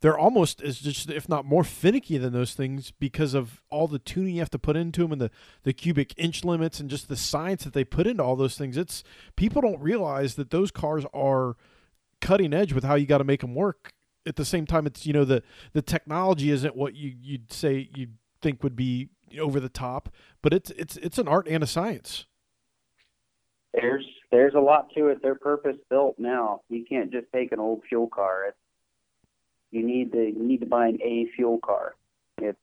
they're 0.01 0.19
almost 0.19 0.63
as 0.63 0.79
just 0.79 1.11
if 1.11 1.29
not 1.29 1.45
more 1.45 1.65
finicky 1.65 2.19
than 2.19 2.33
those 2.33 2.55
things 2.55 2.91
because 2.91 3.35
of 3.35 3.63
all 3.71 3.87
the 3.87 3.99
tuning 3.99 4.35
you 4.35 4.41
have 4.41 4.51
to 4.51 4.59
put 4.59 4.77
into 4.77 5.03
them 5.03 5.13
and 5.13 5.21
the 5.21 5.31
the 5.63 5.73
cubic 5.73 6.15
inch 6.17 6.45
limits 6.45 6.81
and 6.81 6.91
just 6.91 7.09
the 7.09 7.17
science 7.17 7.65
that 7.65 7.73
they 7.73 7.85
put 7.85 8.07
into 8.07 8.23
all 8.23 8.37
those 8.37 8.57
things. 8.57 8.77
It's 8.77 9.03
people 9.37 9.63
don't 9.63 9.81
realize 9.81 10.35
that 10.35 10.51
those 10.51 10.71
cars 10.71 11.05
are 11.13 11.57
cutting 12.21 12.53
edge 12.53 12.73
with 12.73 12.85
how 12.85 12.95
you 12.95 13.07
got 13.07 13.19
to 13.19 13.25
make 13.25 13.41
them 13.41 13.55
work. 13.55 13.93
At 14.27 14.37
the 14.37 14.45
same 14.45 14.67
time, 14.67 14.87
it's 14.87 15.07
you 15.07 15.15
know 15.15 15.25
the 15.25 15.43
the 15.73 15.83
technology 15.83 16.51
isn't 16.51 16.77
what 16.77 16.95
you 16.95 17.15
you'd 17.19 17.53
say 17.53 17.89
you'd 17.95 18.17
think 18.41 18.63
would 18.63 18.77
be 18.77 19.09
over 19.39 19.61
the 19.61 19.69
top, 19.69 20.09
but 20.43 20.53
it's 20.53 20.71
it's 20.73 20.97
it's 20.97 21.19
an 21.19 21.29
art 21.29 21.47
and 21.49 21.63
a 21.63 21.67
science. 21.67 22.27
There's 23.73 24.05
there's 24.31 24.55
a 24.55 24.61
lot 24.61 24.89
to 24.97 25.09
it. 25.09 25.19
They're 25.23 25.35
purpose 25.35 25.77
built 25.89 26.19
now. 26.19 26.63
You 26.69 26.85
can't 26.85 27.13
just 27.13 27.27
take 27.33 27.53
an 27.53 27.61
old 27.61 27.83
fuel 27.89 28.09
car. 28.09 28.47
It's, 28.49 28.57
you 29.71 29.85
need 29.87 30.13
to 30.13 30.25
you 30.25 30.43
need 30.43 30.61
to 30.61 30.67
buy 30.67 30.89
an 30.89 30.99
A 31.03 31.27
fuel 31.37 31.59
car. 31.59 31.95
It's 32.39 32.59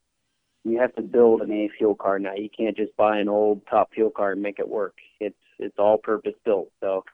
you 0.64 0.80
have 0.80 0.94
to 0.96 1.02
build 1.02 1.42
an 1.42 1.52
A 1.52 1.70
fuel 1.78 1.96
car 1.96 2.20
now. 2.20 2.34
You 2.36 2.50
can't 2.50 2.76
just 2.76 2.96
buy 2.98 3.20
an 3.20 3.30
old 3.30 3.62
top 3.70 3.94
fuel 3.94 4.10
car 4.10 4.34
and 4.34 4.42
make 4.42 4.60
it 4.60 4.68
work. 4.68 4.96
It's 5.20 5.36
it's 5.60 5.78
all 5.80 5.98
purpose 5.98 6.36
built. 6.44 6.72
So 6.82 7.06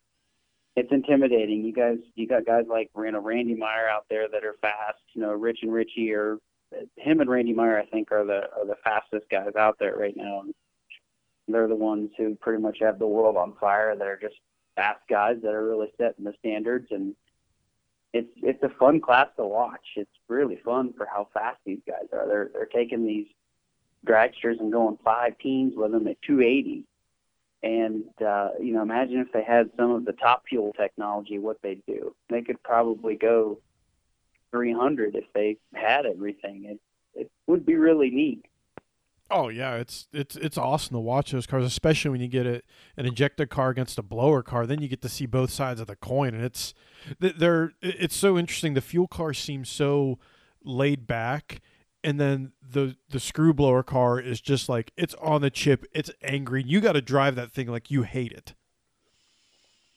it's 0.76 0.92
intimidating. 0.92 1.64
You 1.64 1.74
guys 1.74 1.98
you 2.16 2.28
got 2.28 2.46
guys 2.46 2.66
like 2.68 2.90
you 2.98 3.12
know 3.12 3.22
Randy 3.22 3.56
Meyer 3.56 3.88
out 3.88 4.06
there 4.10 4.28
that 4.28 4.44
are 4.44 4.56
fast. 4.62 5.04
You 5.14 5.22
know 5.22 5.32
Rich 5.32 5.60
and 5.62 5.72
Richie 5.72 6.14
are 6.14 6.40
him 6.98 7.22
and 7.22 7.30
Randy 7.30 7.54
Meyer, 7.54 7.80
I 7.80 7.86
think, 7.86 8.12
are 8.12 8.26
the 8.26 8.50
are 8.58 8.66
the 8.66 8.78
fastest 8.84 9.30
guys 9.30 9.56
out 9.58 9.78
there 9.80 9.96
right 9.96 10.16
now. 10.16 10.44
They're 11.48 11.68
the 11.68 11.76
ones 11.76 12.12
who 12.18 12.36
pretty 12.36 12.62
much 12.62 12.78
have 12.82 13.00
the 13.00 13.08
world 13.08 13.36
on 13.36 13.54
fire. 13.60 13.96
They're 13.96 14.20
just 14.20 14.36
fast 14.76 15.02
guys 15.10 15.38
that 15.44 15.54
are 15.54 15.66
really 15.66 15.92
setting 15.98 16.26
the 16.26 16.34
standards, 16.40 16.88
and 16.92 17.16
it's 18.14 18.32
it's 18.38 18.64
a 18.64 18.70
fun 18.80 19.02
class 19.02 19.28
to 19.38 19.46
watch. 19.46 19.86
It's 19.96 20.10
really 20.28 20.60
fun 20.64 20.94
for 20.94 21.06
how 21.06 21.28
fast 21.34 21.60
these 21.66 21.82
guys 21.88 22.08
are. 22.14 22.28
They're 22.28 22.50
they're 22.54 22.66
taking 22.66 23.06
these 23.06 23.28
dragsters 24.06 24.60
and 24.60 24.72
going 24.72 24.98
five 25.04 25.38
teams 25.40 25.74
with 25.76 25.92
them 25.92 26.08
at 26.08 26.22
280. 26.22 26.86
And 27.64 28.04
uh, 28.26 28.50
you 28.60 28.74
know, 28.74 28.82
imagine 28.82 29.20
if 29.20 29.32
they 29.32 29.44
had 29.44 29.72
some 29.78 29.92
of 29.92 30.06
the 30.06 30.12
top 30.14 30.44
fuel 30.48 30.74
technology, 30.74 31.40
what 31.40 31.62
they'd 31.62 31.86
do. 31.88 32.14
They 32.30 32.42
could 32.42 32.62
probably 32.64 33.16
go 33.16 33.60
300 34.54 35.16
if 35.16 35.26
they 35.34 35.58
had 35.74 36.06
everything. 36.06 36.66
It 36.66 36.80
it 37.16 37.32
would 37.48 37.66
be 37.66 37.76
really 37.76 38.10
neat. 38.10 38.46
Oh 39.32 39.50
yeah, 39.50 39.76
it's 39.76 40.08
it's 40.14 40.36
it's 40.36 40.58
awesome 40.58 40.94
to 40.94 41.00
watch 41.00 41.32
those 41.32 41.48
cars, 41.48 41.66
especially 41.66 42.12
when 42.12 42.22
you 42.22 42.28
get 42.28 42.46
a, 42.46 42.62
an 42.96 43.06
injector 43.06 43.48
car 43.48 43.70
against 43.70 43.98
a 43.98 44.04
blower 44.04 44.44
car. 44.44 44.68
Then 44.68 44.82
you 44.82 44.88
get 44.88 45.02
to 45.02 45.10
see 45.10 45.26
both 45.26 45.50
sides 45.50 45.82
of 45.82 45.88
the 45.88 45.96
coin, 45.96 46.36
and 46.36 46.44
it's 46.44 46.74
they're 47.20 47.74
it's 47.82 48.16
so 48.16 48.38
interesting. 48.38 48.76
The 48.76 48.82
fuel 48.82 49.08
car 49.08 49.34
seems 49.34 49.70
so 49.70 50.20
laid 50.64 51.08
back, 51.08 51.62
and 52.04 52.20
then 52.20 52.52
the 52.62 52.96
the 53.10 53.20
screw 53.20 53.54
blower 53.54 53.82
car 53.82 54.20
is 54.20 54.40
just 54.40 54.70
like 54.70 54.92
it's 54.98 55.16
on 55.16 55.42
the 55.42 55.50
chip, 55.50 55.86
it's 55.94 56.12
angry. 56.22 56.64
You 56.64 56.80
got 56.80 56.94
to 56.94 57.02
drive 57.02 57.36
that 57.36 57.52
thing 57.52 57.68
like 57.68 57.90
you 57.90 58.04
hate 58.04 58.34
it. 58.34 58.54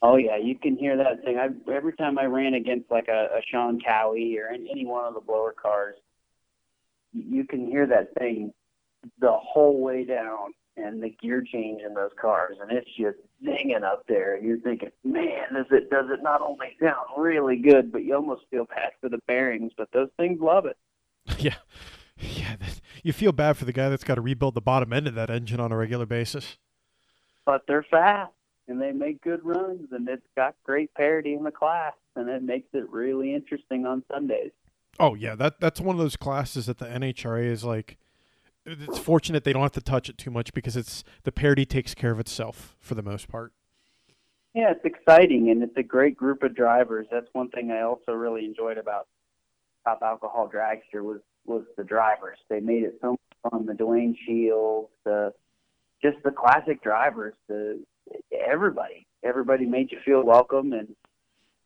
Oh 0.02 0.16
yeah, 0.16 0.37
you 0.37 0.59
can 0.59 0.76
hear 0.76 0.96
that 0.96 1.24
thing. 1.24 1.38
I 1.38 1.48
every 1.72 1.94
time 1.94 2.18
I 2.18 2.24
ran 2.24 2.54
against 2.54 2.90
like 2.90 3.09
a, 3.09 3.38
a 3.38 3.40
Shawn 3.50 3.80
Cowie 3.80 4.38
or 4.38 4.48
any, 4.48 4.70
any 4.70 4.87
one 4.87 5.06
of 5.06 5.14
the 5.14 5.20
blower 5.20 5.54
cars, 5.61 5.96
you 7.12 7.44
can 7.44 7.66
hear 7.66 7.87
that 7.87 8.14
thing 8.18 8.52
the 9.20 9.32
whole 9.32 9.80
way 9.80 10.04
down 10.04 10.52
and 10.76 11.02
the 11.02 11.09
gear 11.22 11.42
change 11.42 11.80
in 11.82 11.94
those 11.94 12.11
cars, 12.20 12.56
and 12.61 12.70
it's 12.70 12.90
just 12.98 13.16
zinging 13.42 13.82
up 13.82 14.04
there. 14.06 14.35
And 14.35 14.46
you're 14.46 14.61
thinking, 14.61 14.90
man, 15.02 15.54
does 15.54 15.66
it 15.70 15.88
does 15.88 16.06
it 16.11 16.22
not 16.22 16.42
only 16.42 16.76
sound 16.80 17.06
really 17.16 17.56
good, 17.56 17.90
but 17.90 18.04
you 18.04 18.14
almost 18.14 18.42
feel 18.51 18.66
bad 18.66 18.92
for 19.01 19.09
the 19.09 19.20
bearings. 19.26 19.72
But 19.76 19.88
those 19.92 20.11
things 20.16 20.40
love 20.40 20.66
it. 20.66 20.76
Yeah, 21.38 21.57
yeah. 22.18 22.57
You 23.03 23.12
feel 23.12 23.32
bad 23.32 23.57
for 23.57 23.64
the 23.64 23.72
guy 23.72 23.88
that's 23.88 24.05
got 24.05 24.14
to 24.14 24.20
rebuild 24.20 24.55
the 24.55 24.61
bottom 24.61 24.92
end 24.92 25.07
of 25.07 25.14
that 25.16 25.30
engine 25.30 25.61
on 25.61 25.72
a 25.72 25.76
regular 25.76 26.07
basis. 26.07 26.57
But 27.44 27.62
they're 27.66 27.84
fast 27.90 28.32
and 28.68 28.80
they 28.80 28.92
make 28.92 29.20
good 29.22 29.44
runs, 29.44 29.88
and 29.92 30.08
it's 30.08 30.26
got 30.36 30.54
great 30.64 30.92
parity 30.94 31.34
in 31.34 31.44
the 31.44 31.50
class, 31.50 31.94
and 32.14 32.28
it 32.28 32.42
makes 32.42 32.68
it 32.72 32.88
really 32.90 33.34
interesting 33.34 33.86
on 33.86 34.02
Sundays. 34.12 34.52
Oh 34.98 35.14
yeah, 35.14 35.34
that 35.34 35.60
that's 35.60 35.80
one 35.80 35.94
of 35.96 36.00
those 36.00 36.16
classes 36.16 36.66
that 36.66 36.78
the 36.78 36.86
NHRA 36.86 37.46
is 37.46 37.64
like. 37.64 37.98
It's 38.68 38.98
fortunate 38.98 39.44
they 39.44 39.52
don't 39.52 39.62
have 39.62 39.70
to 39.72 39.80
touch 39.80 40.08
it 40.08 40.18
too 40.18 40.30
much 40.30 40.52
because 40.52 40.76
it's 40.76 41.04
the 41.22 41.30
parity 41.30 41.64
takes 41.64 41.94
care 41.94 42.10
of 42.10 42.18
itself 42.18 42.76
for 42.80 42.96
the 42.96 43.02
most 43.02 43.28
part. 43.28 43.52
Yeah, 44.54 44.72
it's 44.72 44.84
exciting 44.84 45.50
and 45.50 45.62
it's 45.62 45.76
a 45.76 45.84
great 45.84 46.16
group 46.16 46.42
of 46.42 46.56
drivers. 46.56 47.06
That's 47.12 47.28
one 47.32 47.48
thing 47.50 47.70
I 47.70 47.82
also 47.82 48.10
really 48.12 48.44
enjoyed 48.44 48.76
about 48.76 49.06
Top 49.84 50.00
Alcohol 50.02 50.50
Dragster 50.52 51.04
was 51.04 51.20
was 51.44 51.62
the 51.76 51.84
drivers. 51.84 52.38
They 52.48 52.58
made 52.58 52.82
it 52.82 52.98
so 53.00 53.12
much 53.12 53.52
fun. 53.52 53.66
The 53.66 53.74
Duane 53.74 54.16
Shields, 54.26 54.90
the 55.04 55.32
just 56.02 56.16
the 56.24 56.32
classic 56.32 56.82
drivers, 56.82 57.34
the 57.48 57.84
everybody. 58.32 59.07
Everybody 59.22 59.66
made 59.66 59.90
you 59.90 59.98
feel 60.04 60.22
welcome, 60.22 60.72
and 60.72 60.94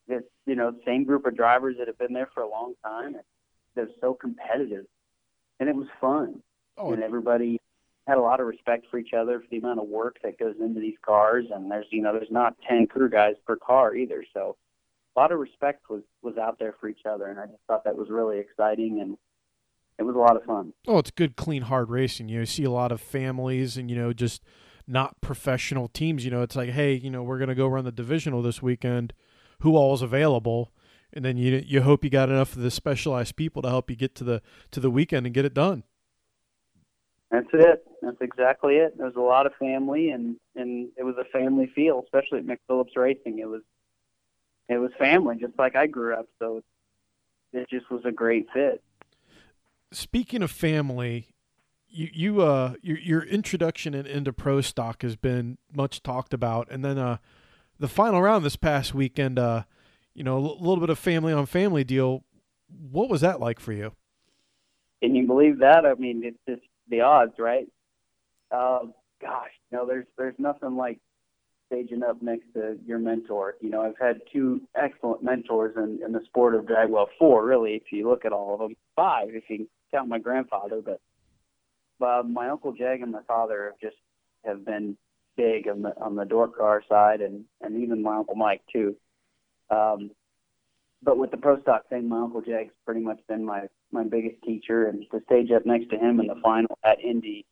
it's 0.08 0.26
you 0.46 0.54
know 0.54 0.70
the 0.70 0.80
same 0.84 1.04
group 1.04 1.26
of 1.26 1.36
drivers 1.36 1.76
that 1.78 1.86
have 1.86 1.98
been 1.98 2.12
there 2.12 2.30
for 2.32 2.42
a 2.42 2.48
long 2.48 2.74
time. 2.84 3.14
And 3.14 3.24
they're 3.74 3.88
so 4.00 4.14
competitive, 4.14 4.86
and 5.58 5.68
it 5.68 5.74
was 5.74 5.88
fun. 6.00 6.42
oh. 6.78 6.92
and 6.92 7.02
everybody 7.02 7.60
had 8.06 8.18
a 8.18 8.22
lot 8.22 8.40
of 8.40 8.46
respect 8.46 8.86
for 8.90 8.98
each 8.98 9.12
other 9.12 9.40
for 9.40 9.46
the 9.50 9.58
amount 9.58 9.78
of 9.78 9.86
work 9.86 10.16
that 10.24 10.38
goes 10.38 10.56
into 10.60 10.80
these 10.80 10.96
cars. 11.04 11.46
And 11.54 11.70
there's 11.70 11.86
you 11.90 12.02
know 12.02 12.12
there's 12.12 12.30
not 12.30 12.56
ten 12.68 12.86
crew 12.86 13.10
guys 13.10 13.34
per 13.46 13.56
car 13.56 13.94
either, 13.94 14.24
so 14.32 14.56
a 15.16 15.20
lot 15.20 15.32
of 15.32 15.38
respect 15.38 15.90
was 15.90 16.02
was 16.22 16.38
out 16.38 16.58
there 16.58 16.74
for 16.80 16.88
each 16.88 17.04
other, 17.08 17.26
and 17.26 17.38
I 17.38 17.46
just 17.46 17.62
thought 17.66 17.84
that 17.84 17.96
was 17.96 18.08
really 18.10 18.38
exciting 18.38 19.00
and 19.00 19.16
it 19.98 20.04
was 20.04 20.16
a 20.16 20.18
lot 20.18 20.34
of 20.34 20.44
fun. 20.44 20.72
Oh, 20.88 20.96
it's 20.96 21.10
good, 21.10 21.36
clean, 21.36 21.60
hard 21.62 21.90
racing. 21.90 22.30
You 22.30 22.36
know, 22.36 22.40
you 22.40 22.46
see 22.46 22.64
a 22.64 22.70
lot 22.70 22.90
of 22.90 23.02
families 23.02 23.76
and 23.76 23.90
you 23.90 23.96
know 23.96 24.14
just 24.14 24.42
not 24.90 25.20
professional 25.20 25.88
teams. 25.88 26.24
You 26.24 26.30
know, 26.30 26.42
it's 26.42 26.56
like, 26.56 26.70
hey, 26.70 26.94
you 26.94 27.10
know, 27.10 27.22
we're 27.22 27.38
gonna 27.38 27.54
go 27.54 27.66
run 27.66 27.84
the 27.84 27.92
divisional 27.92 28.42
this 28.42 28.62
weekend. 28.62 29.12
Who 29.60 29.76
all 29.76 29.94
is 29.94 30.02
available? 30.02 30.72
And 31.12 31.24
then 31.24 31.36
you 31.36 31.62
you 31.66 31.82
hope 31.82 32.04
you 32.04 32.10
got 32.10 32.28
enough 32.28 32.54
of 32.56 32.62
the 32.62 32.70
specialized 32.70 33.36
people 33.36 33.62
to 33.62 33.68
help 33.68 33.90
you 33.90 33.96
get 33.96 34.14
to 34.16 34.24
the 34.24 34.42
to 34.70 34.80
the 34.80 34.90
weekend 34.90 35.26
and 35.26 35.34
get 35.34 35.44
it 35.44 35.54
done. 35.54 35.84
That's 37.30 37.48
it. 37.52 37.86
That's 38.02 38.20
exactly 38.20 38.76
it. 38.76 38.96
There 38.96 39.06
was 39.06 39.16
a 39.16 39.20
lot 39.20 39.46
of 39.46 39.52
family, 39.58 40.10
and 40.10 40.36
and 40.56 40.88
it 40.96 41.04
was 41.04 41.16
a 41.18 41.24
family 41.24 41.70
feel, 41.74 42.02
especially 42.04 42.38
at 42.38 42.46
McPhillips 42.46 42.96
Racing. 42.96 43.38
It 43.38 43.48
was 43.48 43.62
it 44.68 44.78
was 44.78 44.90
family, 44.98 45.36
just 45.36 45.58
like 45.58 45.76
I 45.76 45.86
grew 45.86 46.14
up. 46.14 46.26
So 46.38 46.62
it 47.52 47.68
just 47.68 47.90
was 47.90 48.04
a 48.04 48.12
great 48.12 48.46
fit 48.52 48.82
speaking 49.92 50.42
of 50.42 50.50
family, 50.50 51.34
you 51.90 52.08
you 52.12 52.42
uh 52.42 52.74
your 52.82 52.98
your 52.98 53.22
introduction 53.22 53.94
in, 53.94 54.06
into 54.06 54.32
pro 54.32 54.60
stock 54.60 55.02
has 55.02 55.16
been 55.16 55.58
much 55.74 56.02
talked 56.02 56.32
about, 56.32 56.68
and 56.70 56.84
then 56.84 56.98
uh 56.98 57.18
the 57.78 57.88
final 57.88 58.22
round 58.22 58.44
this 58.44 58.56
past 58.56 58.94
weekend, 58.94 59.38
uh 59.38 59.64
you 60.14 60.24
know 60.24 60.36
a 60.36 60.42
l- 60.42 60.58
little 60.58 60.80
bit 60.80 60.90
of 60.90 60.98
family 60.98 61.32
on 61.32 61.46
family 61.46 61.84
deal. 61.84 62.24
What 62.90 63.08
was 63.08 63.20
that 63.22 63.40
like 63.40 63.58
for 63.60 63.72
you? 63.72 63.92
Can 65.02 65.14
you 65.14 65.26
believe 65.26 65.58
that? 65.60 65.84
I 65.86 65.94
mean, 65.94 66.22
it's 66.24 66.38
just 66.48 66.62
the 66.88 67.00
odds, 67.00 67.32
right? 67.38 67.66
Um, 68.52 68.94
gosh, 69.20 69.50
no, 69.72 69.86
there's 69.86 70.06
there's 70.16 70.34
nothing 70.38 70.76
like 70.76 70.98
staging 71.66 72.02
up 72.02 72.20
next 72.20 72.52
to 72.54 72.78
your 72.84 72.98
mentor. 72.98 73.54
You 73.60 73.70
know, 73.70 73.82
I've 73.82 73.98
had 74.00 74.20
two 74.32 74.60
excellent 74.74 75.22
mentors 75.22 75.76
in, 75.76 76.00
in 76.04 76.12
the 76.12 76.20
sport 76.26 76.54
of 76.54 76.66
drag. 76.66 76.90
Well, 76.90 77.08
four 77.18 77.44
really, 77.46 77.74
if 77.74 77.92
you 77.92 78.08
look 78.08 78.24
at 78.24 78.32
all 78.32 78.54
of 78.54 78.60
them. 78.60 78.76
Five, 78.96 79.28
if 79.30 79.44
you 79.48 79.68
count 79.92 80.08
my 80.08 80.18
grandfather, 80.18 80.80
but 80.84 81.00
uh, 82.02 82.22
my 82.22 82.48
uncle 82.48 82.74
Jeg 82.76 83.02
and 83.02 83.12
my 83.12 83.22
father 83.26 83.64
have 83.64 83.80
just 83.80 84.00
have 84.44 84.64
been 84.64 84.96
big 85.36 85.68
on 85.68 85.82
the 85.82 85.94
on 86.00 86.16
the 86.16 86.24
door 86.24 86.48
car 86.48 86.82
side, 86.88 87.20
and 87.20 87.44
and 87.60 87.82
even 87.82 88.02
my 88.02 88.16
uncle 88.16 88.36
Mike 88.36 88.62
too. 88.72 88.96
Um, 89.70 90.10
but 91.02 91.16
with 91.16 91.30
the 91.30 91.36
pro 91.36 91.60
stock 91.62 91.88
thing, 91.88 92.08
my 92.08 92.18
uncle 92.18 92.42
Jeg's 92.42 92.74
pretty 92.84 93.00
much 93.00 93.20
been 93.28 93.44
my 93.44 93.62
my 93.92 94.04
biggest 94.04 94.42
teacher, 94.42 94.86
and 94.86 95.04
to 95.10 95.20
stage 95.26 95.50
up 95.50 95.66
next 95.66 95.90
to 95.90 95.98
him 95.98 96.20
in 96.20 96.26
the 96.26 96.40
final 96.42 96.78
at 96.84 97.00
Indy 97.00 97.46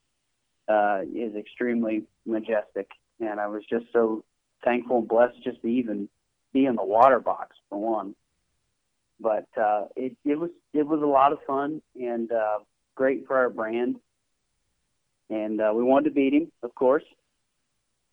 uh, 0.68 1.00
is 1.14 1.34
extremely 1.34 2.04
majestic. 2.26 2.88
And 3.20 3.40
I 3.40 3.46
was 3.48 3.64
just 3.68 3.86
so 3.92 4.24
thankful 4.64 4.98
and 4.98 5.08
blessed 5.08 5.42
just 5.42 5.60
to 5.62 5.68
even 5.68 6.08
be 6.52 6.66
in 6.66 6.76
the 6.76 6.84
water 6.84 7.20
box 7.20 7.56
for 7.68 7.78
one 7.78 8.14
but 9.20 9.46
uh, 9.60 9.84
it 9.96 10.16
it 10.24 10.38
was 10.38 10.50
it 10.72 10.86
was 10.86 11.02
a 11.02 11.06
lot 11.06 11.32
of 11.32 11.38
fun 11.46 11.82
and 11.96 12.30
uh, 12.32 12.58
great 12.94 13.26
for 13.26 13.36
our 13.36 13.50
brand. 13.50 13.96
And 15.30 15.60
uh, 15.60 15.72
we 15.74 15.82
wanted 15.82 16.10
to 16.10 16.14
beat 16.14 16.32
him, 16.32 16.50
of 16.62 16.74
course, 16.74 17.04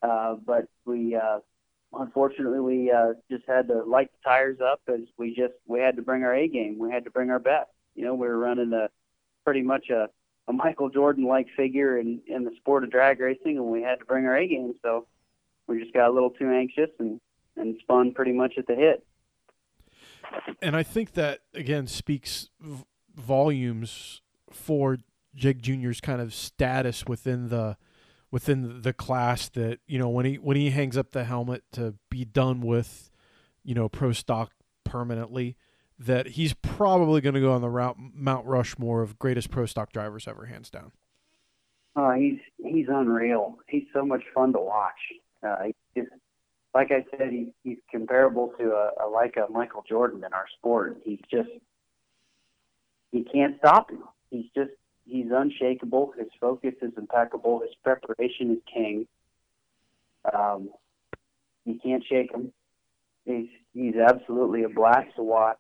uh, 0.02 0.36
but 0.46 0.68
we 0.86 1.16
uh, 1.16 1.40
unfortunately 1.98 2.60
we 2.60 2.92
uh, 2.92 3.14
just 3.32 3.46
had 3.48 3.70
to 3.70 3.84
light 3.84 4.10
the 4.12 4.30
tires 4.30 4.58
up 4.62 4.82
as 4.88 5.02
we 5.18 5.30
just 5.30 5.54
we 5.66 5.80
had 5.80 5.96
to 5.96 6.02
bring 6.02 6.24
our 6.24 6.36
A 6.36 6.48
game. 6.48 6.78
We 6.78 6.92
had 6.92 7.06
to 7.06 7.12
bring 7.12 7.30
our 7.30 7.40
best. 7.40 7.70
You 7.96 8.04
know, 8.04 8.14
we 8.14 8.28
were 8.28 8.38
running 8.38 8.74
a 8.74 8.90
pretty 9.46 9.62
much 9.62 9.90
a, 9.90 10.10
a 10.50 10.54
Michael 10.54 10.90
Jordan 10.90 11.26
like 11.26 11.48
figure 11.56 11.98
in 11.98 12.20
in 12.28 12.44
the 12.44 12.52
sport 12.58 12.84
of 12.84 12.92
drag 12.92 13.22
racing, 13.22 13.58
and 13.58 13.66
we 13.68 13.82
had 13.82 14.00
to 14.00 14.06
bring 14.06 14.26
our 14.26 14.38
A 14.38 14.48
game. 14.48 14.74
So 14.82 15.08
we 15.68 15.80
just 15.80 15.94
got 15.94 16.10
a 16.10 16.14
little 16.14 16.32
too 16.32 16.50
anxious 16.50 16.90
and 17.00 17.22
and 17.56 17.78
spun 17.80 18.14
pretty 18.14 18.34
much 18.34 18.56
at 18.58 18.68
the 18.68 18.76
hit 18.76 19.06
and 20.62 20.76
I 20.76 20.84
think 20.84 21.14
that 21.14 21.42
again 21.54 21.88
speaks 21.88 22.50
v- 22.60 22.84
volumes 23.16 24.22
for 24.52 24.98
Jeg 25.36 25.62
Junior's 25.62 26.02
kind 26.02 26.22
of 26.22 26.34
status 26.34 27.06
within 27.06 27.50
the 27.50 27.78
within 28.32 28.82
the 28.82 28.94
class 28.94 29.50
that 29.50 29.80
you 29.88 30.00
know 30.00 30.10
when 30.10 30.26
he 30.26 30.36
when 30.36 30.58
he 30.58 30.70
hangs 30.70 30.98
up 30.98 31.12
the 31.12 31.24
helmet 31.24 31.64
to 31.74 31.96
be 32.10 32.26
done 32.26 32.62
with 32.62 33.10
you 33.64 33.74
know 33.74 33.90
pro 33.90 34.12
stock 34.12 34.52
permanently 34.84 35.56
that 35.98 36.28
he's 36.28 36.54
probably 36.54 37.22
going 37.22 37.36
to 37.36 37.42
go 37.42 37.54
on 37.54 37.62
the 37.62 37.70
route 37.70 37.96
Mount 37.98 38.46
Rushmore 38.46 39.02
of 39.02 39.18
greatest 39.18 39.50
pro 39.50 39.66
stock 39.66 39.94
drivers 39.94 40.28
ever 40.28 40.46
hands 40.46 40.70
down. 40.70 40.92
Uh, 41.96 42.12
he's 42.12 42.40
he's 42.58 42.88
unreal. 42.90 43.58
He's 43.68 43.86
so 43.94 44.06
much 44.06 44.24
fun 44.34 44.52
to 44.54 44.60
watch. 44.60 44.94
Uh, 45.42 45.68
like 46.74 46.92
I 46.92 47.06
said, 47.18 47.30
he, 47.32 47.48
he's 47.64 47.78
comparable 47.90 48.52
to 48.60 48.72
a, 48.72 49.06
a 49.06 49.08
like 49.08 49.38
a 49.38 49.50
Michael 49.50 49.86
Jordan 49.88 50.24
in 50.26 50.34
our 50.34 50.46
sport. 50.58 50.98
He's 51.06 51.22
just 51.32 51.50
he 53.12 53.24
can't 53.24 53.58
stop 53.60 53.90
him. 53.90 54.04
He's 54.30 54.48
just 54.54 54.72
he's 55.16 55.32
unshakable. 55.32 56.14
His 56.18 56.28
focus 56.40 56.74
is 56.82 56.92
impeccable. 56.98 57.62
His 57.62 57.74
preparation 57.84 58.52
is 58.52 58.58
king. 58.72 59.08
Um, 60.34 60.70
you 61.66 61.80
can't 61.82 62.04
shake 62.08 62.34
him. 62.34 62.52
He's 63.26 63.48
he's 63.74 63.96
absolutely 63.96 64.64
a 64.64 64.70
blast 64.70 65.16
to 65.16 65.24
watch. 65.24 65.60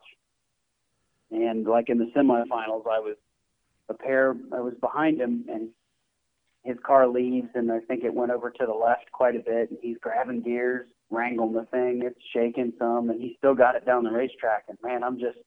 And 1.32 1.66
like 1.66 1.90
in 1.90 1.98
the 1.98 2.12
semifinals, 2.16 2.86
I 2.86 3.00
was 3.00 3.16
a 3.90 3.94
pair. 3.94 4.36
I 4.54 4.60
was 4.60 4.74
behind 4.82 5.20
him, 5.22 5.46
and 5.48 5.70
his 6.64 6.78
car 6.86 7.08
leaves, 7.08 7.50
and 7.56 7.72
I 7.72 7.80
think 7.80 8.04
it 8.04 8.14
went 8.14 8.32
over 8.32 8.50
to 8.50 8.66
the 8.66 8.74
left 8.74 9.12
quite 9.12 9.36
a 9.36 9.40
bit. 9.40 9.72
And 9.72 9.80
he's 9.82 9.98
grabbing 10.00 10.42
gears, 10.42 10.88
wrangling 11.10 11.54
the 11.54 11.66
thing. 11.66 12.02
It's 12.04 12.20
shaking 12.34 12.74
some, 12.78 13.10
and 13.10 13.22
he 13.22 13.36
still 13.38 13.56
got 13.56 13.76
it 13.76 13.86
down 13.86 14.04
the 14.04 14.12
racetrack. 14.12 14.66
And 14.68 14.78
man, 14.84 15.04
I'm 15.04 15.18
just 15.18 15.40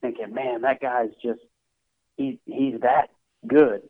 thinking, 0.00 0.32
man, 0.34 0.62
that 0.62 0.80
guy's 0.80 1.10
just 1.22 1.40
he's 2.16 2.36
he's 2.44 2.80
that 2.82 3.08
good 3.46 3.82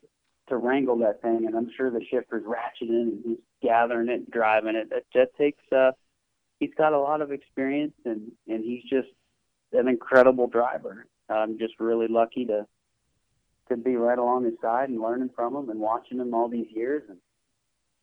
to 0.49 0.57
wrangle 0.57 0.99
that 0.99 1.23
thing. 1.23 1.45
And 1.47 1.57
I'm 1.57 1.71
sure 1.77 1.91
the 1.91 2.05
shifter's 2.11 2.45
ratcheting 2.45 3.03
and 3.03 3.23
he's 3.25 3.39
gathering 3.63 4.09
it, 4.09 4.15
and 4.15 4.31
driving 4.31 4.77
it. 4.77 4.91
That 4.91 5.05
that 5.15 5.37
takes 5.37 5.63
uh, 5.73 5.93
he's 6.61 6.75
got 6.77 6.93
a 6.93 6.99
lot 6.99 7.21
of 7.21 7.33
experience, 7.33 7.95
and 8.05 8.33
and 8.47 8.65
he's 8.65 8.83
just 8.83 9.09
an 9.73 9.89
incredible 9.89 10.47
driver. 10.47 11.07
I'm 11.29 11.59
just 11.59 11.75
really 11.79 12.09
lucky 12.09 12.47
to 12.47 12.67
to 13.69 13.77
be 13.77 13.97
right 13.97 14.19
along 14.19 14.45
his 14.45 14.55
side 14.63 14.89
and 14.89 15.01
learning 15.01 15.31
from 15.35 15.55
him 15.55 15.69
and 15.69 15.79
watching 15.79 16.19
him 16.19 16.35
all 16.35 16.49
these 16.49 16.69
years 16.75 17.03
and 17.09 17.19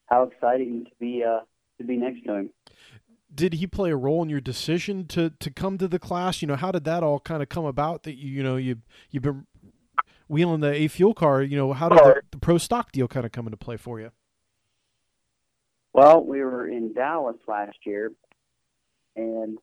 how 0.06 0.24
exciting 0.24 0.86
to 0.86 0.91
be 1.00 1.24
uh, 1.24 1.39
to 1.80 1.84
be 1.84 1.98
next 1.98 2.24
to 2.26 2.34
him. 2.34 2.50
Did 3.34 3.56
he 3.56 3.68
play 3.68 3.91
a 3.91 3.98
role 3.98 4.24
in 4.24 4.30
your 4.30 4.39
decision 4.39 5.08
to 5.08 5.32
to 5.32 5.50
come 5.52 5.78
to 5.80 5.88
the 5.88 6.00
class? 6.00 6.41
You 6.41 6.48
know, 6.48 6.56
how 6.56 6.72
did 6.72 6.86
that 6.86 7.04
all 7.04 7.20
kind 7.20 7.41
of 7.41 7.50
come 7.50 7.66
about? 7.66 8.04
That 8.04 8.16
you 8.16 8.30
you 8.30 8.43
know 8.43 8.56
you 8.56 8.78
you've 9.10 9.24
been 9.24 9.48
wheeling 10.28 10.61
the 10.61 10.71
A 10.71 10.88
fuel 10.88 11.13
car. 11.13 11.41
You 11.41 11.57
know, 11.57 11.73
how 11.73 11.89
did 11.89 11.99
the, 11.99 12.21
the 12.32 12.38
pro 12.38 12.57
stock 12.57 12.91
deal 12.91 13.07
kind 13.07 13.26
of 13.26 13.32
come 13.32 13.47
into 13.47 13.57
play 13.57 13.78
for 13.78 13.99
you? 13.99 14.11
Well, 15.93 16.23
we 16.23 16.41
were 16.41 16.67
in 16.67 16.93
Dallas 16.93 17.38
last 17.47 17.78
year, 17.86 18.11
and 19.15 19.57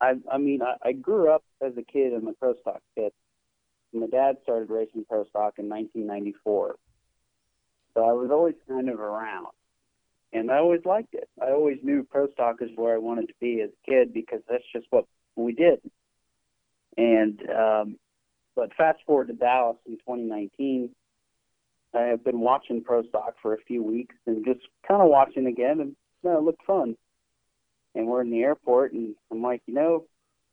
I 0.00 0.14
I 0.30 0.38
mean 0.38 0.62
I, 0.62 0.76
I 0.88 0.92
grew 0.92 1.30
up 1.30 1.42
as 1.60 1.72
a 1.76 1.82
kid 1.82 2.12
in 2.12 2.24
the 2.24 2.32
pro 2.32 2.54
stock 2.60 2.80
pit. 2.94 3.12
My 3.92 4.06
dad 4.06 4.36
started 4.42 4.70
racing 4.70 5.06
pro 5.08 5.24
stock 5.24 5.54
in 5.58 5.68
1994, 5.68 6.76
so 7.94 8.04
I 8.04 8.12
was 8.12 8.30
always 8.30 8.54
kind 8.68 8.90
of 8.90 9.00
around 9.00 9.46
and 10.32 10.50
I 10.50 10.58
always 10.58 10.84
liked 10.84 11.14
it. 11.14 11.28
I 11.40 11.50
always 11.50 11.78
knew 11.82 12.06
pro 12.10 12.30
stock 12.32 12.56
is 12.60 12.70
where 12.74 12.94
I 12.94 12.98
wanted 12.98 13.28
to 13.28 13.34
be 13.40 13.60
as 13.62 13.70
a 13.70 13.90
kid 13.90 14.12
because 14.12 14.40
that's 14.48 14.64
just 14.72 14.86
what 14.90 15.06
we 15.34 15.52
did. 15.52 15.80
And 16.96 17.40
um, 17.50 17.96
but 18.56 18.74
fast 18.74 18.98
forward 19.06 19.28
to 19.28 19.34
Dallas 19.34 19.76
in 19.86 19.98
2019, 19.98 20.90
I 21.94 22.00
have 22.00 22.24
been 22.24 22.40
watching 22.40 22.82
pro 22.82 23.02
stock 23.04 23.36
for 23.40 23.54
a 23.54 23.62
few 23.66 23.82
weeks 23.82 24.14
and 24.26 24.44
just 24.44 24.60
kind 24.88 25.02
of 25.02 25.08
watching 25.08 25.46
again, 25.46 25.80
and 25.80 25.94
you 26.22 26.30
know, 26.30 26.38
it 26.38 26.42
looked 26.42 26.64
fun. 26.66 26.96
And 27.94 28.06
we're 28.06 28.22
in 28.22 28.30
the 28.30 28.42
airport, 28.42 28.92
and 28.92 29.14
I'm 29.30 29.42
like, 29.42 29.62
you 29.66 29.74
know, 29.74 30.04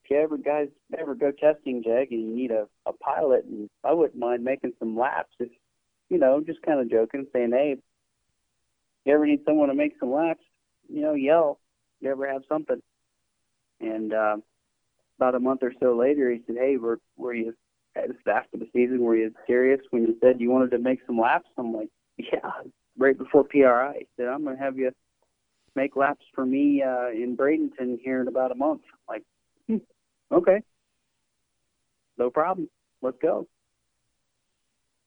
if 0.04 0.12
you 0.12 0.18
ever 0.18 0.38
guys 0.38 0.68
ever 0.98 1.16
go 1.16 1.32
testing, 1.32 1.84
Jeg, 1.84 2.12
and 2.12 2.22
you 2.22 2.36
need 2.36 2.52
a, 2.52 2.68
a 2.86 2.94
pilot, 2.94 3.46
and 3.46 3.70
I 3.84 3.94
wouldn't 3.94 4.20
mind 4.20 4.44
making 4.44 4.74
some 4.80 4.98
laps. 4.98 5.34
If 5.40 5.50
you 6.10 6.18
know, 6.18 6.42
just 6.46 6.62
kind 6.62 6.80
of 6.80 6.92
joking, 6.92 7.26
saying, 7.34 7.52
hey, 7.52 7.78
you 9.06 9.14
ever 9.14 9.26
need 9.26 9.42
someone 9.46 9.70
to 9.70 9.76
make 9.76 9.94
some 10.00 10.12
laps, 10.12 10.44
you 10.88 11.02
know, 11.02 11.14
yell. 11.14 11.60
You 12.00 12.12
ever 12.12 12.32
have 12.32 12.44
something? 12.48 12.82
And 13.80 14.14
uh, 14.14 14.38
about 15.18 15.36
a 15.36 15.40
month 15.40 15.64
or 15.64 15.74
so 15.80 15.96
later, 15.98 16.32
he 16.32 16.42
said, 16.46 16.56
"Hey, 16.58 16.78
were 16.78 17.00
were 17.18 17.34
you 17.34 17.54
at 17.96 18.08
the 18.08 18.16
start 18.22 18.46
of 18.54 18.60
the 18.60 18.68
season? 18.74 19.02
Were 19.02 19.16
you 19.16 19.34
serious 19.48 19.80
when 19.92 20.04
you 20.04 20.18
said 20.22 20.42
you 20.42 20.50
wanted 20.52 20.72
to 20.72 20.80
make 20.80 21.00
some 21.06 21.20
laps?" 21.20 21.50
I'm 21.58 21.74
like, 21.74 21.90
"Yeah." 22.18 22.52
Right 22.98 23.18
before 23.18 23.44
PRI, 23.44 23.96
he 24.00 24.08
said, 24.18 24.28
"I'm 24.28 24.44
going 24.44 24.58
to 24.58 24.64
have 24.64 24.78
you 24.78 24.92
make 25.76 25.96
laps 25.96 26.26
for 26.36 26.46
me 26.46 26.84
uh, 26.84 27.10
in 27.10 27.36
Bradenton 27.36 28.00
here 28.04 28.22
in 28.22 28.28
about 28.28 28.52
a 28.52 28.56
month." 28.56 28.82
I'm 28.92 29.16
like, 29.16 29.24
hmm, 29.68 29.78
okay, 30.36 30.62
no 32.18 32.30
problem. 32.30 32.70
Let's 33.02 33.18
go. 33.22 33.48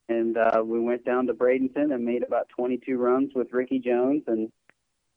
and 0.09 0.37
uh, 0.37 0.63
we 0.65 0.81
went 0.81 1.05
down 1.05 1.27
to 1.27 1.35
Bradenton 1.35 1.93
and 1.95 2.05
made 2.05 2.23
about 2.23 2.49
22 2.51 2.97
runs 2.97 3.33
with 3.35 3.53
Ricky 3.53 3.79
Jones 3.79 4.23
and 4.27 4.51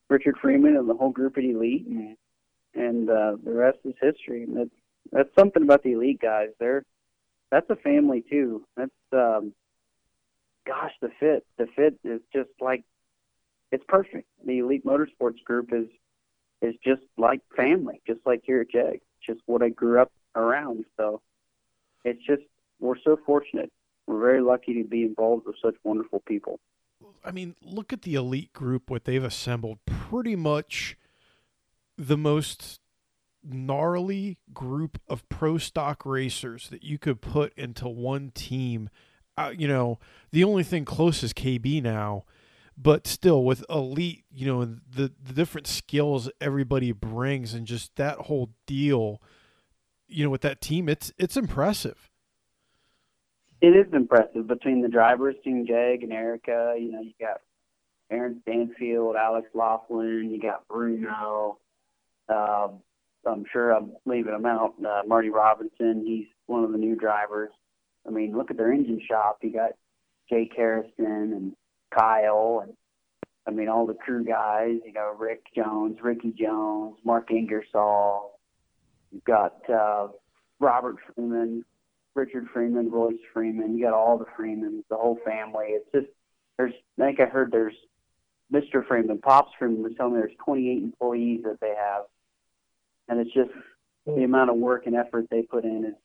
Richard 0.09 0.37
Freeman 0.41 0.75
and 0.77 0.89
the 0.89 0.95
whole 0.95 1.11
group 1.11 1.37
at 1.37 1.43
Elite, 1.43 1.85
and, 1.87 2.17
and 2.73 3.09
uh, 3.09 3.35
the 3.43 3.53
rest 3.53 3.77
is 3.85 3.93
history. 4.01 4.43
And 4.43 4.57
that's 4.57 4.69
that's 5.11 5.29
something 5.37 5.63
about 5.63 5.83
the 5.83 5.93
Elite 5.93 6.19
guys. 6.21 6.49
They're 6.59 6.83
that's 7.51 7.69
a 7.69 7.75
family 7.75 8.23
too. 8.29 8.65
That's 8.75 8.91
um, 9.13 9.53
gosh, 10.65 10.91
the 11.01 11.09
fit, 11.19 11.45
the 11.57 11.67
fit 11.75 11.99
is 12.03 12.21
just 12.33 12.49
like 12.59 12.83
it's 13.71 13.83
perfect. 13.87 14.27
The 14.45 14.59
Elite 14.59 14.85
Motorsports 14.85 15.43
Group 15.43 15.71
is 15.73 15.87
is 16.61 16.75
just 16.83 17.01
like 17.17 17.41
family, 17.55 18.01
just 18.05 18.19
like 18.25 18.41
here 18.43 18.61
at 18.61 18.69
Jag. 18.69 19.01
Just 19.25 19.41
what 19.45 19.61
I 19.61 19.69
grew 19.69 20.01
up 20.01 20.11
around. 20.35 20.85
So 20.97 21.21
it's 22.03 22.23
just 22.25 22.43
we're 22.79 22.99
so 23.03 23.17
fortunate. 23.25 23.71
We're 24.07 24.19
very 24.19 24.41
lucky 24.41 24.81
to 24.81 24.87
be 24.87 25.03
involved 25.03 25.45
with 25.45 25.55
such 25.63 25.75
wonderful 25.83 26.21
people. 26.21 26.59
I 27.23 27.31
mean, 27.31 27.55
look 27.61 27.93
at 27.93 28.01
the 28.01 28.15
elite 28.15 28.53
group, 28.53 28.89
what 28.89 29.05
they've 29.05 29.23
assembled. 29.23 29.79
Pretty 29.85 30.35
much 30.35 30.97
the 31.97 32.17
most 32.17 32.79
gnarly 33.43 34.37
group 34.53 34.99
of 35.07 35.27
pro 35.29 35.57
stock 35.57 36.05
racers 36.05 36.69
that 36.69 36.83
you 36.83 36.97
could 36.97 37.21
put 37.21 37.53
into 37.53 37.87
one 37.87 38.31
team. 38.31 38.89
Uh, 39.37 39.53
you 39.57 39.67
know, 39.67 39.99
the 40.31 40.43
only 40.43 40.63
thing 40.63 40.85
close 40.85 41.23
is 41.23 41.33
KB 41.33 41.81
now, 41.81 42.25
but 42.77 43.07
still 43.07 43.43
with 43.43 43.63
elite, 43.69 44.25
you 44.31 44.45
know, 44.45 44.65
the 44.65 45.11
the 45.21 45.33
different 45.33 45.67
skills 45.67 46.29
everybody 46.41 46.91
brings 46.91 47.53
and 47.53 47.65
just 47.65 47.95
that 47.95 48.17
whole 48.17 48.49
deal, 48.65 49.21
you 50.07 50.23
know, 50.23 50.29
with 50.29 50.41
that 50.41 50.61
team, 50.61 50.89
it's 50.89 51.13
it's 51.17 51.37
impressive. 51.37 52.09
It 53.61 53.75
is 53.75 53.93
impressive 53.93 54.47
between 54.47 54.81
the 54.81 54.87
drivers, 54.87 55.35
Team 55.43 55.65
Jeg 55.67 56.03
and 56.03 56.13
Erica. 56.13 56.75
You 56.79 56.91
know, 56.91 57.01
you 57.01 57.11
got 57.19 57.41
Aaron 58.09 58.39
Stanfield, 58.43 59.15
Alex 59.15 59.47
Laughlin, 59.53 60.29
you 60.31 60.39
got 60.39 60.67
Bruno. 60.67 61.57
Uh, 62.27 62.69
I'm 63.25 63.45
sure 63.51 63.71
I'm 63.71 63.93
leaving 64.05 64.33
them 64.33 64.45
out. 64.45 64.73
Uh, 64.85 65.01
Marty 65.07 65.29
Robinson, 65.29 66.03
he's 66.05 66.27
one 66.45 66.63
of 66.63 66.71
the 66.71 66.77
new 66.77 66.95
drivers. 66.95 67.51
I 68.07 68.11
mean, 68.11 68.35
look 68.35 68.49
at 68.49 68.57
their 68.57 68.71
engine 68.71 69.01
shop. 69.07 69.39
You 69.41 69.51
got 69.51 69.71
Jake 70.29 70.53
Harrison 70.55 70.93
and 71.33 71.55
Kyle, 71.93 72.61
and 72.63 72.73
I 73.47 73.51
mean 73.51 73.67
all 73.67 73.85
the 73.85 73.93
crew 73.93 74.23
guys. 74.23 74.77
You 74.85 74.93
know, 74.93 75.15
Rick 75.17 75.43
Jones, 75.55 75.97
Ricky 76.01 76.33
Jones, 76.39 76.97
Mark 77.03 77.29
Ingersoll. 77.31 78.39
You've 79.11 79.25
got 79.25 79.69
uh, 79.69 80.07
Robert 80.59 80.97
Freeman, 81.13 81.65
Richard 82.15 82.47
Freeman, 82.53 82.89
Royce 82.89 83.15
Freeman. 83.33 83.77
You 83.77 83.85
got 83.85 83.93
all 83.93 84.17
the 84.17 84.25
Freemans, 84.37 84.83
the 84.89 84.95
whole 84.95 85.19
family. 85.25 85.67
It's 85.69 85.91
just 85.93 86.07
there's. 86.57 86.73
I 86.99 87.05
think 87.05 87.19
I 87.19 87.25
heard 87.25 87.51
there's 87.51 87.75
Mr. 88.51 88.85
Freeman, 88.87 89.19
Pops 89.19 89.51
Freeman 89.59 89.83
was 89.83 89.93
telling 89.95 90.13
me 90.13 90.19
there's 90.19 90.35
28 90.43 90.83
employees 90.83 91.41
that 91.43 91.59
they 91.61 91.75
have, 91.77 92.03
and 93.09 93.19
it's 93.19 93.33
just 93.33 93.51
the 94.05 94.11
mm. 94.11 94.25
amount 94.25 94.49
of 94.49 94.55
work 94.55 94.85
and 94.85 94.95
effort 94.95 95.25
they 95.29 95.41
put 95.41 95.65
in 95.65 95.85
is 95.85 95.95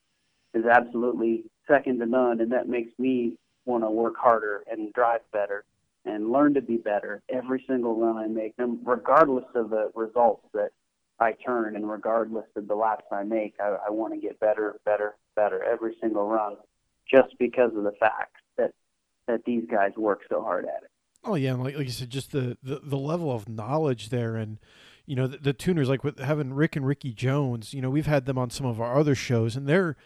is 0.55 0.67
absolutely 0.67 1.45
second 1.69 1.99
to 1.99 2.07
none, 2.07 2.41
and 2.41 2.53
that 2.53 2.69
makes 2.69 2.97
me 2.99 3.37
want 3.65 3.83
to 3.83 3.91
work 3.91 4.15
harder 4.17 4.63
and 4.71 4.93
drive 4.93 5.21
better 5.33 5.65
and 6.05 6.31
learn 6.31 6.55
to 6.55 6.61
be 6.61 6.77
better 6.77 7.23
every 7.29 7.65
single 7.67 7.99
run 7.99 8.17
I 8.17 8.27
make, 8.27 8.55
regardless 8.85 9.47
of 9.55 9.71
the 9.71 9.91
results 9.95 10.47
that 10.53 10.71
I 11.19 11.33
turn 11.33 11.77
and 11.77 11.91
regardless 11.91 12.47
of 12.57 12.69
the 12.69 12.75
laps 12.75 13.07
I 13.11 13.23
make. 13.23 13.55
I, 13.61 13.77
I 13.87 13.91
want 13.91 14.15
to 14.15 14.21
get 14.21 14.39
better, 14.39 14.77
better, 14.85 15.17
better 15.35 15.63
every 15.65 15.97
single 16.01 16.29
run, 16.29 16.57
just 17.11 17.37
because 17.39 17.73
of 17.77 17.85
the 17.85 17.95
fact 17.99 18.37
that 18.57 18.73
that 19.27 19.45
these 19.45 19.65
guys 19.71 19.93
work 19.97 20.21
so 20.29 20.43
hard 20.43 20.67
at 20.67 20.85
it. 20.85 20.91
Oh 21.25 21.37
yeah, 21.37 21.55
like 21.55 21.77
like 21.77 21.87
you 21.87 21.93
said, 21.93 22.11
just 22.11 22.33
the, 22.33 22.59
the, 22.63 22.81
the 22.83 22.99
level 22.99 23.33
of 23.33 23.49
knowledge 23.49 24.11
there, 24.11 24.37
and 24.37 24.59
you 25.07 25.17
know 25.17 25.27
the, 25.27 25.39
the, 25.39 25.53
tuners 25.53 25.89
like 25.89 26.05
with 26.05 26.19
having 26.19 26.55
Rick 26.55 26.77
and 26.77 26.87
Ricky 26.87 27.13
Jones. 27.13 27.75
You 27.75 27.83
know 27.83 27.91
we've 27.91 28.07
had 28.07 28.27
them 28.27 28.39
on 28.39 28.51
some 28.51 28.67
of 28.67 28.81
our 28.81 28.99
other 28.99 29.15
shows, 29.15 29.57
and 29.57 29.67
they're 29.67 29.97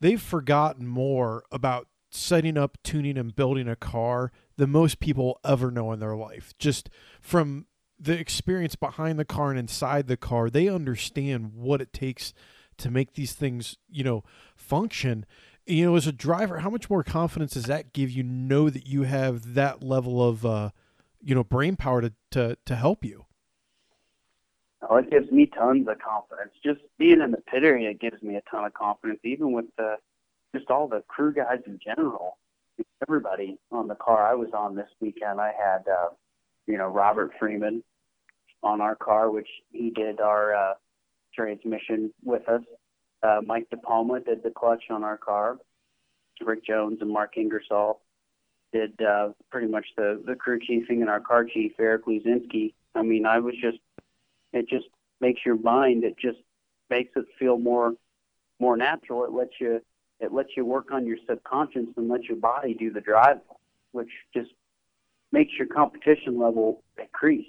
they've 0.00 0.20
forgotten 0.20 0.86
more 0.86 1.44
about 1.50 1.88
setting 2.10 2.58
up, 2.58 2.78
tuning, 2.82 3.16
and 3.16 3.34
building 3.34 3.68
a 3.68 3.76
car 3.76 4.32
than 4.56 4.70
most 4.70 5.00
people 5.00 5.38
ever 5.44 5.70
know 5.70 5.92
in 5.92 6.00
their 6.00 6.16
life. 6.16 6.52
Just 6.58 6.90
from 7.20 7.66
the 7.98 8.18
experience 8.18 8.74
behind 8.74 9.18
the 9.18 9.24
car 9.24 9.50
and 9.50 9.58
inside 9.58 10.06
the 10.06 10.16
car, 10.16 10.50
they 10.50 10.68
understand 10.68 11.52
what 11.54 11.80
it 11.80 11.92
takes 11.92 12.32
to 12.78 12.90
make 12.90 13.12
these 13.12 13.32
things, 13.32 13.76
you 13.88 14.02
know, 14.02 14.24
function. 14.56 15.26
You 15.66 15.86
know, 15.86 15.96
as 15.96 16.06
a 16.06 16.12
driver, 16.12 16.58
how 16.58 16.70
much 16.70 16.90
more 16.90 17.04
confidence 17.04 17.52
does 17.52 17.66
that 17.66 17.92
give 17.92 18.10
you? 18.10 18.22
Know 18.22 18.70
that 18.70 18.86
you 18.86 19.02
have 19.02 19.54
that 19.54 19.82
level 19.82 20.26
of, 20.26 20.44
uh, 20.44 20.70
you 21.22 21.34
know, 21.34 21.44
brain 21.44 21.76
power 21.76 22.00
to, 22.00 22.12
to, 22.32 22.56
to 22.64 22.74
help 22.74 23.04
you. 23.04 23.26
Oh, 24.88 24.96
it 24.96 25.10
gives 25.10 25.30
me 25.30 25.46
tons 25.46 25.86
of 25.88 25.98
confidence. 25.98 26.52
Just 26.64 26.80
being 26.98 27.20
in 27.20 27.32
the 27.32 27.42
pit 27.42 27.64
area 27.64 27.92
gives 27.92 28.22
me 28.22 28.36
a 28.36 28.42
ton 28.50 28.64
of 28.64 28.72
confidence, 28.74 29.20
even 29.24 29.52
with 29.52 29.66
the 29.76 29.96
just 30.54 30.70
all 30.70 30.88
the 30.88 31.02
crew 31.06 31.32
guys 31.32 31.60
in 31.66 31.78
general. 31.84 32.38
Everybody 33.06 33.58
on 33.70 33.88
the 33.88 33.94
car 33.94 34.26
I 34.26 34.34
was 34.34 34.48
on 34.54 34.74
this 34.74 34.88
weekend, 35.00 35.40
I 35.40 35.52
had, 35.52 35.86
uh, 35.86 36.08
you 36.66 36.78
know, 36.78 36.88
Robert 36.88 37.32
Freeman 37.38 37.82
on 38.62 38.80
our 38.80 38.96
car, 38.96 39.30
which 39.30 39.48
he 39.70 39.90
did 39.90 40.20
our 40.20 40.54
uh, 40.54 40.74
transmission 41.34 42.12
with 42.24 42.48
us. 42.48 42.62
Uh, 43.22 43.40
Mike 43.44 43.68
DePalma 43.70 44.24
did 44.24 44.42
the 44.42 44.50
clutch 44.50 44.84
on 44.88 45.04
our 45.04 45.18
car. 45.18 45.58
Rick 46.42 46.64
Jones 46.64 46.98
and 47.02 47.10
Mark 47.10 47.36
Ingersoll 47.36 48.00
did 48.72 49.00
uh, 49.02 49.30
pretty 49.50 49.66
much 49.66 49.86
the, 49.96 50.22
the 50.26 50.34
crew 50.34 50.58
chiefing, 50.58 51.00
and 51.00 51.10
our 51.10 51.20
car 51.20 51.44
chief, 51.44 51.72
Eric 51.78 52.06
Luzinski. 52.06 52.72
I 52.94 53.02
mean, 53.02 53.26
I 53.26 53.38
was 53.38 53.54
just, 53.60 53.78
it 54.52 54.68
just 54.68 54.86
makes 55.20 55.40
your 55.44 55.58
mind, 55.58 56.04
it 56.04 56.16
just 56.18 56.38
makes 56.88 57.10
it 57.16 57.24
feel 57.38 57.58
more 57.58 57.92
more 58.58 58.76
natural. 58.76 59.24
It 59.24 59.32
lets 59.32 59.52
you 59.60 59.80
it 60.20 60.32
lets 60.32 60.50
you 60.56 60.64
work 60.64 60.92
on 60.92 61.06
your 61.06 61.16
subconscious 61.28 61.86
and 61.96 62.08
lets 62.08 62.24
your 62.24 62.36
body 62.36 62.74
do 62.74 62.92
the 62.92 63.00
driving, 63.00 63.40
which 63.92 64.10
just 64.34 64.50
makes 65.32 65.52
your 65.58 65.66
competition 65.66 66.38
level 66.38 66.82
increase. 66.98 67.46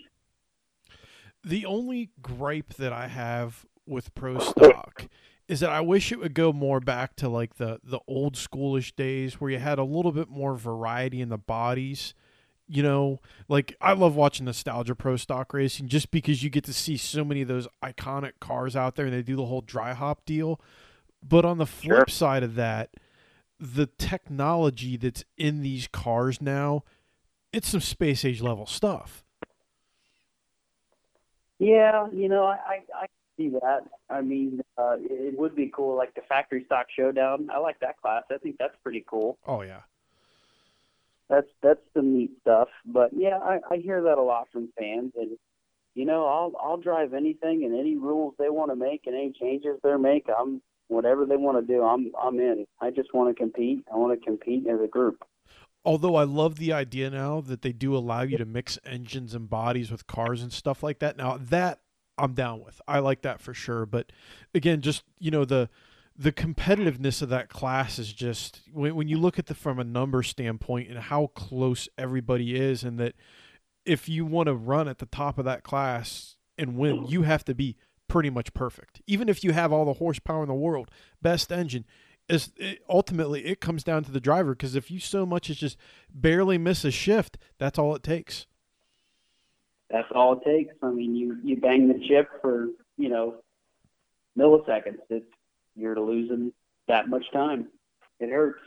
The 1.43 1.65
only 1.65 2.11
gripe 2.21 2.75
that 2.75 2.93
I 2.93 3.07
have 3.07 3.65
with 3.85 4.13
pro 4.13 4.39
stock 4.39 5.07
is 5.47 5.59
that 5.59 5.69
I 5.71 5.81
wish 5.81 6.11
it 6.11 6.19
would 6.19 6.33
go 6.33 6.53
more 6.53 6.79
back 6.79 7.15
to 7.17 7.27
like 7.27 7.55
the 7.55 7.79
the 7.83 7.99
old 8.07 8.35
schoolish 8.35 8.95
days 8.95 9.41
where 9.41 9.51
you 9.51 9.59
had 9.59 9.79
a 9.79 9.83
little 9.83 10.11
bit 10.11 10.29
more 10.29 10.55
variety 10.55 11.19
in 11.19 11.29
the 11.29 11.37
bodies. 11.37 12.13
You 12.73 12.83
know, 12.83 13.19
like 13.49 13.75
I 13.81 13.91
love 13.91 14.15
watching 14.15 14.45
nostalgia 14.45 14.95
pro 14.95 15.17
stock 15.17 15.53
racing 15.53 15.89
just 15.89 16.09
because 16.09 16.41
you 16.41 16.49
get 16.49 16.63
to 16.63 16.73
see 16.73 16.95
so 16.95 17.25
many 17.25 17.41
of 17.41 17.49
those 17.49 17.67
iconic 17.83 18.33
cars 18.39 18.77
out 18.77 18.95
there 18.95 19.05
and 19.05 19.13
they 19.13 19.21
do 19.21 19.35
the 19.35 19.45
whole 19.45 19.59
dry 19.59 19.93
hop 19.93 20.25
deal. 20.25 20.61
But 21.21 21.43
on 21.43 21.57
the 21.57 21.65
flip 21.65 21.91
sure. 21.91 22.05
side 22.07 22.43
of 22.43 22.55
that, 22.55 22.91
the 23.59 23.87
technology 23.97 24.95
that's 24.95 25.25
in 25.37 25.61
these 25.61 25.87
cars 25.87 26.41
now, 26.41 26.83
it's 27.51 27.67
some 27.67 27.81
space 27.81 28.23
age 28.23 28.41
level 28.41 28.65
stuff. 28.65 29.25
Yeah, 31.59 32.07
you 32.11 32.29
know, 32.29 32.45
I 32.45 32.83
I, 32.95 33.05
see 33.37 33.49
that. 33.49 33.81
I 34.09 34.21
mean, 34.21 34.61
uh, 34.77 34.95
it 34.99 35.37
would 35.37 35.55
be 35.55 35.71
cool, 35.73 35.95
like 35.95 36.15
the 36.15 36.21
factory 36.21 36.63
stock 36.65 36.87
showdown. 36.95 37.49
I 37.53 37.59
like 37.59 37.79
that 37.81 38.01
class. 38.01 38.23
I 38.31 38.37
think 38.37 38.55
that's 38.57 38.75
pretty 38.81 39.05
cool. 39.07 39.37
Oh 39.45 39.61
yeah, 39.61 39.81
that's 41.31 41.47
that's 41.63 41.79
the 41.95 42.01
neat 42.01 42.31
stuff. 42.41 42.67
But 42.85 43.11
yeah, 43.15 43.37
I, 43.37 43.59
I 43.71 43.77
hear 43.77 44.03
that 44.03 44.17
a 44.17 44.21
lot 44.21 44.47
from 44.51 44.69
fans, 44.77 45.13
and 45.15 45.37
you 45.95 46.05
know, 46.05 46.25
I'll 46.27 46.51
I'll 46.61 46.77
drive 46.77 47.13
anything 47.13 47.63
and 47.63 47.79
any 47.79 47.95
rules 47.95 48.35
they 48.37 48.49
want 48.49 48.71
to 48.71 48.75
make 48.75 49.03
and 49.07 49.15
any 49.15 49.33
changes 49.39 49.79
they 49.83 49.95
make. 49.95 50.27
I'm 50.37 50.61
whatever 50.89 51.25
they 51.25 51.37
want 51.37 51.65
to 51.65 51.73
do, 51.73 51.83
I'm 51.83 52.11
I'm 52.21 52.39
in. 52.39 52.65
I 52.81 52.91
just 52.91 53.13
want 53.13 53.35
to 53.35 53.41
compete. 53.41 53.85
I 53.91 53.95
want 53.95 54.19
to 54.19 54.25
compete 54.25 54.67
as 54.67 54.81
a 54.81 54.87
group. 54.87 55.23
Although 55.83 56.15
I 56.15 56.25
love 56.25 56.57
the 56.57 56.73
idea 56.73 57.09
now 57.09 57.41
that 57.41 57.63
they 57.63 57.71
do 57.71 57.95
allow 57.95 58.21
you 58.21 58.37
to 58.37 58.45
mix 58.45 58.77
engines 58.85 59.33
and 59.33 59.49
bodies 59.49 59.89
with 59.89 60.05
cars 60.05 60.43
and 60.43 60.53
stuff 60.53 60.83
like 60.83 60.99
that. 60.99 61.17
Now 61.17 61.37
that 61.39 61.79
I'm 62.17 62.33
down 62.33 62.63
with. 62.63 62.81
I 62.87 62.99
like 62.99 63.21
that 63.21 63.41
for 63.41 63.53
sure. 63.53 63.85
But 63.85 64.11
again, 64.53 64.81
just 64.81 65.03
you 65.17 65.31
know 65.31 65.45
the 65.45 65.69
the 66.21 66.31
competitiveness 66.31 67.23
of 67.23 67.29
that 67.29 67.49
class 67.49 67.97
is 67.97 68.13
just 68.13 68.61
when, 68.71 68.93
when 68.93 69.07
you 69.07 69.17
look 69.17 69.39
at 69.39 69.47
the 69.47 69.55
from 69.55 69.79
a 69.79 69.83
number 69.83 70.21
standpoint 70.21 70.87
and 70.87 70.99
how 70.99 71.27
close 71.33 71.89
everybody 71.97 72.55
is, 72.55 72.83
and 72.83 72.99
that 72.99 73.15
if 73.87 74.07
you 74.07 74.23
want 74.23 74.45
to 74.45 74.53
run 74.53 74.87
at 74.87 74.99
the 74.99 75.07
top 75.07 75.39
of 75.39 75.45
that 75.45 75.63
class 75.63 76.35
and 76.59 76.77
win, 76.77 77.07
you 77.07 77.23
have 77.23 77.43
to 77.45 77.55
be 77.55 77.75
pretty 78.07 78.29
much 78.29 78.53
perfect. 78.53 79.01
Even 79.07 79.29
if 79.29 79.43
you 79.43 79.51
have 79.51 79.73
all 79.73 79.83
the 79.83 79.93
horsepower 79.93 80.43
in 80.43 80.47
the 80.47 80.53
world, 80.53 80.91
best 81.23 81.51
engine, 81.51 81.85
is 82.29 82.51
it, 82.55 82.83
ultimately 82.87 83.43
it 83.47 83.59
comes 83.59 83.83
down 83.83 84.03
to 84.03 84.11
the 84.11 84.19
driver 84.19 84.51
because 84.51 84.75
if 84.75 84.91
you 84.91 84.99
so 84.99 85.25
much 85.25 85.49
as 85.49 85.57
just 85.57 85.75
barely 86.13 86.59
miss 86.59 86.85
a 86.85 86.91
shift, 86.91 87.39
that's 87.57 87.79
all 87.79 87.95
it 87.95 88.03
takes. 88.03 88.45
That's 89.89 90.07
all 90.13 90.33
it 90.33 90.45
takes. 90.45 90.75
I 90.83 90.91
mean, 90.91 91.15
you 91.15 91.37
you 91.43 91.59
bang 91.59 91.87
the 91.87 92.07
chip 92.07 92.29
for 92.41 92.67
you 92.97 93.09
know 93.09 93.37
milliseconds. 94.37 94.99
It's 95.09 95.25
you're 95.81 95.99
losing 95.99 96.53
that 96.87 97.09
much 97.09 97.25
time. 97.33 97.67
It 98.19 98.29
hurts. 98.29 98.59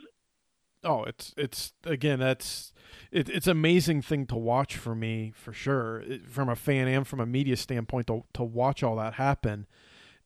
Oh, 0.83 1.03
it's 1.03 1.33
it's 1.37 1.73
again 1.83 2.19
that's 2.19 2.71
it, 3.11 3.29
it's 3.29 3.47
amazing 3.47 4.01
thing 4.01 4.27
to 4.27 4.35
watch 4.35 4.77
for 4.77 4.93
me 4.93 5.33
for 5.35 5.51
sure 5.51 6.01
it, 6.01 6.29
from 6.29 6.47
a 6.47 6.55
fan 6.55 6.87
and 6.87 7.07
from 7.07 7.19
a 7.19 7.25
media 7.25 7.57
standpoint 7.57 8.07
to 8.07 8.23
to 8.33 8.43
watch 8.43 8.83
all 8.83 8.97
that 8.97 9.15
happen, 9.15 9.65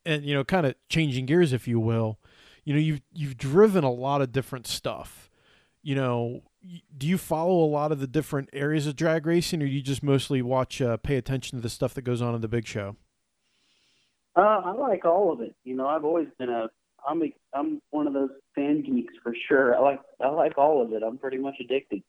and 0.04 0.24
you 0.24 0.34
know 0.34 0.44
kind 0.44 0.66
of 0.66 0.74
changing 0.88 1.26
gears 1.26 1.54
if 1.54 1.66
you 1.66 1.80
will, 1.80 2.18
you 2.64 2.74
know 2.74 2.80
you've 2.80 3.00
you've 3.12 3.38
driven 3.38 3.84
a 3.84 3.92
lot 3.92 4.20
of 4.20 4.32
different 4.32 4.66
stuff, 4.66 5.30
you 5.82 5.94
know 5.94 6.42
do 6.96 7.06
you 7.06 7.16
follow 7.16 7.64
a 7.64 7.66
lot 7.66 7.92
of 7.92 8.00
the 8.00 8.06
different 8.06 8.50
areas 8.52 8.86
of 8.86 8.96
drag 8.96 9.26
racing, 9.26 9.62
or 9.62 9.66
do 9.66 9.72
you 9.72 9.80
just 9.80 10.02
mostly 10.02 10.42
watch, 10.42 10.80
uh, 10.80 10.96
pay 10.98 11.16
attention 11.16 11.58
to 11.58 11.62
the 11.62 11.70
stuff 11.70 11.94
that 11.94 12.02
goes 12.02 12.20
on 12.20 12.34
in 12.34 12.40
the 12.40 12.48
big 12.48 12.66
show? 12.66 12.96
Uh, 14.36 14.60
I 14.64 14.72
like 14.72 15.04
all 15.04 15.32
of 15.32 15.40
it. 15.40 15.54
You 15.64 15.74
know, 15.74 15.86
I've 15.86 16.04
always 16.04 16.28
been 16.38 16.50
a 16.50 16.68
I'm 17.08 17.22
a 17.22 17.34
I'm 17.54 17.80
one 17.90 18.06
of 18.06 18.12
those 18.12 18.30
fan 18.54 18.82
geeks 18.82 19.14
for 19.22 19.34
sure. 19.48 19.76
I 19.76 19.80
like 19.80 20.00
I 20.20 20.28
like 20.28 20.58
all 20.58 20.82
of 20.82 20.92
it. 20.92 21.02
I'm 21.02 21.18
pretty 21.18 21.38
much 21.38 21.56
addicted. 21.60 22.02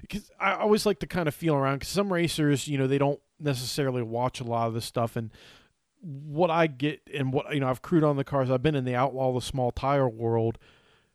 Because 0.00 0.30
I 0.38 0.54
always 0.54 0.84
like 0.84 0.98
to 1.00 1.06
kind 1.06 1.28
of 1.28 1.34
feel 1.34 1.54
around. 1.54 1.76
Because 1.76 1.88
some 1.88 2.12
racers, 2.12 2.68
you 2.68 2.76
know, 2.76 2.86
they 2.86 2.98
don't 2.98 3.20
necessarily 3.40 4.02
watch 4.02 4.40
a 4.40 4.44
lot 4.44 4.68
of 4.68 4.74
this 4.74 4.84
stuff, 4.84 5.16
and 5.16 5.30
what 6.02 6.50
I 6.50 6.66
get 6.66 7.00
and 7.14 7.32
what 7.32 7.52
you 7.54 7.60
know, 7.60 7.68
I've 7.68 7.82
crewed 7.82 8.04
on 8.04 8.16
the 8.16 8.24
cars. 8.24 8.50
I've 8.50 8.62
been 8.62 8.74
in 8.74 8.84
the 8.84 8.94
outlaw, 8.94 9.32
the 9.32 9.40
small 9.40 9.70
tire 9.70 10.08
world. 10.08 10.58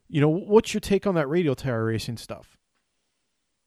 You 0.08 0.20
know, 0.20 0.28
what's 0.28 0.72
your 0.72 0.80
take 0.80 1.06
on 1.06 1.14
that 1.16 1.28
radial 1.28 1.54
tire 1.54 1.84
racing 1.84 2.16
stuff? 2.16 2.56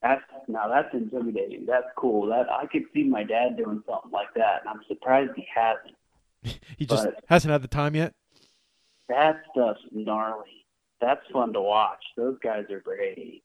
That's 0.02 0.22
now 0.48 0.68
that's 0.68 0.94
intimidating. 0.94 1.66
That's 1.66 1.88
cool. 1.96 2.28
That 2.28 2.48
I 2.50 2.66
could 2.66 2.84
see 2.94 3.04
my 3.04 3.24
dad 3.24 3.58
doing 3.58 3.84
something 3.88 4.12
like 4.12 4.34
that, 4.36 4.62
and 4.62 4.70
I'm 4.70 4.82
surprised 4.88 5.32
he 5.36 5.46
hasn't. 5.54 5.96
he 6.78 6.86
just 6.86 7.06
but 7.06 7.24
hasn't 7.28 7.52
had 7.52 7.62
the 7.62 7.68
time 7.68 7.96
yet. 7.96 8.14
That 9.12 9.42
stuff's 9.52 9.82
gnarly. 9.92 10.66
That's 11.00 11.22
fun 11.34 11.54
to 11.54 11.62
watch. 11.62 12.04
Those 12.16 12.38
guys 12.44 12.66
are 12.70 12.80
great. 12.80 13.44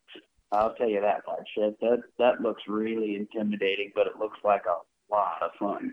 I'll 0.52 0.74
tell 0.74 0.88
you 0.88 1.00
that 1.00 1.22
much. 1.26 1.48
That 1.56 1.76
that, 1.80 2.02
that 2.18 2.40
looks 2.40 2.62
really 2.68 3.16
intimidating, 3.16 3.92
but 3.94 4.06
it 4.06 4.18
looks 4.18 4.38
like 4.44 4.62
a 4.66 5.12
lot 5.12 5.42
of 5.42 5.50
fun. 5.58 5.92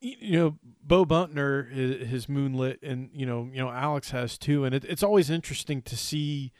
You 0.00 0.38
know, 0.38 0.58
Bo 0.82 1.04
Butner 1.04 1.70
his 1.70 2.28
moonlit, 2.28 2.80
and 2.82 3.10
you 3.12 3.26
know, 3.26 3.48
you 3.52 3.58
know, 3.58 3.70
Alex 3.70 4.10
has 4.10 4.38
too, 4.38 4.64
and 4.64 4.74
it, 4.74 4.84
it's 4.84 5.02
always 5.02 5.30
interesting 5.30 5.82
to 5.82 5.96
see 5.96 6.52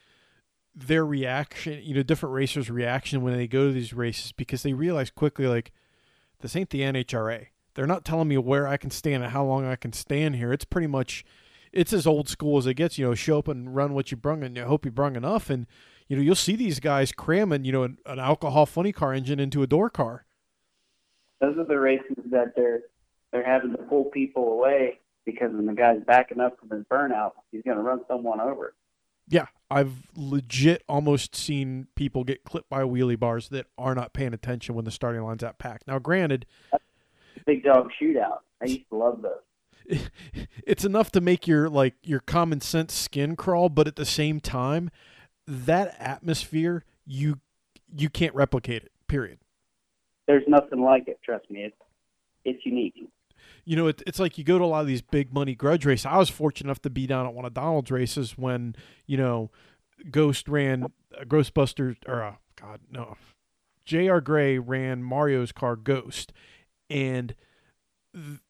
their 0.75 1.05
reaction, 1.05 1.81
you 1.83 1.95
know, 1.95 2.03
different 2.03 2.35
racers' 2.35 2.71
reaction 2.71 3.23
when 3.23 3.37
they 3.37 3.49
go 3.49 3.67
to 3.67 3.73
these 3.73 3.93
races 3.93 4.33
because 4.33 4.63
they 4.63 4.73
realize 4.73 5.11
quickly, 5.11 5.47
like, 5.47 5.73
this 6.41 6.55
ain't 6.55 6.71
the 6.71 6.83
NHRA. 6.83 7.49
They're 7.75 7.87
not 7.87 8.05
telling 8.05 8.29
me 8.29 8.39
where 8.39 8.69
I 8.69 8.77
can 8.77 8.91
stand 8.91 9.23
and 9.23 9.33
how 9.33 9.45
long 9.45 9.67
I 9.67 9.77
can 9.77 9.93
stand 9.93 10.37
here. 10.37 10.53
It's 10.53 10.65
pretty 10.65 10.87
much, 10.87 11.25
it's 11.79 11.93
as 11.93 12.07
old 12.07 12.29
school 12.29 12.59
as 12.59 12.67
it 12.67 12.75
gets. 12.75 12.99
You 12.99 13.07
know, 13.07 13.15
show 13.15 13.39
up 13.39 13.49
and 13.49 13.75
run 13.75 13.95
what 13.95 14.11
you 14.11 14.17
brung, 14.17 14.43
and 14.43 14.57
you 14.57 14.65
hope 14.65 14.85
you 14.85 14.91
brung 14.91 15.17
enough. 15.17 15.49
And 15.49 15.67
you 16.09 16.17
know, 16.17 16.23
you'll 16.23 16.35
see 16.35 16.57
these 16.57 16.81
guys 16.81 17.13
cramming, 17.13 17.65
you 17.65 17.73
know, 17.73 17.85
an, 17.85 17.99
an 18.07 18.19
alcohol 18.19 18.67
funny 18.67 18.93
car 18.93 19.13
engine 19.13 19.39
into 19.39 19.63
a 19.63 19.67
door 19.67 19.89
car. 19.89 20.25
Those 21.41 21.57
are 21.57 21.65
the 21.65 21.79
races 21.79 22.17
that 22.31 22.55
they're 22.57 22.81
they're 23.31 23.45
having 23.45 23.73
to 23.73 23.79
pull 23.79 24.07
people 24.07 24.53
away 24.53 24.99
because 25.25 25.53
when 25.53 25.67
the 25.67 25.75
guy's 25.75 26.01
backing 26.07 26.41
up 26.41 26.59
from 26.59 26.71
his 26.71 26.85
burnout, 26.91 27.33
he's 27.53 27.63
going 27.63 27.77
to 27.77 27.83
run 27.83 28.01
someone 28.09 28.41
over. 28.41 28.75
Yeah, 29.29 29.47
I've 29.71 30.09
legit 30.17 30.83
almost 30.89 31.37
seen 31.37 31.89
people 31.95 32.25
get 32.25 32.45
clipped 32.45 32.71
by 32.71 32.83
wheelie 32.83 33.21
bars 33.21 33.51
that 33.51 33.67
are 33.77 33.95
not 33.95 34.15
paying 34.15 34.33
attention 34.33 34.75
when 34.75 34.87
the 34.87 34.91
starting 34.91 35.23
line's 35.23 35.45
at 35.45 35.59
pack. 35.59 35.83
Now, 35.87 35.99
granted, 35.99 36.47
big 37.45 37.63
dog 37.63 37.91
shootout. 38.01 38.39
I 38.63 38.67
used 38.67 38.89
to 38.89 38.97
love 38.97 39.21
those. 39.21 39.43
It's 40.67 40.85
enough 40.85 41.11
to 41.13 41.21
make 41.23 41.47
your 41.47 41.71
like 41.71 41.95
your 42.03 42.21
common 42.21 42.61
sense 42.61 42.93
skin 42.93 43.37
crawl, 43.37 43.71
but 43.71 43.89
at 43.89 43.97
the 43.97 44.05
same 44.05 44.39
time, 44.39 44.91
that 45.47 45.97
atmosphere 45.99 46.85
you 47.07 47.41
you 47.97 48.11
can't 48.11 48.35
replicate 48.35 48.83
it. 48.83 48.93
Period. 49.07 49.39
There's 50.27 50.45
nothing 50.47 50.83
like 50.83 51.09
it. 51.09 51.19
Trust 51.25 51.51
me, 51.51 51.61
it's 51.65 51.77
it's 52.45 52.67
unique 52.67 52.95
you 53.69 53.77
know, 53.77 53.87
it, 53.87 54.03
it's 54.07 54.19
like 54.19 54.39
you 54.39 54.45
go 54.45 54.57
to 54.57 54.65
a 54.65 54.67
lot 54.67 54.81
of 54.81 54.87
these 54.87 55.03
big 55.03 55.35
money 55.35 55.55
grudge 55.55 55.85
races. 55.85 56.07
I 56.07 56.17
was 56.17 56.31
fortunate 56.31 56.69
enough 56.69 56.81
to 56.83 56.91
be 56.91 57.07
down 57.07 57.27
at 57.27 57.35
one 57.35 57.45
of 57.45 57.53
Donald's 57.53 57.91
races 57.91 58.39
when, 58.39 58.75
you 59.07 59.19
know, 59.19 59.51
Ghost 60.11 60.49
ran 60.49 60.85
uh, 60.85 61.25
Ghostbusters, 61.25 61.97
or 62.07 62.23
uh, 62.23 62.35
God, 62.57 62.81
no, 62.91 63.17
J.R. 63.85 64.23
Gray 64.23 64.59
ran 64.59 65.03
Mario's 65.03 65.53
car 65.53 65.77
Ghost. 65.77 66.33
And, 66.89 67.35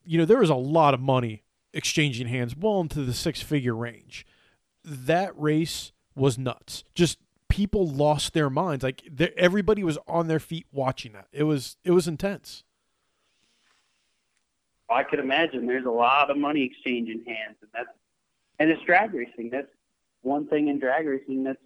you 0.04 0.18
know, 0.18 0.24
there 0.24 0.38
was 0.38 0.50
a 0.50 0.54
lot 0.54 0.94
of 0.94 1.00
money 1.00 1.42
exchanging 1.72 2.28
hands 2.28 2.56
well 2.56 2.80
into 2.80 3.02
the 3.02 3.12
six 3.12 3.42
figure 3.42 3.74
range. 3.74 4.26
That 4.84 5.38
race 5.38 5.92
was 6.14 6.38
nuts. 6.38 6.84
Just 6.94 7.18
people 7.48 7.86
lost 7.86 8.32
their 8.32 8.50
minds. 8.50 8.84
Like 8.84 9.02
everybody 9.36 9.82
was 9.82 9.98
on 10.06 10.28
their 10.28 10.40
feet 10.40 10.66
watching 10.72 11.12
that. 11.12 11.28
It 11.32 11.44
was 11.44 11.76
it 11.84 11.90
was 11.90 12.08
intense. 12.08 12.64
I 14.90 15.02
could 15.02 15.18
imagine 15.18 15.66
there's 15.66 15.84
a 15.84 15.90
lot 15.90 16.30
of 16.30 16.38
money 16.38 16.64
exchanging 16.64 17.24
hands, 17.26 17.56
and 17.60 17.70
that's 17.74 17.88
and 18.58 18.70
it's 18.70 18.82
drag 18.84 19.12
racing. 19.12 19.50
That's 19.50 19.68
one 20.22 20.46
thing 20.46 20.68
in 20.68 20.78
drag 20.78 21.06
racing 21.06 21.44
that's 21.44 21.58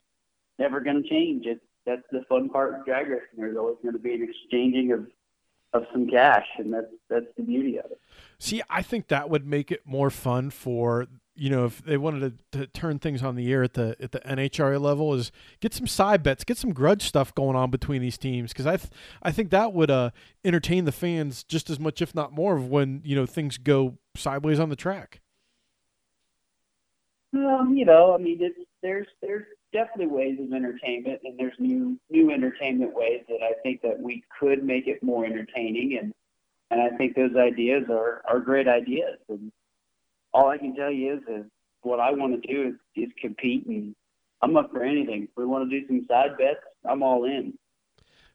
never 0.59 0.81
going 0.81 1.03
to 1.03 1.09
change. 1.09 1.47
It's 1.47 1.65
that's 1.87 2.03
the 2.11 2.25
fun 2.29 2.49
part 2.49 2.75
of 2.75 2.85
drag 2.85 3.09
racing. 3.09 3.37
There's 3.37 3.57
always 3.57 3.77
going 3.83 3.95
to 3.95 4.01
be 4.01 4.15
an 4.15 4.23
exchanging 4.29 4.93
of 4.93 5.07
of 5.73 5.85
some 5.93 6.07
cash, 6.07 6.47
and 6.59 6.73
that's 6.73 6.87
that's 7.09 7.27
the 7.37 7.43
beauty 7.43 7.79
of 7.79 7.91
it. 7.91 8.01
See, 8.39 8.63
I 8.69 8.83
think 8.83 9.09
that 9.09 9.31
would 9.31 9.47
make 9.47 9.71
it 9.71 9.83
more 9.85 10.11
fun 10.11 10.51
for 10.51 11.07
you 11.35 11.49
know 11.49 11.65
if 11.65 11.83
they 11.83 11.97
wanted 11.97 12.39
to, 12.53 12.59
to 12.59 12.67
turn 12.67 12.99
things 12.99 13.23
on 13.23 13.37
the 13.37 13.51
air 13.53 13.63
at 13.63 13.75
the 13.75 13.97
at 14.01 14.13
the 14.13 14.21
NHRA 14.21 14.81
level 14.81 15.15
is 15.15 15.33
get 15.61 15.73
some 15.73 15.87
side 15.87 16.23
bets, 16.23 16.45
get 16.45 16.59
some 16.59 16.73
grudge 16.73 17.03
stuff 17.03 17.35
going 17.35 17.57
on 17.57 17.71
between 17.71 18.03
these 18.03 18.19
teams 18.19 18.53
because 18.53 18.67
I 18.67 18.77
th- 18.77 18.93
I 19.23 19.33
think 19.33 19.51
that 19.51 19.73
would 19.73 19.91
uh, 19.91 20.11
entertain 20.45 20.85
the 20.85 20.93
fans 20.93 21.43
just 21.45 21.71
as 21.71 21.81
much, 21.81 22.03
if 22.03 22.15
not 22.15 22.33
more, 22.33 22.57
of 22.57 22.69
when 22.69 23.01
you 23.05 23.17
know 23.17 23.27
things 23.27 23.59
go 23.59 23.99
sideways 24.17 24.61
on 24.61 24.69
the 24.69 24.77
track. 24.77 25.21
Um, 27.35 27.75
you 27.75 27.87
know, 27.87 28.15
I 28.15 28.19
mean, 28.19 28.39
it's, 28.41 28.59
there's 28.83 29.07
there's 29.23 29.47
definitely 29.73 30.07
ways 30.07 30.39
of 30.41 30.53
entertainment, 30.53 31.21
and 31.25 31.39
there's 31.39 31.55
new 31.59 31.99
new 32.11 32.31
entertainment 32.31 32.95
ways 32.95 33.23
that 33.29 33.41
I 33.43 33.55
think 33.63 33.83
that 33.83 33.99
we 34.01 34.23
could 34.39 34.65
make 34.65 34.87
it 34.87 35.03
more 35.03 35.25
entertaining, 35.25 35.99
and 36.01 36.13
and 36.71 36.81
I 36.81 36.97
think 36.97 37.15
those 37.15 37.37
ideas 37.37 37.85
are 37.91 38.23
are 38.29 38.41
great 38.41 38.69
ideas. 38.69 39.19
And 39.29 39.51
all 40.33 40.49
I 40.49 40.59
can 40.59 40.75
tell 40.75 40.91
you 40.91 41.15
is, 41.15 41.21
is 41.29 41.45
what 41.83 42.01
I 42.01 42.11
want 42.13 42.41
to 42.41 42.49
do 42.49 42.69
is 42.69 42.75
is 42.95 43.11
compete, 43.21 43.67
and 43.67 43.95
I'm 44.43 44.57
up 44.57 44.71
for 44.71 44.83
anything. 44.83 45.25
If 45.25 45.31
we 45.37 45.45
want 45.45 45.69
to 45.69 45.81
do 45.81 45.87
some 45.87 46.07
side 46.09 46.37
bets, 46.39 46.61
I'm 46.85 47.03
all 47.03 47.25
in. 47.25 47.55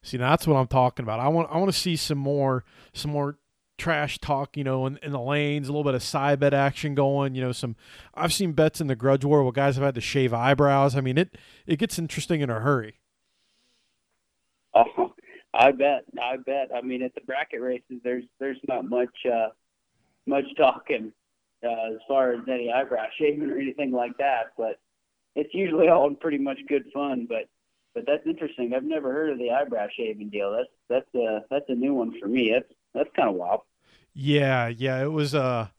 See, 0.02 0.18
that's 0.18 0.48
what 0.48 0.56
I'm 0.56 0.68
talking 0.68 1.04
about. 1.04 1.20
I 1.20 1.28
want 1.28 1.50
I 1.52 1.58
want 1.58 1.72
to 1.72 1.78
see 1.78 1.96
some 1.96 2.18
more 2.18 2.64
some 2.94 3.12
more 3.12 3.38
trash 3.78 4.20
talk, 4.20 4.58
you 4.58 4.64
know, 4.64 4.86
in, 4.86 4.98
in 5.02 5.12
the 5.12 5.20
lanes, 5.20 5.68
a 5.68 5.72
little 5.72 5.84
bit 5.84 5.96
of 5.96 6.04
side 6.04 6.40
bet 6.40 6.54
action 6.54 6.96
going, 6.96 7.36
you 7.36 7.42
know, 7.42 7.52
some 7.52 7.76
I've 8.14 8.34
seen 8.34 8.54
bets 8.54 8.82
in 8.82 8.88
the 8.88 8.96
grudge 8.96 9.24
war 9.24 9.44
where 9.44 9.52
guys 9.52 9.76
have 9.76 9.86
had 9.86 9.96
to 9.96 10.02
shave 10.02 10.34
eyebrows. 10.34 10.96
I 10.96 11.02
mean 11.02 11.18
it 11.18 11.38
it 11.66 11.78
gets 11.78 12.00
interesting 12.00 12.42
in 12.42 12.50
a 12.50 12.60
hurry. 12.60 13.00
Oh, 14.74 15.14
I 15.54 15.72
bet. 15.72 16.06
I 16.22 16.38
bet. 16.38 16.70
I 16.76 16.82
mean 16.82 17.02
at 17.02 17.14
the 17.16 17.22
bracket 17.22 17.62
races 17.62 18.02
there's 18.04 18.26
there's 18.40 18.60
not 18.68 18.90
much 18.90 19.16
uh 19.26 19.50
much 20.26 20.46
talking 20.58 21.14
uh, 21.64 21.94
as 21.94 22.00
far 22.08 22.34
as 22.34 22.40
any 22.48 22.72
eyebrow 22.72 23.06
shaving 23.18 23.50
or 23.50 23.58
anything 23.58 23.92
like 23.92 24.18
that, 24.18 24.52
but 24.58 24.80
it's 25.36 25.54
usually 25.54 25.88
all 25.88 26.14
pretty 26.14 26.38
much 26.38 26.60
good 26.68 26.86
fun, 26.94 27.28
but 27.28 27.48
but 27.98 28.06
that's 28.06 28.28
interesting. 28.28 28.76
I've 28.76 28.84
never 28.84 29.12
heard 29.12 29.32
of 29.32 29.40
the 29.40 29.50
eyebrow 29.50 29.88
shaving 29.98 30.30
deal. 30.30 30.52
That's 30.52 30.70
that's 30.88 31.16
a 31.16 31.40
that's 31.50 31.66
a 31.68 31.74
new 31.74 31.96
one 31.96 32.14
for 32.20 32.28
me. 32.28 32.52
That's 32.54 32.72
that's 32.94 33.10
kind 33.16 33.28
of 33.28 33.34
wild. 33.34 33.62
Yeah, 34.14 34.68
yeah, 34.68 35.02
it 35.02 35.12
was. 35.12 35.34
Uh, 35.34 35.70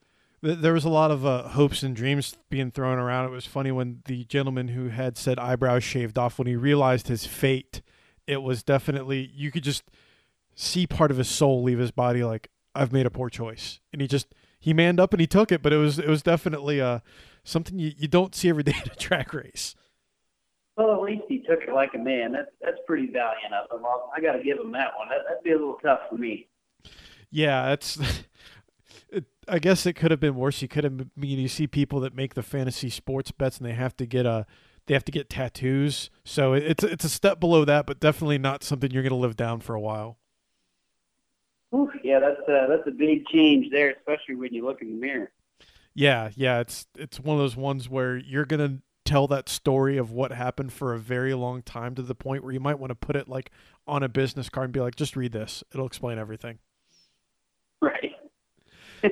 th- 0.43 0.59
there 0.59 0.73
was 0.73 0.83
a 0.83 0.89
lot 0.89 1.11
of 1.11 1.25
uh, 1.25 1.47
hopes 1.47 1.81
and 1.81 1.95
dreams 1.95 2.35
being 2.49 2.71
thrown 2.71 2.97
around. 2.97 3.27
It 3.27 3.31
was 3.31 3.45
funny 3.45 3.71
when 3.71 4.01
the 4.03 4.25
gentleman 4.25 4.67
who 4.67 4.89
had 4.89 5.17
said 5.17 5.39
eyebrows 5.39 5.85
shaved 5.85 6.17
off 6.17 6.37
when 6.37 6.47
he 6.47 6.57
realized 6.57 7.07
his 7.07 7.25
fate. 7.25 7.81
It 8.27 8.41
was 8.41 8.63
definitely 8.63 9.31
you 9.33 9.49
could 9.49 9.63
just 9.63 9.83
see 10.55 10.85
part 10.85 11.11
of 11.11 11.17
his 11.17 11.29
soul 11.29 11.63
leave 11.63 11.79
his 11.79 11.91
body. 11.91 12.25
Like 12.25 12.49
I've 12.75 12.91
made 12.91 13.05
a 13.05 13.09
poor 13.09 13.29
choice, 13.29 13.79
and 13.93 14.01
he 14.01 14.09
just 14.09 14.35
he 14.59 14.73
manned 14.73 14.99
up 14.99 15.13
and 15.13 15.21
he 15.21 15.27
took 15.27 15.53
it. 15.53 15.61
But 15.61 15.71
it 15.71 15.77
was 15.77 15.97
it 15.97 16.09
was 16.09 16.21
definitely 16.21 16.81
uh 16.81 16.99
something 17.45 17.79
you, 17.79 17.93
you 17.97 18.09
don't 18.09 18.35
see 18.35 18.49
every 18.49 18.63
day 18.63 18.75
at 18.77 18.91
a 18.91 18.95
track 18.99 19.33
race. 19.33 19.73
Well, 20.79 20.95
at 20.95 21.01
least 21.01 21.23
he 21.27 21.39
took 21.39 21.61
it 21.61 21.73
like 21.73 21.93
a 21.93 21.97
man. 21.97 22.31
That's 22.31 22.51
that's 22.61 22.77
pretty 22.87 23.07
valiant 23.07 23.53
of 23.53 23.79
him. 23.79 23.85
I 24.15 24.21
got 24.21 24.33
to 24.33 24.43
give 24.43 24.57
him 24.57 24.71
that 24.71 24.91
one. 24.97 25.09
That, 25.09 25.25
that'd 25.27 25.43
be 25.43 25.51
a 25.51 25.57
little 25.57 25.77
tough 25.83 25.99
for 26.09 26.15
me 26.15 26.47
yeah, 27.31 27.69
that's. 27.69 27.99
It, 29.11 29.25
I 29.47 29.57
guess 29.57 29.87
it 29.87 29.93
could 29.93 30.11
have 30.11 30.19
been 30.19 30.35
worse. 30.35 30.61
You 30.61 30.67
could 30.67 30.83
have. 30.83 31.01
I 31.01 31.05
mean, 31.15 31.39
you 31.39 31.47
see 31.47 31.65
people 31.65 31.99
that 32.01 32.13
make 32.13 32.35
the 32.35 32.43
fantasy 32.43 32.91
sports 32.91 33.31
bets, 33.31 33.57
and 33.57 33.65
they 33.65 33.73
have 33.73 33.97
to 33.97 34.05
get 34.05 34.27
a, 34.27 34.45
they 34.85 34.93
have 34.93 35.05
to 35.05 35.11
get 35.11 35.31
tattoos. 35.31 36.11
So 36.23 36.53
it's 36.53 36.83
it's 36.83 37.05
a 37.05 37.09
step 37.09 37.39
below 37.39 37.65
that, 37.65 37.87
but 37.87 37.99
definitely 37.99 38.37
not 38.37 38.63
something 38.63 38.91
you're 38.91 39.01
going 39.01 39.09
to 39.09 39.15
live 39.15 39.35
down 39.35 39.61
for 39.61 39.73
a 39.73 39.79
while. 39.79 40.19
Yeah, 42.03 42.19
that's 42.19 42.39
a, 42.47 42.67
that's 42.69 42.87
a 42.87 42.91
big 42.91 43.25
change 43.27 43.71
there, 43.71 43.95
especially 43.97 44.35
when 44.35 44.53
you 44.53 44.63
look 44.63 44.81
in 44.83 44.89
the 44.89 44.95
mirror. 44.95 45.31
Yeah, 45.95 46.29
yeah, 46.35 46.59
it's 46.59 46.85
it's 46.95 47.19
one 47.19 47.35
of 47.35 47.41
those 47.41 47.55
ones 47.55 47.89
where 47.89 48.15
you're 48.15 48.45
gonna 48.45 48.79
tell 49.09 49.25
that 49.25 49.49
story 49.49 49.97
of 49.97 50.11
what 50.11 50.31
happened 50.31 50.71
for 50.71 50.93
a 50.93 50.99
very 50.99 51.33
long 51.33 51.63
time 51.63 51.95
to 51.95 52.03
the 52.03 52.13
point 52.13 52.43
where 52.43 52.53
you 52.53 52.59
might 52.59 52.77
want 52.77 52.91
to 52.91 52.95
put 52.95 53.15
it 53.15 53.27
like 53.27 53.49
on 53.87 54.03
a 54.03 54.07
business 54.07 54.49
card 54.49 54.65
and 54.65 54.73
be 54.73 54.79
like, 54.79 54.95
just 54.95 55.15
read 55.15 55.31
this. 55.31 55.63
It'll 55.73 55.87
explain 55.87 56.19
everything. 56.19 56.59
Right. 57.81 58.11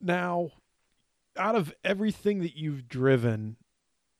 now, 0.00 0.52
out 1.36 1.56
of 1.56 1.74
everything 1.84 2.40
that 2.40 2.56
you've 2.56 2.88
driven, 2.88 3.56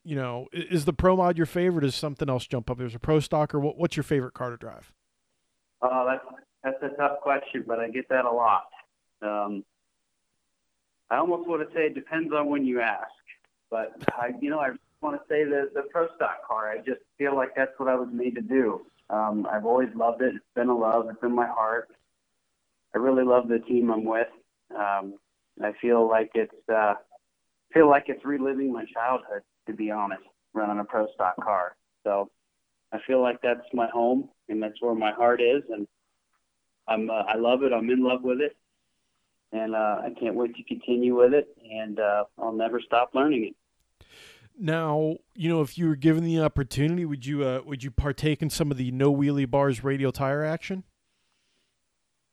you 0.04 0.14
know, 0.14 0.48
is 0.52 0.84
the 0.84 0.92
Pro 0.92 1.16
Mod 1.16 1.38
your 1.38 1.46
favorite? 1.46 1.84
Is 1.84 1.94
something 1.94 2.28
else 2.28 2.46
jump 2.46 2.68
up? 2.70 2.76
There's 2.76 2.94
a 2.94 2.98
Pro 2.98 3.20
Stock, 3.20 3.54
or 3.54 3.60
what, 3.60 3.78
what's 3.78 3.96
your 3.96 4.04
favorite 4.04 4.34
car 4.34 4.50
to 4.50 4.58
drive? 4.58 4.92
Oh, 5.80 6.06
that's 6.06 6.24
that's 6.62 6.92
a 6.92 6.96
tough 6.96 7.20
question, 7.22 7.64
but 7.66 7.78
I 7.78 7.88
get 7.88 8.08
that 8.10 8.26
a 8.26 8.30
lot. 8.30 8.64
Um, 9.22 9.64
I 11.10 11.16
almost 11.16 11.48
want 11.48 11.66
to 11.66 11.74
say 11.74 11.86
it 11.86 11.94
depends 11.94 12.30
on 12.34 12.50
when 12.50 12.66
you 12.66 12.80
ask, 12.80 13.08
but 13.70 13.92
I, 14.12 14.30
you 14.40 14.50
know, 14.50 14.60
I 14.60 14.70
want 15.00 15.16
to 15.16 15.22
say 15.28 15.44
the 15.44 15.70
the 15.74 15.82
Pro 15.90 16.06
Stock 16.16 16.46
car. 16.46 16.70
I 16.70 16.78
just 16.78 17.00
feel 17.16 17.36
like 17.36 17.50
that's 17.56 17.72
what 17.78 17.88
I 17.88 17.94
was 17.94 18.08
made 18.12 18.34
to 18.36 18.40
do. 18.40 18.82
Um, 19.10 19.46
I've 19.50 19.64
always 19.64 19.88
loved 19.94 20.22
it. 20.22 20.34
It's 20.34 20.44
been 20.54 20.68
a 20.68 20.76
love. 20.76 21.06
It's 21.08 21.22
in 21.22 21.34
my 21.34 21.46
heart. 21.46 21.88
I 22.94 22.98
really 22.98 23.24
love 23.24 23.48
the 23.48 23.58
team 23.58 23.90
I'm 23.90 24.04
with. 24.04 24.28
Um, 24.76 25.14
I 25.62 25.72
feel 25.80 26.08
like 26.08 26.30
it's 26.34 26.68
uh, 26.72 26.94
feel 27.72 27.88
like 27.88 28.04
it's 28.08 28.24
reliving 28.24 28.72
my 28.72 28.84
childhood. 28.92 29.42
To 29.66 29.74
be 29.74 29.90
honest, 29.90 30.22
running 30.54 30.78
a 30.78 30.84
Pro 30.84 31.06
Stock 31.14 31.36
car. 31.42 31.76
So 32.04 32.30
I 32.92 32.98
feel 33.06 33.20
like 33.20 33.40
that's 33.42 33.66
my 33.74 33.88
home, 33.88 34.30
and 34.48 34.62
that's 34.62 34.80
where 34.80 34.94
my 34.94 35.12
heart 35.12 35.40
is, 35.40 35.62
and 35.70 35.86
I'm 36.86 37.10
uh, 37.10 37.24
I 37.28 37.36
love 37.36 37.62
it. 37.62 37.72
I'm 37.72 37.90
in 37.90 38.02
love 38.02 38.22
with 38.22 38.40
it, 38.40 38.56
and 39.52 39.74
uh, 39.74 39.98
I 40.04 40.10
can't 40.18 40.34
wait 40.34 40.54
to 40.56 40.62
continue 40.62 41.16
with 41.16 41.34
it, 41.34 41.48
and 41.70 41.98
uh, 41.98 42.24
I'll 42.38 42.52
never 42.52 42.80
stop 42.80 43.10
learning 43.14 43.44
it. 43.44 44.08
Now, 44.58 45.16
you 45.34 45.48
know, 45.48 45.60
if 45.60 45.78
you 45.78 45.86
were 45.86 45.96
given 45.96 46.24
the 46.24 46.40
opportunity, 46.40 47.04
would 47.04 47.24
you 47.24 47.44
uh, 47.44 47.60
would 47.64 47.84
you 47.84 47.90
partake 47.90 48.42
in 48.42 48.50
some 48.50 48.70
of 48.70 48.76
the 48.76 48.90
no 48.90 49.14
wheelie 49.14 49.48
bars 49.48 49.84
radial 49.84 50.10
tire 50.10 50.44
action? 50.44 50.84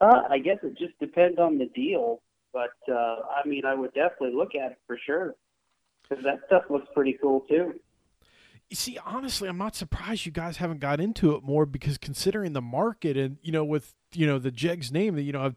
Uh, 0.01 0.24
I 0.30 0.39
guess 0.39 0.57
it 0.63 0.78
just 0.78 0.97
depends 0.99 1.39
on 1.39 1.57
the 1.57 1.68
deal, 1.68 2.22
but 2.51 2.74
uh, 2.91 2.93
I 2.93 3.47
mean, 3.47 3.63
I 3.66 3.76
would 3.76 3.93
definitely 3.93 4.36
look 4.36 4.55
at 4.55 4.72
it 4.72 4.80
for 4.88 4.97
sure 5.05 5.36
because 6.09 6.24
that 6.24 6.39
stuff 6.47 6.63
looks 6.70 6.88
pretty 6.93 7.18
cool 7.22 7.41
too. 7.41 7.76
You 8.70 8.76
see, 8.76 8.97
honestly, 9.05 9.47
I'm 9.47 9.57
not 9.57 9.76
surprised 9.76 10.26
you 10.26 10.32
guys 10.32 10.57
haven't 10.57 10.80
got 10.80 10.99
into 10.99 11.36
it 11.36 11.43
more 11.43 11.66
because 11.66 11.97
considering 11.97 12.53
the 12.53 12.61
market 12.61 13.16
and 13.16 13.38
you 13.43 13.51
know 13.51 13.63
with 13.63 13.93
you 14.13 14.26
know 14.26 14.39
the 14.39 14.51
Jegs 14.51 14.91
name 14.91 15.16
that 15.16 15.22
you 15.22 15.32
know 15.32 15.53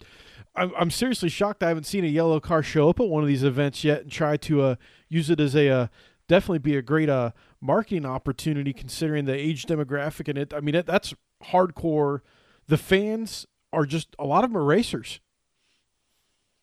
I'm 0.55 0.73
I'm 0.77 0.91
seriously 0.91 1.31
shocked 1.31 1.63
I 1.63 1.69
haven't 1.69 1.85
seen 1.85 2.05
a 2.05 2.09
yellow 2.09 2.39
car 2.39 2.63
show 2.63 2.91
up 2.91 3.01
at 3.01 3.09
one 3.09 3.23
of 3.23 3.29
these 3.29 3.43
events 3.43 3.83
yet 3.83 4.03
and 4.03 4.13
try 4.13 4.37
to 4.39 4.63
uh, 4.63 4.75
use 5.09 5.31
it 5.31 5.41
as 5.41 5.57
a 5.57 5.69
uh, 5.69 5.87
definitely 6.29 6.59
be 6.59 6.77
a 6.77 6.83
great 6.83 7.09
uh, 7.09 7.31
marketing 7.61 8.05
opportunity 8.05 8.73
considering 8.73 9.25
the 9.25 9.35
age 9.35 9.65
demographic 9.65 10.29
and 10.29 10.37
it. 10.37 10.53
I 10.53 10.61
mean 10.61 10.75
it, 10.75 10.87
that's 10.87 11.15
hardcore. 11.45 12.21
The 12.67 12.79
fans 12.79 13.47
are 13.73 13.87
just 13.87 14.15
a 14.19 14.27
lot 14.27 14.45
of 14.45 14.51
them 14.51 14.59
are 14.59 14.65
racers. 14.65 15.21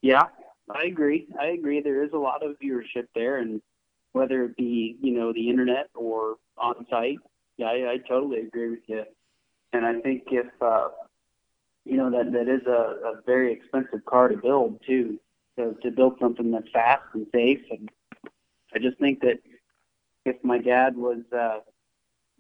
Yeah, 0.02 0.24
I 0.70 0.84
agree. 0.86 1.28
I 1.40 1.48
agree. 1.48 1.82
There 1.82 2.04
is 2.04 2.12
a 2.14 2.18
lot 2.18 2.46
of 2.46 2.60
viewership 2.60 3.08
there, 3.16 3.38
and 3.38 3.62
whether 4.16 4.46
it 4.46 4.56
be 4.56 4.98
you 5.02 5.12
know 5.12 5.34
the 5.34 5.50
internet 5.50 5.90
or 5.94 6.38
on 6.58 6.86
site, 6.90 7.18
yeah, 7.58 7.66
I, 7.66 7.92
I 7.92 7.98
totally 8.08 8.40
agree 8.40 8.70
with 8.70 8.88
you. 8.88 9.04
And 9.74 9.86
I 9.86 10.00
think 10.00 10.24
if 10.32 10.48
uh, 10.62 10.88
you 11.84 11.98
know 11.98 12.10
that 12.10 12.32
that 12.32 12.48
is 12.48 12.66
a, 12.66 13.10
a 13.10 13.22
very 13.26 13.52
expensive 13.52 14.06
car 14.06 14.30
to 14.30 14.38
build 14.38 14.80
too, 14.88 15.20
to, 15.58 15.76
to 15.84 15.92
build 15.92 16.16
something 16.22 16.50
that's 16.50 16.70
fast 16.72 17.04
and 17.14 17.28
safe. 17.34 17.60
And 17.70 17.90
I 18.74 18.80
just 18.80 18.98
think 19.00 19.20
that 19.20 19.40
if 20.24 20.38
my 20.44 20.60
dad 20.60 20.96
was 20.96 21.20
uh, 21.38 21.60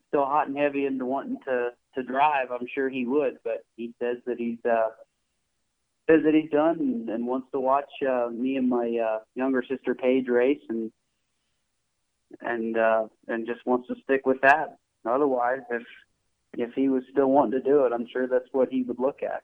still 0.07 0.26
hot 0.26 0.47
and 0.47 0.57
heavy 0.57 0.86
into 0.86 1.05
wanting 1.05 1.39
to 1.45 1.71
to 1.95 2.03
drive, 2.03 2.51
I'm 2.51 2.67
sure 2.73 2.88
he 2.89 3.05
would. 3.05 3.38
But 3.43 3.65
he 3.76 3.93
says 4.01 4.17
that 4.28 4.38
he's 4.38 4.63
uh, 4.63 4.91
says 6.09 6.21
that 6.23 6.34
he's 6.34 6.51
done 6.51 6.80
and, 6.80 7.09
and 7.09 7.28
wants 7.28 7.47
to 7.51 7.59
watch 7.59 7.91
uh, 8.09 8.30
me 8.32 8.55
and 8.55 8.69
my 8.69 8.97
uh, 8.97 9.19
younger 9.36 9.61
sister 9.69 9.93
Paige 9.93 10.30
race 10.30 10.61
and 10.69 10.89
and 12.41 12.78
uh, 12.78 13.07
and 13.28 13.45
just 13.45 13.65
wants 13.65 13.88
to 13.88 13.95
stick 14.03 14.26
with 14.26 14.41
that. 14.41 14.78
Otherwise, 15.05 15.61
if 15.69 15.84
if 16.57 16.73
he 16.73 16.89
was 16.89 17.03
still 17.11 17.28
wanting 17.28 17.59
to 17.59 17.61
do 17.61 17.86
it, 17.86 17.93
I'm 17.93 18.07
sure 18.11 18.28
that's 18.28 18.47
what 18.51 18.69
he 18.69 18.84
would 18.84 18.99
look 18.99 19.21
at. 19.23 19.43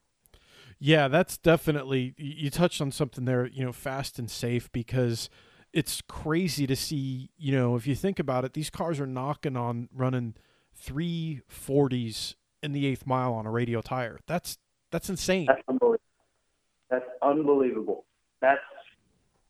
Yeah, 0.79 1.07
that's 1.07 1.37
definitely 1.37 2.15
you 2.17 2.49
touched 2.49 2.81
on 2.81 2.91
something 2.91 3.25
there, 3.25 3.45
you 3.47 3.63
know, 3.63 3.71
fast 3.71 4.17
and 4.17 4.29
safe 4.29 4.71
because 4.71 5.29
it's 5.73 6.01
crazy 6.07 6.65
to 6.67 6.75
see, 6.75 7.29
you 7.37 7.51
know, 7.51 7.75
if 7.75 7.85
you 7.85 7.95
think 7.95 8.19
about 8.19 8.45
it, 8.45 8.53
these 8.53 8.69
cars 8.69 8.99
are 8.99 9.05
knocking 9.05 9.55
on 9.55 9.89
running 9.93 10.35
340s 10.83 12.35
in 12.63 12.71
the 12.71 12.85
8th 12.95 13.05
mile 13.05 13.33
on 13.33 13.45
a 13.45 13.51
radial 13.51 13.81
tire. 13.81 14.19
That's 14.25 14.57
that's 14.91 15.09
insane. 15.09 15.45
That's 15.47 15.61
unbelievable. 15.67 16.01
That's 16.89 17.05
unbelievable. 17.21 18.05
That's 18.41 18.59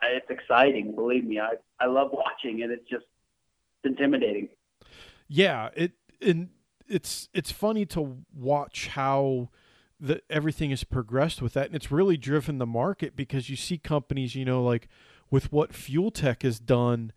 it's 0.04 0.30
exciting. 0.30 0.96
Believe 0.96 1.26
me, 1.26 1.40
I 1.40 1.54
I 1.80 1.88
love 1.88 2.10
watching 2.14 2.60
it. 2.60 2.72
It's 2.72 2.88
just 2.90 3.06
intimidating. 3.86 4.50
Yeah, 5.28 5.70
it 5.76 5.94
and 6.22 6.50
it's 6.88 7.30
it's 7.34 7.52
funny 7.52 7.86
to 7.88 8.18
watch 8.34 8.88
how 8.90 9.50
the 10.00 10.22
everything 10.30 10.72
has 10.72 10.84
progressed 10.84 11.42
with 11.42 11.54
that, 11.54 11.68
and 11.68 11.76
it's 11.76 11.92
really 11.92 12.18
driven 12.18 12.58
the 12.58 12.66
market 12.66 13.16
because 13.16 13.50
you 13.50 13.56
see 13.56 13.78
companies, 13.78 14.36
you 14.36 14.46
know, 14.46 14.64
like 14.64 14.88
with 15.30 15.52
what 15.52 15.74
Fuel 15.74 16.12
Tech 16.12 16.44
has 16.44 16.60
done 16.60 17.14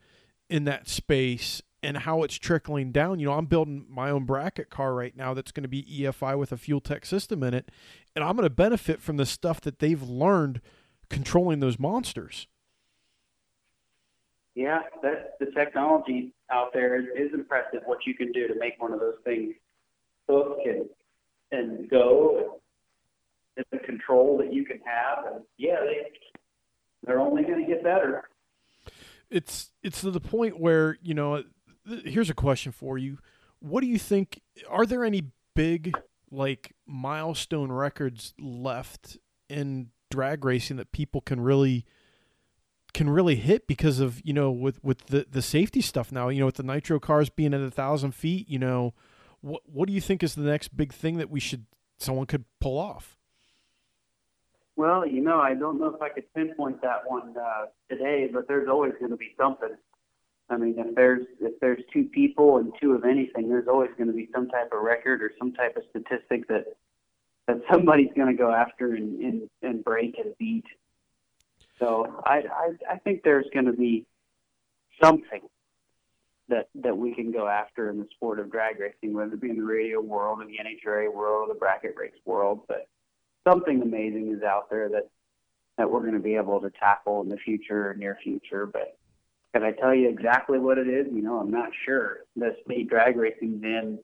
in 0.49 0.65
that 0.65 0.89
space 0.89 1.62
and 1.83 1.99
how 1.99 2.23
it's 2.23 2.37
trickling 2.37 2.93
down. 2.93 3.19
You 3.19 3.27
know, 3.27 3.33
I'm 3.33 3.47
building 3.47 3.87
my 3.89 4.11
own 4.11 4.25
bracket 4.25 4.71
car 4.71 4.95
right 4.95 5.17
now 5.17 5.35
that's 5.35 5.53
going 5.53 5.62
to 5.65 5.69
be 5.69 5.83
EFI 5.83 6.39
with 6.39 6.53
a 6.53 6.57
Fuel 6.57 6.81
Tech 6.81 7.05
system 7.05 7.43
in 7.43 7.55
it, 7.55 7.71
and 8.15 8.25
I'm 8.25 8.37
going 8.37 8.47
to 8.47 8.51
benefit 8.51 9.01
from 9.01 9.17
the 9.17 9.27
stuff 9.27 9.61
that 9.62 9.79
they've 9.79 10.03
learned 10.03 10.61
controlling 11.11 11.61
those 11.61 11.79
monsters. 11.79 12.47
Yeah, 14.55 14.83
that 15.03 15.35
the 15.41 15.47
technology 15.47 16.33
out 16.51 16.73
there 16.73 16.97
is, 16.97 17.07
is 17.17 17.35
impressive. 17.35 17.81
What 17.87 18.07
you 18.07 18.15
can 18.15 18.31
do 18.33 18.47
to 18.47 18.55
make 18.55 18.81
one 18.81 18.93
of 18.93 19.01
those 19.01 19.17
things 19.25 19.55
hook 20.29 20.59
and 20.65 20.87
and 21.51 21.89
go, 21.91 22.61
and 23.57 23.67
the 23.71 23.79
control 23.79 24.39
that 24.39 24.53
you 24.53 24.65
can 24.65 24.79
have, 24.85 25.33
and 25.33 25.45
yeah, 25.59 25.81
they 25.81 26.13
they're 27.05 27.21
only 27.21 27.43
going 27.43 27.65
to 27.65 27.67
get 27.67 27.83
better. 27.83 28.29
It's 29.31 29.73
it's 29.83 30.01
to 30.03 30.11
the 30.11 30.21
point 30.21 30.59
where 30.59 30.99
you 31.03 31.15
know. 31.15 31.45
Here's 31.87 32.31
a 32.31 32.35
question 32.35 32.73
for 32.73 32.97
you: 32.97 33.19
What 33.59 33.83
do 33.83 33.87
you 33.87 33.99
think? 33.99 34.41
Are 34.71 34.87
there 34.87 35.05
any 35.05 35.25
big 35.55 35.93
like 36.31 36.75
milestone 36.87 37.71
records 37.71 38.35
left 38.39 39.19
in 39.49 39.91
drag 40.11 40.45
racing 40.45 40.77
that 40.77 40.93
people 40.93 41.21
can 41.21 41.41
really 41.41 41.85
can 42.95 43.11
really 43.11 43.34
hit 43.34 43.66
because 43.66 43.99
of 43.99 44.22
you 44.24 44.32
know 44.32 44.51
with 44.51 44.82
with 44.82 45.07
the 45.07 45.26
the 45.30 45.42
safety 45.42 45.82
stuff 45.82 46.12
now 46.12 46.28
you 46.28 46.38
know 46.40 46.47
with 46.47 46.55
the 46.55 46.62
nitro 46.62 46.99
cars 46.99 47.28
being 47.28 47.53
at 47.53 47.61
a 47.61 47.70
thousand 47.70 48.14
feet 48.14 48.49
you 48.49 48.59
know 48.59 48.95
what 49.40 49.61
what 49.66 49.86
do 49.86 49.92
you 49.92 50.01
think 50.01 50.22
is 50.22 50.34
the 50.34 50.42
next 50.42 50.74
big 50.74 50.92
thing 50.92 51.18
that 51.18 51.28
we 51.28 51.40
should 51.40 51.66
someone 51.99 52.26
could 52.26 52.45
pull 52.61 52.78
off? 52.78 53.16
Well 54.76 55.07
you 55.07 55.20
know 55.20 55.40
i 55.40 55.55
don't 55.55 55.78
know 55.78 55.88
if 55.88 56.01
i 56.01 56.09
could 56.09 56.32
pinpoint 56.34 56.80
that 56.82 57.03
one 57.07 57.34
uh, 57.36 57.66
today 57.90 58.30
but 58.32 58.49
there's 58.49 58.68
always 58.68 58.92
going 58.99 59.11
to 59.11 59.16
be 59.16 59.34
something. 59.36 59.76
I 60.49 60.57
mean 60.57 60.76
if 60.78 60.95
there's 60.95 61.26
if 61.40 61.59
there's 61.61 61.82
two 61.92 62.05
people 62.05 62.59
and 62.59 62.72
two 62.80 62.92
of 62.92 63.05
anything 63.05 63.49
there's 63.49 63.68
always 63.68 63.90
going 63.99 64.09
to 64.09 64.16
be 64.16 64.28
some 64.32 64.49
type 64.49 64.70
of 64.72 64.82
record 64.82 65.20
or 65.20 65.32
some 65.38 65.53
type 65.53 65.76
of 65.76 65.82
statistic 65.90 66.47
that 66.49 66.64
that 67.49 67.61
somebody's 67.70 68.12
going 68.16 68.28
to 68.28 68.40
go 68.40 68.53
after 68.53 68.95
and, 68.95 69.20
and 69.20 69.51
and 69.62 69.84
break 69.84 70.16
and 70.18 70.32
beat 70.38 70.64
so 71.79 72.22
I, 72.25 72.39
I, 72.39 72.95
I 72.95 72.99
think 72.99 73.22
there's 73.22 73.47
going 73.53 73.66
to 73.66 73.72
be 73.72 74.07
something 75.03 75.41
that 76.49 76.68
that 76.75 76.97
we 76.97 77.14
can 77.14 77.33
go 77.33 77.49
after 77.49 77.91
in 77.91 77.99
the 77.99 78.07
sport 78.14 78.39
of 78.39 78.51
drag 78.51 78.79
racing, 78.79 79.14
whether 79.14 79.35
it 79.35 79.41
be 79.41 79.51
in 79.51 79.57
the 79.57 79.64
radial 79.64 80.03
world, 80.03 80.41
in 80.43 80.49
the 80.49 80.59
NHRA 80.59 81.12
world, 81.12 81.49
or 81.49 81.55
the 81.55 81.59
bracket 81.59 81.95
race 81.97 82.12
world. 82.25 82.61
But 82.68 82.89
something 83.49 83.83
amazing 83.83 84.35
is 84.37 84.43
out 84.43 84.70
there 84.70 84.89
that 84.91 85.09
that 85.79 85.91
we're 85.91 86.01
going 86.01 86.14
to 86.14 86.20
be 86.20 86.37
able 86.37 86.61
to 86.61 86.70
tackle 86.70 87.22
in 87.22 87.29
the 87.29 87.37
future 87.39 87.95
near 87.95 88.18
future. 88.22 88.66
But 88.66 88.97
can 89.53 89.62
I 89.62 89.72
tell 89.72 89.95
you 89.95 90.09
exactly 90.09 90.59
what 90.59 90.79
it 90.79 90.89
is? 90.89 91.07
You 91.12 91.22
know, 91.22 91.39
I'm 91.39 91.51
not 91.51 91.70
sure. 91.85 92.18
The 92.37 92.57
state 92.64 92.89
drag 92.89 93.16
racing's 93.16 93.62
in 93.62 93.99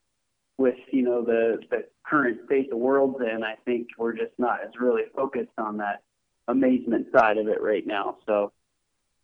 with 0.58 0.76
you 0.90 1.02
know 1.02 1.22
the 1.22 1.58
the 1.70 1.84
current 2.04 2.38
state 2.46 2.70
the 2.70 2.76
world's 2.76 3.20
in. 3.20 3.44
I 3.44 3.56
think 3.64 3.88
we're 3.98 4.16
just 4.16 4.32
not 4.38 4.60
as 4.64 4.70
really 4.80 5.02
focused 5.14 5.58
on 5.58 5.76
that 5.78 6.02
amazement 6.50 7.08
side 7.14 7.38
of 7.38 7.48
it 7.48 7.60
right 7.60 7.86
now. 7.86 8.18
So 8.26 8.52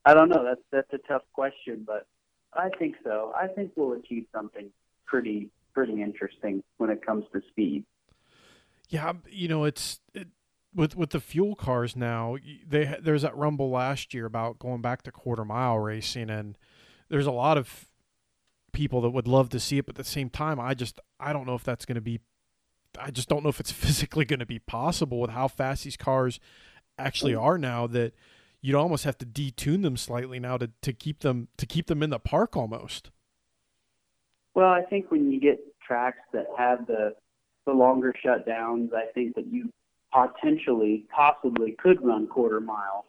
I 0.04 0.14
don't 0.14 0.28
know. 0.28 0.44
That's 0.44 0.60
that's 0.70 0.92
a 0.92 1.08
tough 1.08 1.22
question, 1.32 1.84
but 1.86 2.06
I 2.52 2.70
think 2.78 2.96
so. 3.04 3.32
I 3.36 3.48
think 3.48 3.72
we'll 3.76 3.92
achieve 3.92 4.26
something 4.34 4.70
pretty 5.06 5.50
pretty 5.74 6.00
interesting 6.00 6.62
when 6.78 6.90
it 6.90 7.04
comes 7.04 7.24
to 7.32 7.42
speed. 7.50 7.84
Yeah, 8.88 9.12
you 9.28 9.48
know, 9.48 9.64
it's 9.64 10.00
it, 10.14 10.28
with 10.74 10.96
with 10.96 11.10
the 11.10 11.20
fuel 11.20 11.56
cars 11.56 11.96
now. 11.96 12.36
They 12.66 12.96
there's 13.00 13.22
that 13.22 13.36
rumble 13.36 13.70
last 13.70 14.14
year 14.14 14.26
about 14.26 14.58
going 14.58 14.80
back 14.80 15.02
to 15.02 15.10
quarter 15.10 15.44
mile 15.44 15.78
racing, 15.78 16.30
and 16.30 16.56
there's 17.08 17.26
a 17.26 17.32
lot 17.32 17.58
of 17.58 17.86
people 18.72 19.00
that 19.00 19.10
would 19.10 19.26
love 19.26 19.48
to 19.48 19.58
see 19.58 19.78
it, 19.78 19.86
but 19.86 19.98
at 19.98 20.04
the 20.04 20.10
same 20.10 20.28
time, 20.28 20.60
I 20.60 20.74
just 20.74 21.00
I 21.18 21.32
don't 21.32 21.46
know 21.46 21.54
if 21.54 21.64
that's 21.64 21.84
going 21.84 21.96
to 21.96 22.00
be. 22.00 22.20
I 22.98 23.10
just 23.10 23.28
don't 23.28 23.42
know 23.42 23.48
if 23.48 23.58
it's 23.58 23.72
physically 23.84 24.24
going 24.24 24.38
to 24.38 24.46
be 24.46 24.60
possible 24.60 25.20
with 25.20 25.30
how 25.30 25.48
fast 25.48 25.84
these 25.84 25.96
cars 25.96 26.38
actually 26.98 27.34
are 27.34 27.58
now. 27.58 27.86
That 27.86 28.14
you'd 28.60 28.76
almost 28.76 29.04
have 29.04 29.18
to 29.18 29.26
detune 29.26 29.82
them 29.82 29.96
slightly 29.96 30.38
now 30.38 30.56
to, 30.56 30.70
to 30.82 30.92
keep 30.92 31.20
them 31.20 31.48
to 31.56 31.66
keep 31.66 31.86
them 31.86 32.02
in 32.02 32.10
the 32.10 32.18
park 32.18 32.56
almost. 32.56 33.10
Well, 34.54 34.70
I 34.70 34.82
think 34.82 35.10
when 35.10 35.30
you 35.30 35.40
get 35.40 35.60
tracks 35.86 36.18
that 36.32 36.46
have 36.56 36.86
the 36.86 37.14
the 37.66 37.72
longer 37.72 38.14
shutdowns, 38.24 38.94
I 38.94 39.06
think 39.12 39.34
that 39.34 39.46
you 39.46 39.70
potentially, 40.12 41.04
possibly 41.14 41.72
could 41.78 42.02
run 42.02 42.26
quarter 42.26 42.60
mile. 42.60 43.06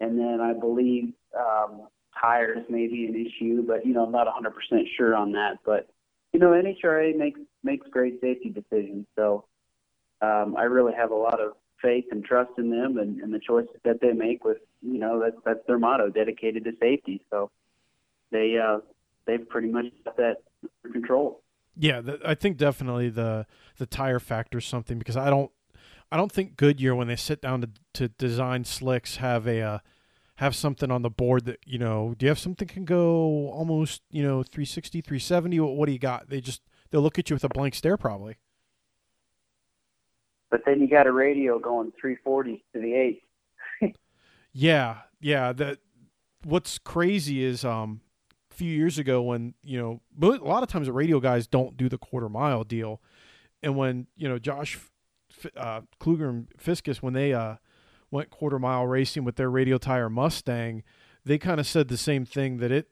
And 0.00 0.18
then 0.18 0.40
I 0.40 0.52
believe 0.52 1.12
um, 1.36 1.88
tires 2.20 2.64
may 2.68 2.86
be 2.86 3.06
an 3.06 3.14
issue, 3.14 3.64
but 3.66 3.84
you 3.84 3.92
know 3.92 4.04
I'm 4.04 4.12
not 4.12 4.26
100% 4.26 4.52
sure 4.96 5.14
on 5.14 5.32
that. 5.32 5.58
But 5.64 5.88
you 6.32 6.40
know 6.40 6.50
NHRA 6.50 7.16
makes 7.16 7.40
makes 7.62 7.86
great 7.88 8.20
safety 8.20 8.50
decisions, 8.50 9.06
so 9.16 9.44
um, 10.22 10.56
I 10.56 10.62
really 10.64 10.94
have 10.94 11.10
a 11.10 11.16
lot 11.16 11.40
of 11.40 11.52
faith 11.80 12.04
and 12.10 12.24
trust 12.24 12.50
in 12.58 12.70
them 12.70 12.98
and, 12.98 13.20
and 13.20 13.32
the 13.32 13.38
choices 13.38 13.76
that 13.84 14.00
they 14.00 14.12
make. 14.12 14.44
With 14.44 14.58
you 14.82 14.98
know 14.98 15.20
that's 15.20 15.36
that's 15.44 15.66
their 15.66 15.78
motto, 15.78 16.10
dedicated 16.10 16.64
to 16.64 16.72
safety. 16.80 17.22
So 17.30 17.50
they 18.30 18.58
uh, 18.58 18.78
they've 19.26 19.48
pretty 19.48 19.68
much 19.68 19.86
got 20.04 20.16
that 20.16 20.36
under 20.84 20.92
control. 20.92 21.42
Yeah, 21.76 22.00
the, 22.00 22.20
I 22.24 22.34
think 22.34 22.56
definitely 22.56 23.08
the 23.08 23.46
the 23.76 23.86
tire 23.86 24.20
factor 24.20 24.58
is 24.58 24.64
something 24.64 24.98
because 24.98 25.16
I 25.16 25.30
don't 25.30 25.50
I 26.10 26.16
don't 26.16 26.32
think 26.32 26.56
Goodyear 26.56 26.94
when 26.94 27.08
they 27.08 27.16
sit 27.16 27.40
down 27.40 27.60
to 27.60 27.70
to 27.94 28.08
design 28.08 28.64
slicks 28.64 29.16
have 29.16 29.46
a 29.46 29.60
uh, 29.60 29.78
have 30.36 30.54
something 30.54 30.90
on 30.90 31.02
the 31.02 31.10
board 31.10 31.44
that 31.46 31.58
you 31.66 31.78
know 31.78 32.14
do 32.16 32.26
you 32.26 32.30
have 32.30 32.38
something 32.38 32.66
can 32.66 32.84
go 32.84 33.50
almost 33.50 34.02
you 34.10 34.22
know 34.22 34.42
360 34.42 35.00
370 35.00 35.60
what, 35.60 35.76
what 35.76 35.86
do 35.86 35.92
you 35.92 35.98
got 35.98 36.28
they 36.28 36.40
just 36.40 36.62
they'll 36.90 37.02
look 37.02 37.18
at 37.18 37.28
you 37.28 37.34
with 37.34 37.44
a 37.44 37.48
blank 37.48 37.74
stare 37.74 37.96
probably 37.96 38.36
but 40.50 40.62
then 40.64 40.80
you 40.80 40.88
got 40.88 41.06
a 41.06 41.12
radial 41.12 41.58
going 41.58 41.92
340 42.00 42.64
to 42.72 42.80
the 42.80 42.94
8 43.82 43.96
yeah 44.52 44.98
yeah 45.20 45.52
that 45.52 45.78
what's 46.44 46.78
crazy 46.78 47.44
is 47.44 47.64
um 47.64 48.00
a 48.50 48.54
few 48.54 48.70
years 48.70 48.98
ago 48.98 49.22
when 49.22 49.54
you 49.62 49.78
know 49.78 50.00
a 50.22 50.26
lot 50.44 50.62
of 50.62 50.68
times 50.68 50.86
the 50.86 50.92
radial 50.92 51.20
guys 51.20 51.46
don't 51.46 51.76
do 51.76 51.88
the 51.88 51.98
quarter 51.98 52.28
mile 52.28 52.64
deal 52.64 53.00
and 53.62 53.76
when 53.76 54.06
you 54.16 54.28
know 54.28 54.38
josh 54.38 54.78
uh, 55.56 55.82
kluger 56.00 56.28
and 56.28 56.48
fiskus 56.58 56.96
when 56.96 57.12
they 57.12 57.32
uh 57.32 57.56
went 58.10 58.30
quarter 58.30 58.58
mile 58.58 58.86
racing 58.86 59.24
with 59.24 59.36
their 59.36 59.50
radial 59.50 59.78
tire 59.78 60.08
Mustang, 60.08 60.82
they 61.24 61.38
kind 61.38 61.60
of 61.60 61.66
said 61.66 61.88
the 61.88 61.96
same 61.96 62.24
thing 62.24 62.58
that 62.58 62.72
it, 62.72 62.88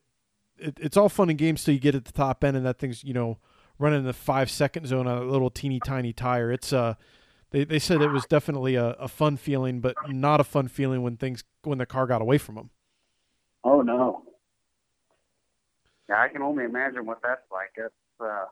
it 0.59 0.79
it's 0.81 0.97
all 0.97 1.09
fun 1.09 1.31
and 1.31 1.39
games 1.39 1.65
till 1.65 1.75
you 1.75 1.81
get 1.81 1.95
at 1.95 2.05
the 2.05 2.13
top 2.13 2.45
end 2.45 2.57
and 2.57 2.67
that 2.67 2.79
thing's 2.79 3.03
you 3.05 3.15
know 3.15 3.39
running 3.79 4.01
in 4.01 4.07
the 4.07 4.13
five 4.13 4.51
second 4.51 4.87
zone 4.87 5.07
on 5.07 5.19
a 5.19 5.25
little 5.25 5.51
teeny 5.51 5.81
tiny 5.81 6.13
tire. 6.13 6.51
It's 6.53 6.73
uh 6.73 6.95
they, 7.51 7.65
they 7.65 7.79
said 7.79 8.03
it 8.03 8.11
was 8.11 8.27
definitely 8.27 8.75
a, 8.75 8.91
a 8.91 9.09
fun 9.09 9.37
feeling, 9.37 9.81
but 9.81 9.97
not 10.09 10.41
a 10.41 10.45
fun 10.45 10.69
feeling 10.69 11.03
when 11.03 11.17
things 11.17 11.45
when 11.63 11.79
the 11.79 11.87
car 11.87 12.07
got 12.07 12.23
away 12.23 12.39
from 12.39 12.57
them. 12.57 12.71
Oh 13.65 13.81
no. 13.83 14.23
Yeah, 16.09 16.21
I 16.21 16.29
can 16.29 16.43
only 16.43 16.65
imagine 16.65 17.07
what 17.07 17.19
that's 17.23 17.43
like. 17.51 17.73
It's 17.77 17.95
uh, 18.21 18.45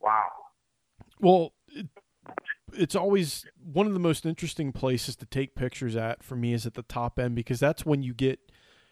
wow. 0.00 0.28
Well, 1.20 1.52
it, 1.68 1.88
it's 2.72 2.94
always 2.94 3.46
one 3.62 3.86
of 3.86 3.92
the 3.92 3.98
most 3.98 4.26
interesting 4.26 4.72
places 4.72 5.16
to 5.16 5.26
take 5.26 5.54
pictures 5.54 5.96
at 5.96 6.22
for 6.22 6.36
me 6.36 6.52
is 6.52 6.66
at 6.66 6.74
the 6.74 6.82
top 6.82 7.18
end 7.18 7.34
because 7.34 7.60
that's 7.60 7.84
when 7.84 8.02
you 8.02 8.14
get 8.14 8.40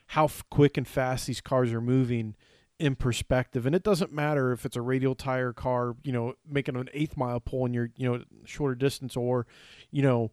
how 0.09 0.28
quick 0.51 0.76
and 0.76 0.86
fast 0.86 1.26
these 1.26 1.40
cars 1.40 1.72
are 1.72 1.80
moving 1.80 2.34
in 2.79 2.95
perspective 2.95 3.64
and 3.64 3.74
it 3.74 3.83
doesn't 3.83 4.12
matter 4.12 4.53
if 4.53 4.66
it's 4.66 4.77
a 4.77 4.83
radial 4.83 5.14
tire 5.14 5.53
car 5.53 5.97
you 6.05 6.12
know 6.12 6.35
making 6.47 6.77
an 6.77 6.89
eighth 6.93 7.16
mile 7.16 7.41
pull 7.41 7.64
in 7.64 7.72
your 7.72 7.91
you 7.97 8.07
know 8.07 8.22
shorter 8.45 8.74
distance 8.74 9.16
or 9.16 9.47
you 9.91 10.03
know 10.03 10.31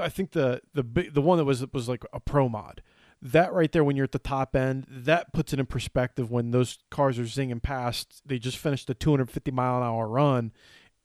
i 0.00 0.08
think 0.08 0.32
the 0.32 0.60
the 0.74 0.82
the 1.12 1.22
one 1.22 1.38
that 1.38 1.44
was 1.44 1.64
was 1.72 1.88
like 1.88 2.04
a 2.12 2.18
pro 2.18 2.48
mod 2.48 2.82
that 3.22 3.52
right 3.52 3.70
there 3.70 3.84
when 3.84 3.94
you're 3.94 4.04
at 4.04 4.12
the 4.12 4.18
top 4.18 4.56
end 4.56 4.84
that 4.90 5.32
puts 5.32 5.52
it 5.52 5.60
in 5.60 5.66
perspective 5.66 6.32
when 6.32 6.50
those 6.50 6.78
cars 6.90 7.16
are 7.16 7.22
zinging 7.22 7.62
past 7.62 8.20
they 8.26 8.40
just 8.40 8.58
finished 8.58 8.90
a 8.90 8.94
250 8.94 9.52
mile 9.52 9.76
an 9.76 9.84
hour 9.84 10.08
run 10.08 10.50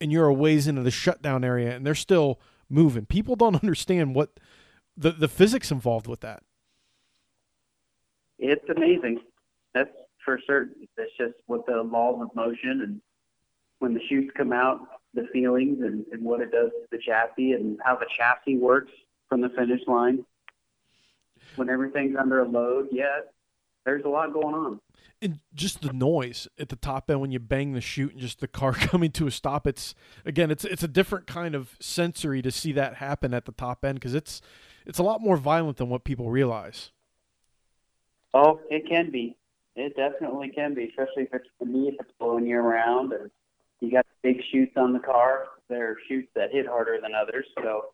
and 0.02 0.12
you're 0.12 0.28
a 0.28 0.34
ways 0.34 0.68
into 0.68 0.82
the 0.82 0.92
shutdown 0.92 1.44
area 1.44 1.76
and 1.76 1.86
they're 1.86 1.96
still 1.96 2.40
moving. 2.70 3.06
People 3.06 3.36
don't 3.36 3.56
understand 3.64 4.16
what 4.16 4.40
the 4.96 5.12
the 5.12 5.28
physics 5.28 5.72
involved 5.72 6.08
with 6.08 6.22
that. 6.22 6.44
It's 8.38 8.68
amazing. 8.70 9.20
That's 9.74 9.90
for 10.24 10.40
certain. 10.46 10.88
That's 10.98 11.10
just 11.18 11.34
what 11.48 11.66
the 11.66 11.82
laws 11.82 12.22
of 12.22 12.36
motion 12.36 12.82
and 12.82 13.02
when 13.80 13.94
the 13.94 14.02
chutes 14.10 14.32
come 14.36 14.52
out, 14.52 14.80
the 15.14 15.26
feelings 15.32 15.80
and, 15.82 16.06
and 16.12 16.24
what 16.24 16.42
it 16.42 16.52
does 16.52 16.70
to 16.70 16.88
the 16.92 16.98
chassis 16.98 17.54
and 17.54 17.80
how 17.84 17.96
the 17.96 18.06
chassis 18.18 18.58
works 18.58 18.92
from 19.28 19.42
the 19.42 19.50
finish 19.50 19.82
line. 19.88 20.26
When 21.56 21.70
everything's 21.70 22.18
under 22.18 22.42
a 22.42 22.48
load, 22.48 22.90
yeah, 22.92 23.22
there's 23.86 24.04
a 24.06 24.10
lot 24.10 24.34
going 24.34 24.54
on 24.54 24.80
and 25.22 25.40
just 25.54 25.82
the 25.82 25.94
noise 25.94 26.48
at 26.58 26.70
the 26.70 26.76
top 26.76 27.10
end 27.10 27.20
when 27.22 27.32
you 27.32 27.40
bang 27.40 27.74
the 27.74 27.82
chute 27.82 28.14
and 28.14 28.22
just 28.22 28.40
the 28.40 28.48
car 28.48 28.74
coming 28.74 29.12
to 29.12 29.28
a 29.28 29.32
stop 29.32 29.68
it's 29.68 29.96
again 30.26 30.52
it's 30.52 30.66
it's 30.66 30.84
a 30.84 30.88
different 30.88 31.28
kind 31.28 31.56
of 31.56 31.76
sensory 31.80 32.42
to 32.42 32.52
see 32.52 32.72
that 32.72 32.96
happen 32.96 33.34
at 33.34 33.46
the 33.46 33.52
top 33.52 33.84
end 33.84 33.96
because 33.96 34.14
it's 34.14 34.42
it's 34.86 35.00
a 35.00 35.04
lot 35.04 35.22
more 35.22 35.38
violent 35.38 35.78
than 35.78 35.90
what 35.90 36.04
people 36.04 36.30
realize 36.30 36.92
oh 38.34 38.60
it 38.70 38.88
can 38.88 39.12
be 39.12 39.36
it 39.80 39.96
definitely 39.96 40.50
can 40.50 40.74
be 40.74 40.86
especially 40.86 41.24
if 41.24 41.34
it's 41.34 41.48
for 41.58 41.66
me 41.66 41.88
if 41.88 41.96
it's 42.00 42.12
blowing 42.20 42.46
you 42.46 42.58
around 42.58 43.14
and 43.14 43.32
you 43.80 43.92
got 43.92 44.06
big 44.22 44.42
chutes 44.52 44.74
on 44.76 44.94
the 44.94 45.00
car 45.00 45.46
there 45.70 45.92
are 45.92 45.98
chutes 46.08 46.28
that 46.36 46.52
hit 46.52 46.68
harder 46.68 47.00
than 47.02 47.12
others 47.14 47.46
so 47.64 47.86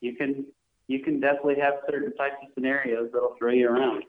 you 0.00 0.14
can 0.14 0.44
you 0.88 1.00
can 1.00 1.20
definitely 1.20 1.56
have 1.60 1.74
certain 1.90 2.14
types 2.16 2.36
of 2.42 2.48
scenarios 2.54 3.10
that'll 3.12 3.36
throw 3.38 3.52
you 3.52 3.68
around 3.68 4.04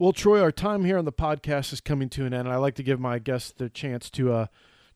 well, 0.00 0.14
Troy, 0.14 0.40
our 0.40 0.50
time 0.50 0.86
here 0.86 0.96
on 0.96 1.04
the 1.04 1.12
podcast 1.12 1.74
is 1.74 1.82
coming 1.82 2.08
to 2.08 2.24
an 2.24 2.32
end. 2.32 2.48
I 2.48 2.56
like 2.56 2.74
to 2.76 2.82
give 2.82 2.98
my 2.98 3.18
guests 3.18 3.52
the 3.54 3.68
chance 3.68 4.08
to 4.12 4.32
uh, 4.32 4.46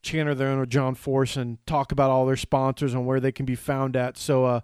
channel 0.01 0.33
their 0.33 0.47
owner, 0.47 0.65
John 0.65 0.95
Force, 0.95 1.37
and 1.37 1.63
talk 1.67 1.91
about 1.91 2.09
all 2.09 2.25
their 2.25 2.35
sponsors 2.35 2.95
and 2.95 3.05
where 3.05 3.19
they 3.19 3.31
can 3.31 3.45
be 3.45 3.53
found 3.53 3.95
at. 3.95 4.17
So 4.17 4.45
uh, 4.45 4.61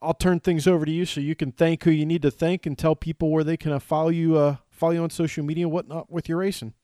I'll 0.00 0.14
turn 0.14 0.40
things 0.40 0.66
over 0.66 0.86
to 0.86 0.90
you 0.90 1.04
so 1.04 1.20
you 1.20 1.34
can 1.34 1.52
thank 1.52 1.84
who 1.84 1.90
you 1.90 2.06
need 2.06 2.22
to 2.22 2.30
thank 2.30 2.64
and 2.64 2.78
tell 2.78 2.96
people 2.96 3.30
where 3.30 3.44
they 3.44 3.58
can 3.58 3.70
uh, 3.70 3.78
follow 3.78 4.08
you 4.08 4.38
uh, 4.38 4.56
follow 4.82 4.94
you 4.94 5.02
on 5.04 5.10
social 5.10 5.44
media 5.44 5.64
and 5.64 5.72
whatnot 5.72 6.10
with 6.10 6.28
your 6.28 6.38
racing. 6.38 6.74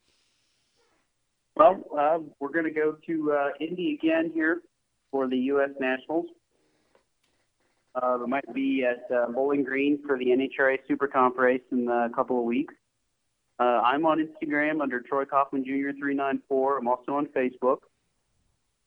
Well, 1.57 1.83
uh, 1.99 2.19
we're 2.39 2.53
going 2.53 2.67
to 2.67 2.71
go 2.71 2.97
to 3.09 3.33
uh, 3.33 3.49
Indy 3.61 3.99
again 4.01 4.31
here 4.33 4.63
for 5.11 5.27
the 5.27 5.37
U.S. 5.37 5.71
Nationals. 5.81 6.27
Uh, 7.97 8.19
we 8.21 8.29
might 8.29 8.55
be 8.55 8.85
at 8.85 9.13
uh, 9.13 9.33
Bowling 9.33 9.65
Green 9.65 9.99
for 10.07 10.17
the 10.17 10.27
NHRA 10.27 10.79
Super 10.87 11.09
Comp 11.09 11.37
race 11.37 11.61
in 11.73 11.89
a 11.89 12.09
couple 12.15 12.39
of 12.39 12.45
weeks. 12.45 12.73
Uh, 13.59 13.65
I'm 13.65 14.07
on 14.07 14.25
Instagram 14.25 14.81
under 14.81 15.01
Troy 15.01 15.25
Coughlin 15.25 15.65
Jr. 15.65 15.91
394. 15.99 16.79
I'm 16.79 16.87
also 16.87 17.15
on 17.15 17.27
Facebook. 17.27 17.79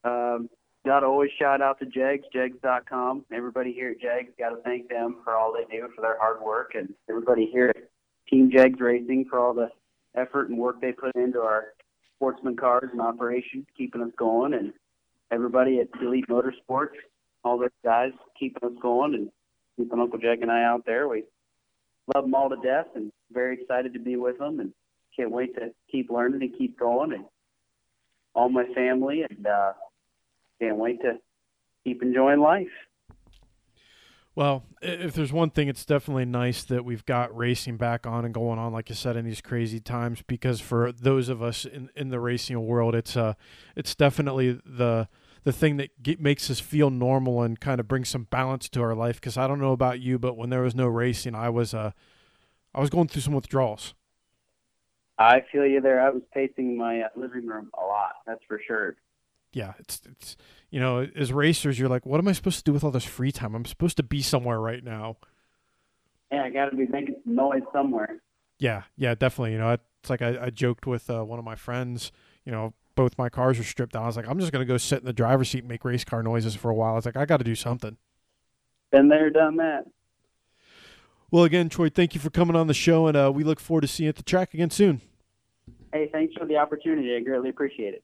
Um, 0.06 0.50
got 0.86 1.02
to 1.02 1.08
always 1.08 1.32
shout 1.38 1.62
out 1.62 1.80
to 1.80 1.86
Jegs, 1.86 2.24
Jegs.com. 2.32 3.26
Everybody 3.34 3.74
here 3.74 3.90
at 3.90 4.00
Jegs 4.00 4.32
got 4.40 4.52
to 4.52 4.62
thank 4.64 4.88
them 4.88 5.18
for 5.26 5.36
all 5.36 5.52
they 5.54 5.66
do 5.70 5.90
for 5.94 6.02
their 6.02 6.18
hard 6.18 6.42
work, 6.42 6.76
and 6.76 6.94
everybody 7.10 7.50
here 7.52 7.74
at 7.76 7.91
Team 8.32 8.50
Jegs 8.52 8.80
Racing 8.80 9.26
for 9.30 9.40
all 9.40 9.54
the 9.54 9.70
effort 10.16 10.50
and 10.50 10.58
work 10.58 10.80
they 10.82 10.92
put 10.92 11.16
into 11.16 11.40
our 11.40 11.74
sportsman 12.16 12.56
cars 12.56 12.90
and 12.92 13.02
operations, 13.02 13.66
keeping 13.78 14.02
us 14.02 14.12
going, 14.18 14.54
and 14.54 14.74
everybody 15.32 15.80
at 15.80 15.88
Elite 16.02 16.28
Motorsports, 16.30 16.96
all 17.44 17.58
those 17.58 17.70
guys 17.84 18.12
keeping 18.40 18.64
us 18.64 18.76
going 18.82 19.16
and 19.16 19.30
keeping 19.78 20.00
Uncle 20.00 20.20
Jeg 20.20 20.42
and 20.42 20.52
I 20.52 20.64
out 20.64 20.86
there. 20.86 21.08
We 21.08 21.24
love 22.14 22.26
them 22.26 22.36
all 22.36 22.50
to 22.50 22.58
death 22.58 22.88
and 22.96 23.12
very 23.32 23.60
excited 23.60 23.94
to 23.94 24.00
be 24.00 24.16
with 24.16 24.38
them 24.38 24.60
and 24.60 24.72
can't 25.16 25.32
wait 25.32 25.56
to 25.56 25.72
keep 25.92 26.10
learning 26.10 26.42
and 26.42 26.58
keep 26.58 26.80
going 26.80 27.14
and 27.14 27.26
all 28.34 28.50
my 28.50 28.66
family 28.74 29.24
and 29.30 29.46
uh, 29.46 29.74
can't 30.60 30.78
wait 30.78 31.02
to 31.02 31.18
keep 31.84 32.02
enjoying 32.02 32.40
life. 32.40 32.68
Well, 34.42 34.64
if 34.82 35.14
there's 35.14 35.32
one 35.32 35.52
thing, 35.52 35.68
it's 35.68 35.86
definitely 35.86 36.26
nice 36.26 36.64
that 36.64 36.84
we've 36.84 37.06
got 37.06 37.38
racing 37.38 37.78
back 37.78 38.08
on 38.08 38.26
and 38.26 38.34
going 38.34 38.58
on, 38.58 38.74
like 38.74 38.90
you 38.90 38.96
said, 38.96 39.16
in 39.16 39.24
these 39.24 39.40
crazy 39.40 39.80
times. 39.80 40.24
Because 40.26 40.60
for 40.60 40.92
those 40.92 41.30
of 41.30 41.44
us 41.44 41.64
in, 41.64 41.92
in 41.96 42.10
the 42.10 42.20
racing 42.20 42.60
world, 42.66 42.96
it's 42.96 43.16
uh, 43.16 43.36
it's 43.76 43.94
definitely 43.94 44.60
the 44.66 45.08
the 45.44 45.52
thing 45.52 45.78
that 45.78 46.02
get, 46.02 46.20
makes 46.20 46.50
us 46.50 46.60
feel 46.60 46.90
normal 46.90 47.44
and 47.44 47.60
kind 47.60 47.80
of 47.80 47.88
brings 47.88 48.10
some 48.10 48.24
balance 48.32 48.68
to 48.70 48.82
our 48.82 48.96
life. 48.96 49.22
Because 49.22 49.38
I 49.38 49.46
don't 49.46 49.60
know 49.60 49.74
about 49.74 50.00
you, 50.00 50.18
but 50.18 50.36
when 50.36 50.50
there 50.50 50.64
was 50.64 50.74
no 50.74 50.88
racing, 50.88 51.36
I 51.36 51.50
was 51.50 51.76
uh, 51.76 51.92
I 52.74 52.80
was 52.80 52.90
going 52.90 53.10
through 53.10 53.22
some 53.22 53.36
withdrawals. 53.36 53.94
I 55.20 55.44
feel 55.52 55.68
you 55.68 55.82
there. 55.82 56.02
I 56.02 56.10
was 56.10 56.24
pacing 56.34 56.80
my 56.80 57.02
uh, 57.02 57.10
living 57.16 57.46
room 57.46 57.70
a 57.80 57.86
lot. 57.86 58.14
That's 58.26 58.44
for 58.48 58.60
sure. 58.66 58.96
Yeah, 59.54 59.74
it's 59.80 60.02
it's 60.10 60.38
you 60.70 60.80
know, 60.80 61.08
as 61.16 61.34
racers, 61.34 61.78
you're 61.78 61.90
like, 61.90 62.06
what 62.06 62.20
am 62.20 62.28
I 62.28 62.32
supposed 62.32 62.58
to 62.60 62.64
do 62.64 62.74
with 62.74 62.84
all 62.84 62.92
this 62.92 63.04
free 63.04 63.32
time? 63.32 63.54
I'm 63.54 63.66
supposed 63.66 63.98
to 63.98 64.04
be 64.04 64.22
somewhere 64.22 64.60
right 64.60 64.84
now. 64.84 65.18
Yeah, 66.32 66.44
I 66.44 66.50
got 66.50 66.70
to 66.70 66.78
be 66.78 66.88
making 66.88 67.16
some 67.26 67.36
noise 67.36 67.64
somewhere. 67.74 68.22
Yeah, 68.58 68.84
yeah, 68.96 69.16
definitely. 69.16 69.52
You 69.52 69.58
know, 69.58 69.72
it's 69.72 70.10
like 70.10 70.22
I, 70.22 70.46
I 70.46 70.50
joked 70.50 70.88
with 70.88 71.10
uh, 71.10 71.24
one 71.26 71.40
of 71.40 71.46
my 71.46 71.56
friends. 71.56 72.14
You 72.46 72.54
know, 72.54 72.74
both 72.96 73.18
my 73.18 73.28
cars 73.28 73.60
are 73.60 73.64
stripped 73.64 73.94
down. 73.94 74.04
I 74.04 74.08
was 74.08 74.16
like, 74.16 74.28
I'm 74.28 74.40
just 74.40 74.54
gonna 74.54 74.66
go 74.66 74.78
sit 74.78 75.00
in 75.00 75.06
the 75.06 75.14
driver's 75.14 75.50
seat 75.50 75.60
and 75.60 75.68
make 75.68 75.84
race 75.84 76.06
car 76.06 76.24
noises 76.24 76.56
for 76.56 76.72
a 76.72 76.74
while. 76.74 76.94
I 76.94 76.96
was 76.96 77.06
like, 77.06 77.18
I 77.18 77.26
got 77.26 77.38
to 77.38 77.44
do 77.44 77.56
something. 77.56 77.98
Been 78.92 79.10
there, 79.10 79.30
done 79.30 79.58
that. 79.58 79.86
Well, 81.32 81.46
again, 81.46 81.70
Troy, 81.70 81.90
thank 81.90 82.14
you 82.14 82.20
for 82.20 82.30
coming 82.30 82.58
on 82.58 82.68
the 82.68 82.74
show, 82.74 83.08
and 83.08 83.16
uh, 83.16 83.32
we 83.34 83.44
look 83.44 83.60
forward 83.60 83.82
to 83.82 83.88
seeing 83.88 84.06
you 84.06 84.10
at 84.10 84.18
the 84.18 84.24
track 84.24 84.54
again 84.54 84.70
soon. 84.70 85.02
Hey, 85.94 86.10
thanks 86.12 86.34
for 86.38 86.46
the 86.46 86.58
opportunity. 86.58 87.16
I 87.16 87.22
greatly 87.22 87.50
appreciate 87.50 87.94
it. 87.94 88.04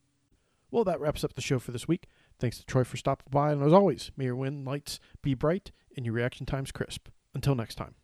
Well, 0.70 0.84
that 0.84 1.00
wraps 1.00 1.24
up 1.24 1.34
the 1.34 1.40
show 1.40 1.58
for 1.58 1.72
this 1.72 1.88
week. 1.88 2.08
Thanks 2.38 2.58
to 2.58 2.66
Troy 2.66 2.84
for 2.84 2.96
stopping 2.96 3.28
by, 3.30 3.52
and 3.52 3.62
as 3.62 3.72
always, 3.72 4.10
may 4.16 4.26
your 4.26 4.36
win 4.36 4.64
lights 4.64 5.00
be 5.22 5.34
bright 5.34 5.72
and 5.96 6.04
your 6.04 6.14
reaction 6.14 6.46
times 6.46 6.72
crisp. 6.72 7.08
Until 7.34 7.54
next 7.54 7.76
time. 7.76 7.94